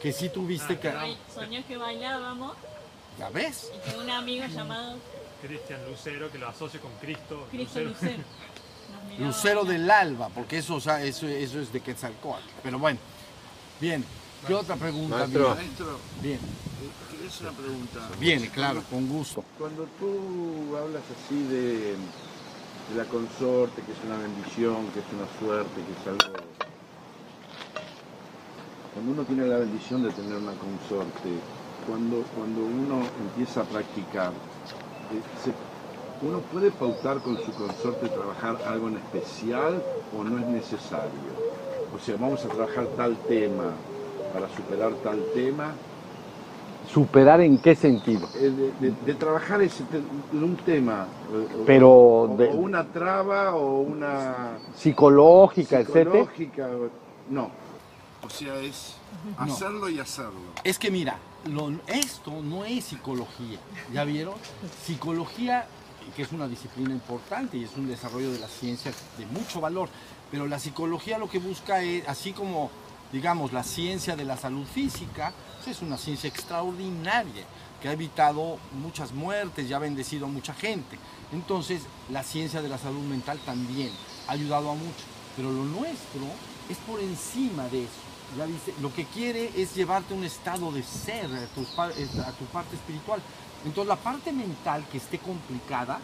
[0.00, 0.88] que sí tuviste que...
[0.88, 2.56] Ay, Soñó que bailábamos
[3.18, 3.70] ¿Ya ves?
[3.74, 4.96] y que un amigo llamado
[5.42, 7.46] Cristian Lucero, que lo asocio con Cristo.
[7.50, 8.22] Cristo Lucero.
[9.18, 12.48] Lucero del alba, porque eso, o sea, eso, eso es de Quetzalcóatl.
[12.62, 12.98] Pero bueno,
[13.80, 14.04] bien.
[14.46, 15.16] ¿Qué otra pregunta?
[15.16, 15.56] Maestro.
[16.20, 16.38] Bien.
[17.24, 18.10] ¿Querés una pregunta?
[18.18, 19.46] bien, claro, con gusto.
[19.56, 21.96] Cuando tú hablas así de,
[22.86, 26.58] de la consorte, que es una bendición, que es una suerte, que es algo...
[28.90, 31.48] Cuando uno tiene la bendición de tener una consorte,
[31.82, 34.42] cuando, cuando uno empieza a practicar,
[35.08, 35.58] eh, se-
[36.20, 41.46] ¿uno puede pautar con su consorte trabajar algo en especial o no es necesario?
[41.90, 43.84] O sea, vamos a trabajar tal tema
[44.30, 45.82] para superar tal tema
[46.98, 48.28] ¿Superar en qué sentido?
[48.36, 49.98] eh, de, de- de trabajar ese te-
[50.32, 56.88] un tema, eh, o- Pero o, de- o una traba o una Psicológica, psicológica, o-
[57.30, 57.50] no.
[58.24, 58.94] O sea, es
[59.36, 59.42] No.
[59.52, 60.38] hacerlo y hacerlo.
[60.62, 61.18] Es que mira,
[61.50, 63.58] lo- esto no es psicología,
[63.92, 64.34] ¿ya vieron?
[64.86, 65.66] Psicología,
[66.14, 69.88] que es una disciplina importante y es un desarrollo de la ciencia de mucho valor,
[70.30, 72.70] pero la psicología lo que busca es, así como,
[73.14, 75.32] digamos, la ciencia de la salud física,
[75.62, 77.44] pues es una ciencia extraordinaria
[77.80, 80.98] que ha evitado muchas muertes y ha bendecido a mucha gente.
[81.32, 83.90] Entonces, la ciencia de la salud mental también
[84.26, 85.04] ha ayudado a mucho,
[85.36, 86.22] pero lo nuestro
[86.68, 88.02] es por encima de eso.
[88.36, 88.48] Ya
[88.82, 92.74] lo que quiere es llevarte a un estado de ser, a tu, a tu parte
[92.74, 93.22] espiritual.
[93.64, 96.00] Entonces la parte mental que esté complicada,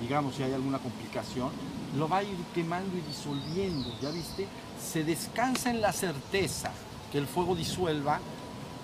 [0.00, 1.50] digamos si hay alguna complicación,
[1.96, 4.48] lo va a ir quemando y disolviendo, ¿ya viste?
[4.90, 6.70] Se descansa en la certeza
[7.12, 8.20] que el fuego disuelva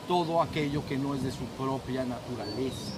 [0.06, 2.92] todo aquello que no es de su propia naturaleza.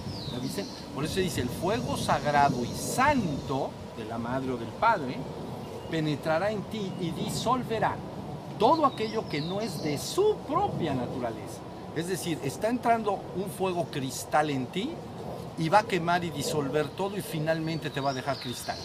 [0.93, 5.15] Por eso dice, el fuego sagrado y santo de la madre o del padre
[5.89, 7.95] penetrará en ti y disolverá
[8.59, 11.61] todo aquello que no es de su propia naturaleza.
[11.95, 14.91] Es decir, está entrando un fuego cristal en ti
[15.57, 18.77] y va a quemar y disolver todo y finalmente te va a dejar cristal.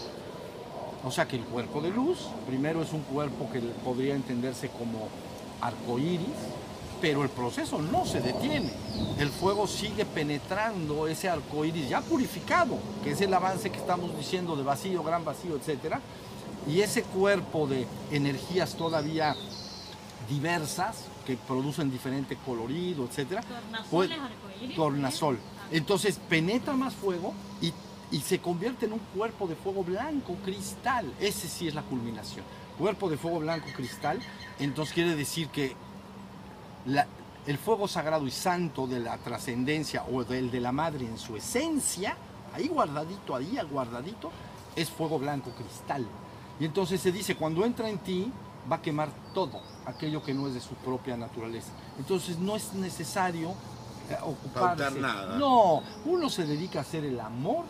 [1.03, 5.09] O sea que el cuerpo de luz, primero es un cuerpo que podría entenderse como
[5.59, 6.27] arcoíris,
[7.01, 8.71] pero el proceso no se detiene.
[9.19, 14.55] El fuego sigue penetrando ese arcoíris ya purificado, que es el avance que estamos diciendo
[14.55, 15.97] de vacío, gran vacío, etc.
[16.65, 19.35] Y ese cuerpo de energías todavía
[20.29, 23.41] diversas, que producen diferente colorido, etc.
[23.41, 25.39] Tornasol es arcoíris, Tornasol.
[25.71, 27.73] Entonces penetra más fuego y,
[28.13, 31.11] y se convierte en un cuerpo de fuego blanco, cristal.
[31.19, 32.45] Ese sí es la culminación.
[32.77, 34.19] Cuerpo de fuego blanco, cristal.
[34.59, 35.75] Entonces quiere decir que
[36.85, 37.07] la-
[37.45, 41.35] el fuego sagrado y santo de la trascendencia o del de la madre en su
[41.35, 42.15] esencia,
[42.53, 44.31] ahí guardadito, ahí guardadito,
[44.75, 46.05] es fuego blanco cristal.
[46.59, 48.31] Y entonces se dice, cuando entra en ti,
[48.71, 51.71] va a quemar todo aquello que no es de su propia naturaleza.
[51.97, 53.53] Entonces no es necesario
[54.09, 54.99] eh, ocuparse.
[54.99, 55.37] Nada.
[55.37, 57.65] No, uno se dedica a hacer el amor,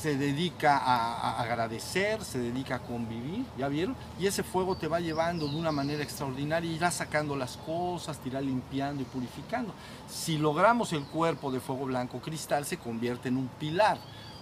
[0.00, 3.94] se dedica a, agradecer, se dedica a convivir, ¿ya vieron?
[4.18, 8.30] Y ese fuego te va llevando de una manera extraordinaria, irá sacando las cosas, te
[8.30, 9.74] irá limpiando y purificando.
[10.08, 13.98] Si logramos el cuerpo de fuego blanco cristal, se convierte en un pilar,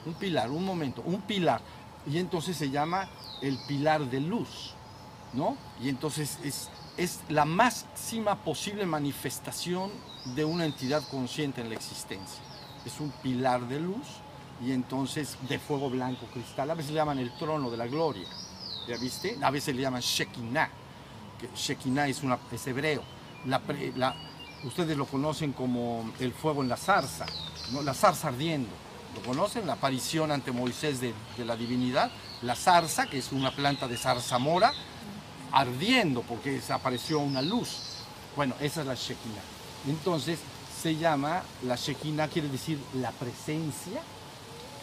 [0.06, 1.60] un pilar, un momento, un pilar.
[2.06, 3.08] Y entonces se llama
[3.42, 4.74] el pilar de luz,
[5.32, 5.56] ¿no?
[5.82, 9.90] Y entonces es, es la máxima posible manifestación
[10.36, 12.40] de una entidad consciente en la existencia.
[12.86, 14.06] Es un pilar de luz
[14.64, 16.70] y entonces de fuego blanco cristal.
[16.70, 18.28] A veces le llaman el trono de la gloria,
[18.86, 19.38] ¿ya viste?
[19.42, 20.70] A veces le llaman Shekinah,
[21.40, 23.02] que Shekinah es, una, es hebreo.
[24.64, 27.26] Ustedes lo conocen como el fuego en la zarza,
[27.82, 28.70] la zarza ardiendo.
[29.14, 29.66] ¿Lo conocen?
[29.66, 32.10] La aparición ante Moisés de, de la divinidad.
[32.42, 34.72] La zarza, que es una planta de zarzamora,
[35.52, 38.04] ardiendo porque desapareció una luz.
[38.36, 39.42] Bueno, esa es la Shekinah.
[39.88, 40.40] Entonces
[40.80, 44.02] se llama, la Shekinah quiere decir la presencia,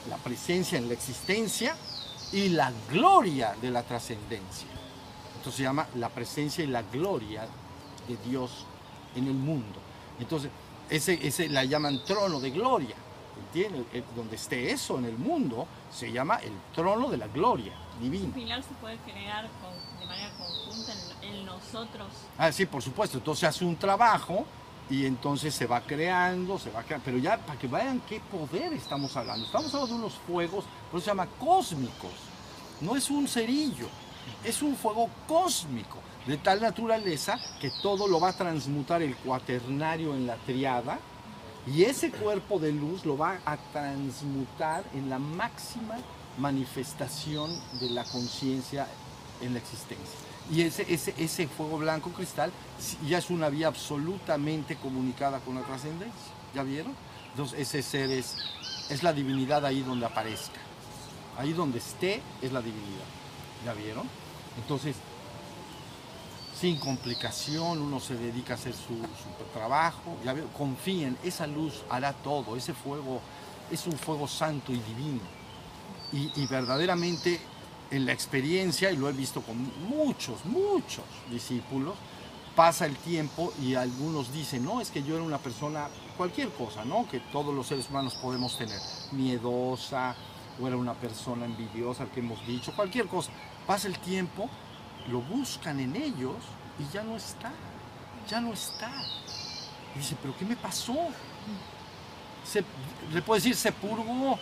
[0.10, 1.76] la presencia en la existencia
[2.32, 4.68] y la gloria de la trascendencia.
[5.38, 7.48] Entonces se llama la presencia y la gloria
[8.08, 8.66] de Dios
[9.16, 9.80] en el mundo.
[10.20, 10.50] Entonces,
[10.90, 12.96] ese, ese la llaman trono de gloria.
[13.48, 13.86] ¿Entienden?
[13.94, 18.26] Eh, Donde esté eso en el mundo, se llama el trono de la gloria divina.
[18.26, 22.08] Un pilar se puede crear con- de manera conjunta en, en nosotros.
[22.38, 23.18] Ah, sí, por supuesto.
[23.18, 24.46] Entonces hace un trabajo
[24.90, 27.06] y entonces se va creando, se va creando.
[27.06, 29.46] Pero ya para que vean qué poder estamos hablando.
[29.46, 32.12] Estamos hablando de unos fuegos, por eso se llama cósmicos.
[32.82, 33.88] No es un cerillo,
[34.44, 36.00] es un fuego cósmico.
[36.28, 41.00] De tal naturaleza que todo lo va a transmutar el cuaternario en la triada.
[41.68, 45.98] Y ese cuerpo de luz lo va a transmutar en la máxima
[46.38, 48.88] manifestación de la conciencia
[49.42, 50.25] en la existencia.
[50.52, 52.52] Y ese, ese, ese fuego blanco cristal
[53.08, 56.34] ya es una vía absolutamente comunicada con la trascendencia.
[56.54, 56.94] ¿Ya vieron?
[57.32, 60.60] Entonces ese ser es, la divinidad ahí donde aparezca.
[61.38, 63.06] Ahí donde esté es la divinidad.
[63.66, 64.08] ¿Ya vieron?
[64.58, 64.96] Entonces,
[66.58, 68.96] sin complicación, uno se dedica a hacer su,
[69.54, 70.18] trabajo.
[70.24, 72.56] Ya vieron, confíen, esa luz hará todo.
[72.56, 73.20] Ese fuego
[73.72, 75.22] es un fuego santo y divino.
[76.14, 77.42] Y verdaderamente
[77.92, 79.58] en la experiencia, y lo he visto con
[79.88, 81.96] muchos, muchos discípulos,
[82.56, 85.88] pasa el tiempo y algunos dicen, no, es que yo era una persona,
[86.18, 87.08] cualquier cosa, ¿no?
[87.08, 88.80] Que todos los seres humanos podemos tener,
[89.12, 90.16] miedosa,
[90.60, 93.32] o era una persona envidiosa, que hemos dicho, cualquier cosa.
[93.68, 94.50] Pasa el tiempo,
[95.10, 96.36] lo buscan en ellos
[96.80, 97.52] y ya no está,
[98.30, 98.92] ya no está.
[99.96, 100.96] Y dice, pero ¿qué me pasó?
[102.46, 102.64] Se,
[103.12, 104.40] le puedo decir, se purgó,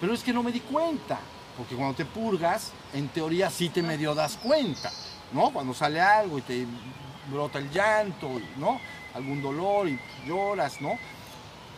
[0.00, 1.18] pero es que no me di cuenta.
[1.56, 4.90] Porque cuando te purgas, en teoría sí te medio das cuenta,
[5.32, 5.50] ¿no?
[5.52, 6.66] Cuando sale algo y te
[7.30, 8.80] brota el llanto, ¿no?
[9.14, 10.98] Algún dolor y lloras, ¿no?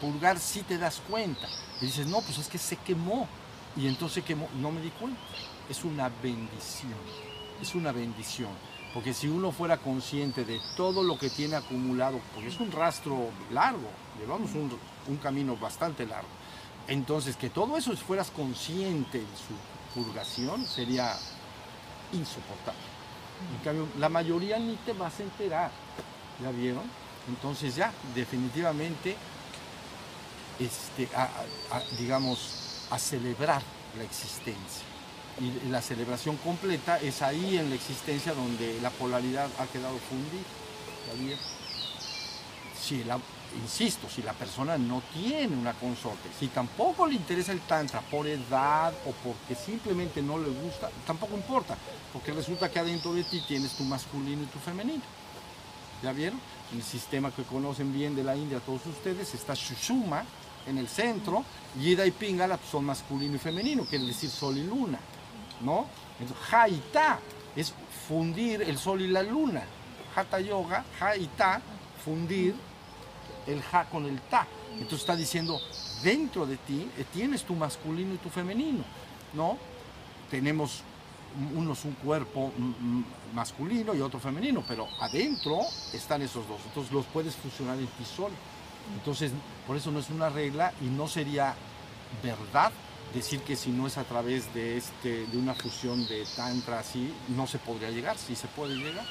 [0.01, 1.47] Purgar sí te das cuenta.
[1.81, 3.29] Y dices, no, pues es que se quemó.
[3.77, 5.21] Y entonces quemó, no me di cuenta.
[5.69, 6.95] Es una bendición,
[7.61, 8.51] es una bendición.
[8.95, 13.29] Porque si uno fuera consciente de todo lo que tiene acumulado, porque es un rastro
[13.51, 14.71] largo, llevamos un,
[15.09, 16.29] un camino bastante largo.
[16.89, 19.55] Entonces, que todo eso fueras consciente de su
[20.01, 21.17] purgación sería
[22.13, 22.81] insoportable.
[23.59, 25.71] En cambio, la mayoría ni te vas a enterar.
[26.43, 26.85] ¿Ya vieron?
[27.29, 29.17] Entonces ya, definitivamente,
[30.61, 31.23] este, a-
[31.73, 33.63] a- a- digamos, a celebrar
[33.97, 34.85] la existencia.
[35.41, 40.47] Y la celebración completa es ahí en la existencia donde la polaridad ha quedado fundida.
[41.09, 41.45] ¿Ya vieron?
[42.81, 43.19] Si la,
[43.63, 48.27] insisto, si la persona no tiene una consorte, si tampoco le interesa el tantra por
[48.27, 51.77] edad o porque simplemente no le gusta, tampoco importa,
[52.13, 55.03] porque resulta que adentro de ti tienes tu masculino y tu femenino.
[56.03, 56.41] ¿Ya vieron?
[56.75, 60.25] El sistema que conocen bien de la India todos ustedes está Shushuma
[60.67, 61.45] en el centro,
[61.81, 64.99] y Ida y Pingala son masculino y femenino, quiere decir sol y luna,
[65.61, 65.87] ¿no?
[66.19, 67.21] Entonces, Ha y Ta
[67.55, 67.73] es
[68.09, 69.63] fundir el sol y la luna.
[70.15, 71.61] Hatha Yoga, Ha y Ta,
[72.05, 72.55] fundir
[73.47, 74.47] el Ja con el Ta.
[74.73, 75.61] Entonces está diciendo,
[76.03, 78.85] dentro de ti eh, tienes tu masculino y tu femenino,
[79.33, 79.57] ¿no?
[80.31, 80.83] Tenemos
[81.55, 83.05] unos un cuerpo mm, mm,
[83.35, 85.61] masculino y otro femenino, pero adentro
[85.93, 86.61] están esos dos.
[86.67, 88.35] Entonces los puedes fusionar en ti solo.
[88.95, 89.33] Entonces,
[89.67, 91.55] por eso no es una regla y no sería
[92.23, 92.73] verdad
[93.13, 97.13] decir que si no es a través de, este, de una fusión de tantra así,
[97.29, 98.17] no se podría llegar.
[98.17, 99.05] Sí se puede llegar.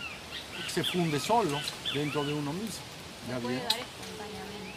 [0.67, 1.59] Se funde solo
[1.93, 2.94] dentro de uno mismo.
[3.27, 4.73] ¿Ya Se puede dar espontáneamente.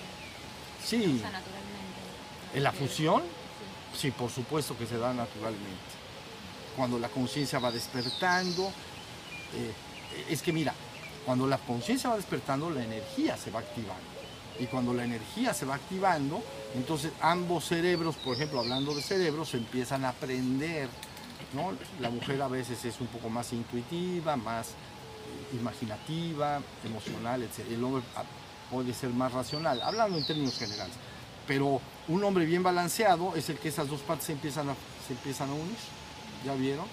[0.85, 0.97] Sí.
[0.97, 1.79] O sea, naturalmente.
[2.55, 3.23] ¿En la fusión?
[3.97, 5.99] Sí, por supuesto que se da naturalmente.
[6.77, 8.73] Cuando la conciencia va despertando,
[9.55, 9.73] eh,
[10.31, 10.73] es que mira,
[11.25, 14.19] cuando la conciencia va despertando, la energía se va activando.
[14.59, 16.43] Y cuando la energía se va activando,
[16.75, 20.89] entonces ambos cerebros, por ejemplo, hablando de cerebros, empiezan a aprender.
[21.53, 21.73] ¿no?
[22.01, 27.61] La mujer a veces es un poco más intuitiva, más eh, imaginativa, emocional, etc.
[27.71, 28.25] El hombre ah,
[28.71, 30.95] puede ser más racional, hablando en términos generales.
[31.47, 34.75] Pero un hombre bien balanceado es el que esas dos partes se empiezan a,
[35.07, 35.77] se empiezan a unir.
[36.45, 36.87] ¿Ya vieron?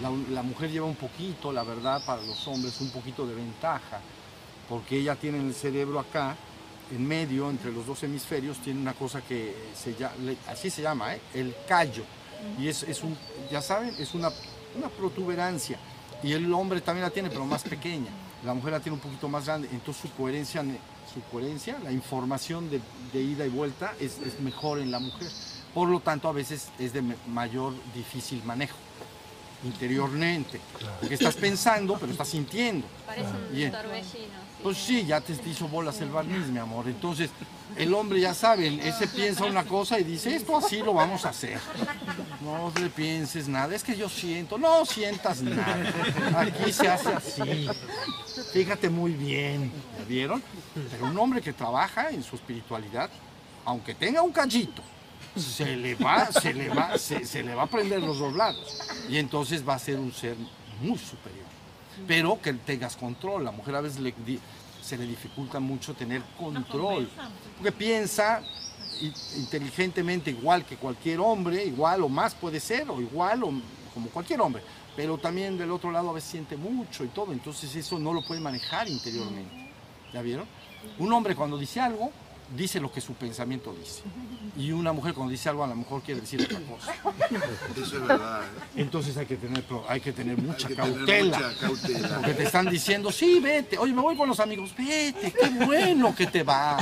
[0.00, 4.00] La, la mujer lleva un poquito, la verdad, para los hombres, un poquito de ventaja,
[4.68, 6.36] porque ella tiene el cerebro acá,
[6.90, 10.14] en medio, entre los dos hemisferios, tiene una cosa que se llama,
[10.48, 11.20] así se llama, ¿eh?
[11.34, 12.04] el callo.
[12.58, 13.16] Y es, es un,
[13.50, 14.30] ya saben, es una,
[14.76, 15.78] una protuberancia.
[16.22, 18.10] Y el hombre también la tiene, pero más pequeña.
[18.44, 19.68] La mujer la tiene un poquito más grande.
[19.72, 20.64] Entonces su coherencia,
[21.16, 22.80] su coherencia la información de,
[23.12, 25.28] de ida y vuelta es, es mejor en la mujer.
[25.72, 28.76] Por lo tanto, a veces es de mayor difícil manejo
[29.64, 30.60] interiormente.
[31.00, 32.86] Porque estás pensando, pero estás sintiendo.
[33.06, 33.72] Parece un Bien.
[33.72, 34.45] torbellino.
[34.66, 36.88] Pues sí, ya te hizo bolas el barniz, mi amor.
[36.88, 37.30] Entonces,
[37.76, 41.28] el hombre ya sabe, ese piensa una cosa y dice, esto así lo vamos a
[41.28, 41.60] hacer.
[42.40, 45.94] No le pienses nada, es que yo siento, no sientas nada.
[46.36, 47.68] Aquí se hace así.
[48.52, 49.70] Fíjate muy bien,
[50.00, 50.42] ¿ya vieron?
[50.90, 53.08] Pero un hombre que trabaja en su espiritualidad,
[53.64, 54.82] aunque tenga un callito,
[55.36, 58.82] se le va, se le va, se, se le va a prender los dos lados.
[59.08, 60.34] Y entonces va a ser un ser
[60.80, 61.55] muy superior
[62.06, 63.44] pero que tengas control.
[63.44, 64.12] La mujer a veces le
[64.82, 67.08] se le dificulta mucho tener control,
[67.56, 68.40] porque piensa
[69.36, 73.52] inteligentemente igual que cualquier hombre, igual o más puede ser, o igual o
[73.92, 74.62] como cualquier hombre,
[74.94, 78.22] pero también del otro lado a veces siente mucho y todo, entonces eso no lo
[78.22, 79.72] puede manejar interiormente.
[80.12, 80.46] ¿Ya vieron?
[80.98, 82.12] Un hombre cuando dice algo,
[82.54, 84.02] dice lo que su pensamiento dice.
[84.56, 86.94] Y una mujer cuando dice algo a lo mejor quiere decir otra cosa.
[87.76, 88.42] Eso es verdad.
[88.42, 88.80] ¿eh?
[88.82, 91.38] Entonces hay que tener, hay que tener mucha que tener cautela.
[91.38, 92.08] mucha cautela.
[92.16, 93.78] Porque te están diciendo, sí, vete.
[93.78, 94.74] Oye, me voy con los amigos.
[94.76, 96.78] Vete, qué bueno que te va.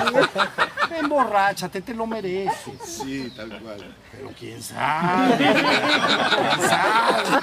[1.00, 2.74] Emborráchate, te lo mereces.
[2.84, 3.94] Sí, tal cual.
[4.12, 5.36] Pero quién sabe.
[5.36, 7.38] ¿Quién sabe?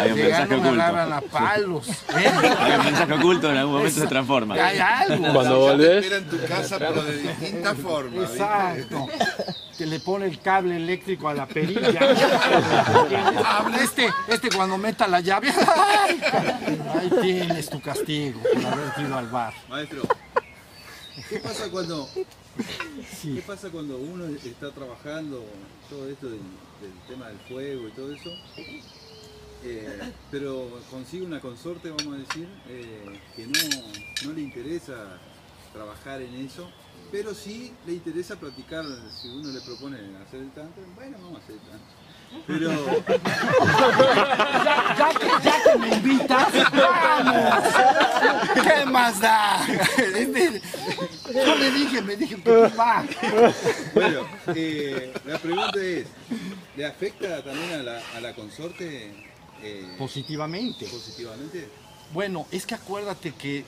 [0.00, 0.82] Hay un Llegan, mensaje me oculto.
[0.82, 1.88] agarran a palos.
[1.88, 1.94] ¿eh?
[2.58, 4.54] Hay un mensaje oculto en algún momento se transforma.
[4.54, 5.32] Hay algo.
[5.32, 8.20] Cuando volvés, espera en tu casa, pero de distinta forma.
[8.20, 8.34] ¿viste?
[8.34, 9.08] Exacto.
[9.76, 12.00] Que le pone el cable eléctrico a la perilla.
[13.82, 19.52] Este, este cuando meta la llave, ahí tienes tu castigo por haber ido al bar.
[19.68, 20.02] Maestro,
[21.28, 22.08] ¿qué pasa cuando,
[23.22, 25.44] qué pasa cuando uno está trabajando
[25.90, 26.40] todo esto del,
[26.80, 28.30] del tema del fuego y todo eso?
[29.64, 35.18] eh, pero consigue una consorte, vamos a decir, eh, que no, no le interesa
[35.72, 36.68] trabajar en eso,
[37.12, 38.84] pero sí le interesa practicar,
[39.20, 42.02] si uno le propone hacer el tantra, bueno, vamos a hacer el tantra.
[42.46, 42.70] Pero,
[44.64, 47.64] Ya, ya que, ya que me invitas, vamos.
[48.54, 49.66] ¿Qué más da?
[51.34, 53.04] Yo le dije, me dije que va.
[53.92, 56.06] bueno, eh, la pregunta es,
[56.74, 59.12] ¿le afecta también a la, a la consorte
[59.62, 60.86] eh, Positivamente.
[60.86, 61.68] positivamente?
[62.14, 63.64] Bueno, es que acuérdate que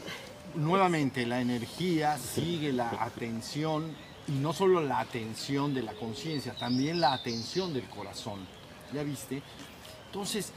[0.54, 3.94] nuevamente la energía sigue la atención
[4.28, 8.40] y no solo la atención de la conciencia, también la atención del corazón.
[8.92, 9.42] ¿Ya viste?
[10.06, 10.52] Entonces,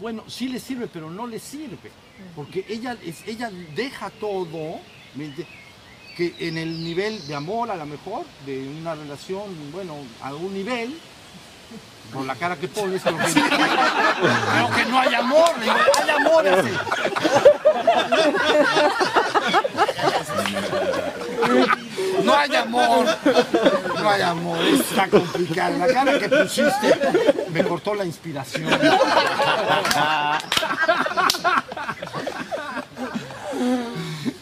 [0.00, 1.90] bueno, sí le sirve, pero no le sirve.
[2.34, 4.80] Porque ella, ella deja todo,
[6.16, 10.52] que en el nivel de amor a lo mejor, de una relación, bueno, a un
[10.52, 10.98] nivel,
[12.12, 13.16] por la cara que pones, creo
[14.74, 16.70] que, no hay amor, digo, hay amor así.
[22.24, 23.06] No hay amor,
[23.98, 25.78] no hay amor, está complicado.
[25.78, 26.98] La cara que pusiste
[27.50, 28.68] me cortó la inspiración.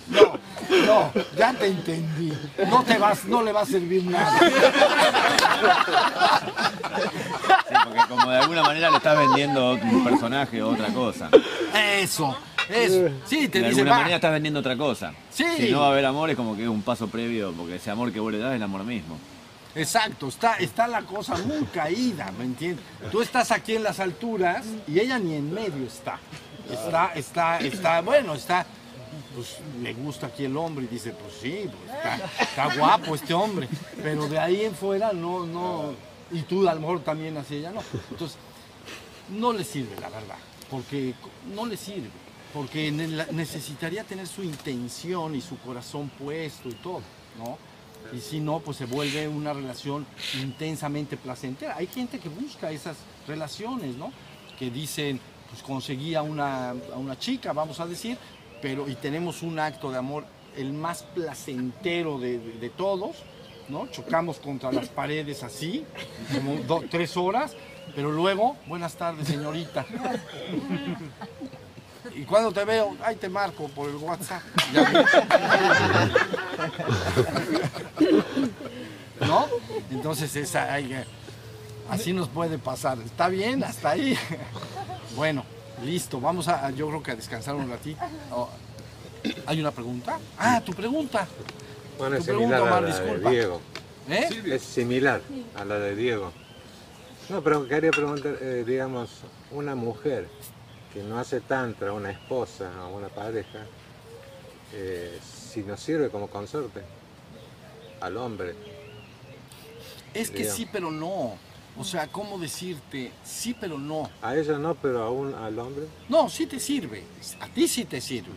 [0.08, 0.38] No,
[0.86, 2.32] no, ya te entendí.
[2.68, 4.38] No te vas, no le va a servir nada.
[8.16, 11.30] Como de alguna manera le estás vendiendo un personaje o otra cosa.
[11.74, 12.36] Eso,
[12.68, 13.10] eso.
[13.26, 13.96] Sí, te de alguna va.
[13.98, 15.12] manera estás vendiendo otra cosa.
[15.30, 15.44] Sí.
[15.56, 17.90] Si no va a haber amor es como que es un paso previo, porque ese
[17.90, 19.18] amor que vos le das es el amor mismo.
[19.74, 22.84] Exacto, está, está la cosa muy caída, ¿me entiendes?
[23.10, 26.18] Tú estás aquí en las alturas y ella ni en medio está.
[26.70, 28.64] Está, está, está, bueno, está,
[29.34, 33.34] pues le gusta aquí el hombre y dice, pues sí, pues, está, está guapo este
[33.34, 33.68] hombre,
[34.02, 35.92] pero de ahí en fuera no, no,
[36.30, 37.82] y tú a lo también así ella no.
[38.10, 38.36] Entonces,
[39.30, 40.36] no le sirve la verdad,
[40.70, 41.14] porque
[41.54, 42.10] no le sirve,
[42.52, 47.02] porque necesitaría tener su intención y su corazón puesto y todo,
[47.38, 47.58] ¿no?
[48.14, 50.06] Y si no, pues se vuelve una relación
[50.40, 51.76] intensamente placentera.
[51.76, 52.96] Hay gente que busca esas
[53.26, 54.12] relaciones, ¿no?
[54.58, 55.18] Que dicen,
[55.50, 58.18] pues conseguí a una, a una chica, vamos a decir,
[58.60, 60.26] pero y tenemos un acto de amor
[60.56, 63.16] el más placentero de- de todos,
[63.68, 63.86] ¿no?
[63.88, 65.84] Chocamos contra las paredes así,
[66.32, 67.54] como tres horas,
[67.94, 69.84] pero luego, buenas tardes, señorita.
[72.14, 74.42] Y cuando te veo, ay, te marco por el WhatsApp.
[79.20, 79.46] ¿No?
[79.90, 80.76] Entonces, esa,
[81.88, 82.98] así nos puede pasar.
[83.04, 83.64] ¿Está bien?
[83.64, 84.16] Hasta ahí.
[85.16, 85.44] Bueno,
[85.82, 86.20] listo.
[86.20, 88.00] Vamos a, yo creo que a descansar un ratito.
[88.30, 88.48] Oh,
[89.46, 90.18] ¿Hay una pregunta?
[90.38, 91.26] Ah, tu pregunta.
[91.98, 93.30] Bueno, es similar a la de.
[93.30, 93.60] Diego.
[94.08, 94.28] ¿Eh?
[94.46, 95.20] Es similar
[95.54, 96.32] a la de Diego.
[97.28, 99.10] No, pero quería preguntar, eh, digamos,
[99.50, 100.28] una mujer
[100.92, 103.60] que no hace tantra, una esposa o una pareja,
[104.72, 106.82] eh, si nos sirve como consorte
[108.00, 108.54] al hombre.
[110.12, 110.56] Es que Digamos.
[110.56, 111.36] sí, pero no.
[111.76, 113.10] O sea, ¿cómo decirte?
[113.24, 114.08] Sí, pero no.
[114.22, 115.86] A ella no, pero aún al hombre.
[116.08, 117.02] No, sí te sirve.
[117.40, 118.30] A ti sí te sirve.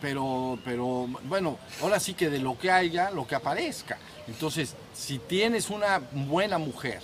[0.00, 3.98] Pero, pero, bueno, ahora sí que de lo que haya, lo que aparezca.
[4.28, 7.00] Entonces, si tienes una buena mujer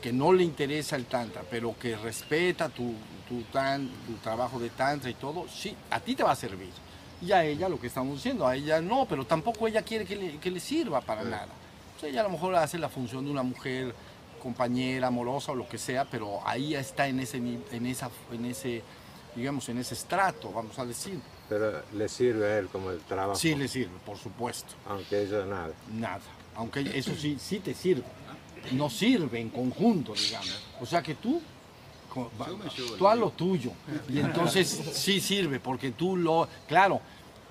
[0.00, 2.94] que no le interesa el tantra, pero que respeta tu,
[3.28, 6.70] tu, tan- tu trabajo de tantra y todo, sí, a ti te va a servir.
[7.20, 10.16] Y a ella lo que estamos diciendo, a ella no, pero tampoco ella quiere que
[10.16, 11.46] le, que le sirva para nada.
[11.96, 13.94] O sea, ella a lo mejor hace la función de una mujer
[14.42, 18.44] compañera, amorosa o lo que sea, pero ahí ya está en ese, en esa, en
[18.46, 18.82] ese,
[19.36, 21.20] digamos, en ese estrato, vamos a decir.
[21.52, 23.38] Pero le sirve a él como el trabajo.
[23.38, 24.72] Sí le sirve, por supuesto.
[24.88, 25.72] Aunque ella nada.
[25.92, 26.20] Nada.
[26.54, 28.04] Aunque eso sí, sí te sirve.
[28.72, 30.62] No sirve en conjunto, digamos.
[30.80, 31.42] O sea que tú,
[32.96, 33.72] tú haz lo tuyo.
[34.08, 36.48] Y entonces sí sirve, porque tú lo...
[36.66, 37.02] Claro,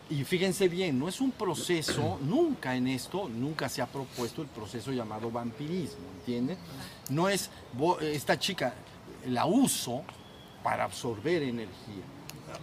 [0.09, 4.47] y fíjense bien, no es un proceso, nunca en esto, nunca se ha propuesto el
[4.47, 6.57] proceso llamado vampirismo, ¿entienden?
[7.09, 7.51] No es,
[8.01, 8.73] esta chica
[9.27, 10.03] la uso
[10.63, 12.03] para absorber energía.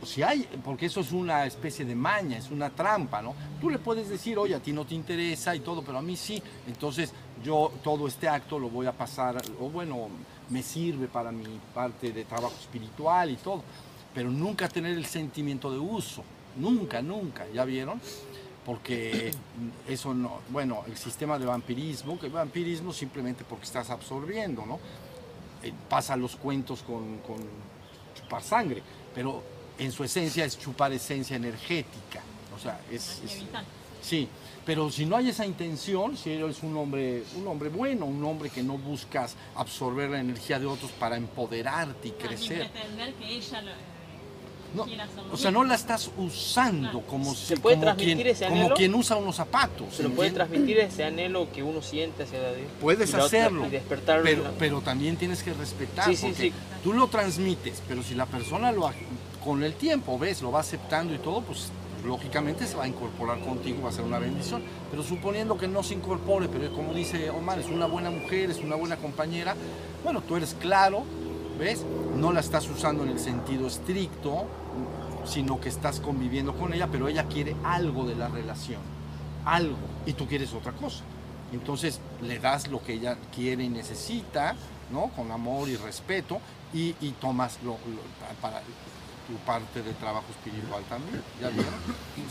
[0.04, 3.34] Si hay, porque eso es una especie de maña, es una trampa, ¿no?
[3.60, 6.16] Tú le puedes decir, oye, a ti no te interesa y todo, pero a mí
[6.16, 6.42] sí.
[6.66, 7.12] Entonces
[7.42, 10.08] yo todo este acto lo voy a pasar, o bueno,
[10.50, 13.62] me sirve para mi parte de trabajo espiritual y todo.
[14.14, 16.22] Pero nunca tener el sentimiento de uso,
[16.56, 18.00] nunca, nunca, ¿ya vieron?
[18.64, 19.32] Porque
[19.88, 24.78] eso no, bueno, el sistema de vampirismo, que vampirismo simplemente porque estás absorbiendo, ¿no?
[25.62, 27.38] Eh, pasa los cuentos con, con
[28.14, 28.82] chupar sangre,
[29.14, 29.42] pero
[29.78, 32.22] en su esencia es chupar esencia energética.
[32.56, 33.42] O sea, es, es-
[34.02, 34.28] sí,
[34.66, 38.50] pero si no hay esa intención, si eres un hombre, un hombre bueno, un hombre
[38.50, 42.68] que no buscas absorber la energía de otros para empoderarte y crecer.
[42.70, 43.74] pretender que ella lo, eh,
[44.74, 44.84] No,
[45.32, 48.60] O sea, no la estás usando como, ¿Se si- puede como, transmitir quien, ese como
[48.60, 48.74] anhelo?
[48.74, 49.94] quien usa unos zapatos.
[49.94, 52.68] Se lo puede transmitir ese anhelo que uno siente hacia Dios.
[52.78, 54.24] Puedes otra- hacerlo, Y despertarlo.
[54.24, 56.52] pero, pero también tienes que respetar, Sí, sí, porque sí.
[56.84, 58.86] tú lo transmites, pero si la persona lo
[59.44, 61.70] con el tiempo, ves, lo va aceptando y todo, pues
[62.04, 64.62] lógicamente se va a incorporar contigo, va a ser una bendición.
[64.90, 68.58] Pero suponiendo que no se incorpore, pero como dice Omar, es una buena mujer, es
[68.58, 69.54] una buena compañera,
[70.04, 71.04] bueno, tú eres claro,
[71.58, 71.84] ¿ves?
[72.16, 74.46] No la estás usando en el sentido estricto,
[75.24, 78.80] sino que estás conviviendo con ella, pero ella quiere algo de la relación,
[79.44, 81.02] algo, y tú quieres otra cosa.
[81.52, 84.54] Entonces le das lo que ella quiere y necesita,
[84.92, 85.10] ¿no?
[85.16, 86.40] Con amor y respeto
[86.72, 87.76] y, y tomas lo,
[88.40, 88.62] para
[89.28, 91.22] tu parte de trabajo espiritual también.
[91.40, 91.74] ¿Ya vieron?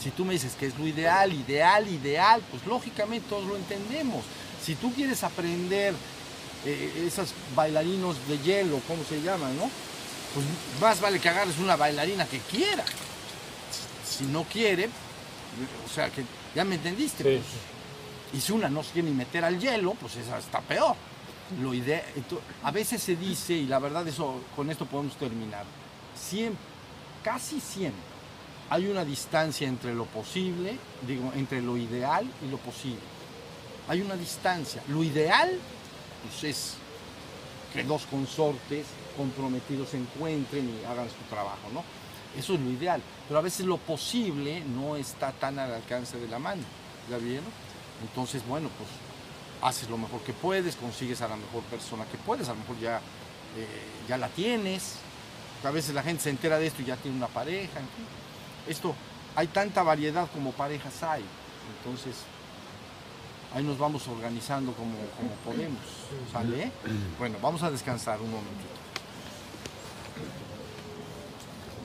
[0.01, 4.25] Si tú me dices que es lo ideal, ideal, ideal, pues lógicamente todos lo entendemos.
[4.63, 5.93] Si tú quieres aprender
[6.65, 9.69] eh, esas bailarinos de hielo, ¿cómo se llaman, no?
[10.33, 10.45] Pues
[10.81, 12.83] más vale que agarres una bailarina que quiera.
[14.09, 14.89] Si no quiere,
[15.85, 16.23] o sea, que
[16.55, 17.23] ya me entendiste.
[17.23, 17.45] Sí, pues,
[18.33, 20.95] y si una no se quiere ni meter al hielo, pues esa está peor.
[21.61, 21.71] Lo
[22.63, 25.63] a veces se dice, y la verdad eso, con esto podemos terminar,
[26.19, 26.76] siempre,
[27.23, 28.01] casi siempre,
[28.69, 30.77] hay una distancia entre lo posible,
[31.07, 32.99] digo, entre lo ideal y lo posible.
[33.87, 34.83] Hay una distancia.
[34.89, 35.57] Lo ideal,
[36.23, 36.73] pues es
[37.73, 38.85] que dos consortes
[39.15, 41.83] comprometidos se encuentren y hagan su trabajo, ¿no?
[42.37, 43.01] Eso es lo ideal.
[43.27, 46.63] Pero a veces lo posible no está tan al alcance de la mano.
[47.09, 47.45] ¿Ya vieron?
[48.01, 48.89] Entonces, bueno, pues
[49.61, 52.79] haces lo mejor que puedes, consigues a la mejor persona que puedes, a lo mejor
[52.79, 52.97] ya,
[53.57, 53.67] eh,
[54.07, 54.95] ya la tienes.
[55.63, 57.79] A veces la gente se entera de esto y ya tiene una pareja.
[58.67, 58.95] Esto,
[59.35, 61.23] hay tanta variedad como parejas hay.
[61.77, 62.15] Entonces,
[63.53, 65.81] ahí nos vamos organizando como, como podemos.
[66.31, 66.71] ¿Sale?
[67.17, 68.76] Bueno, vamos a descansar un momentito.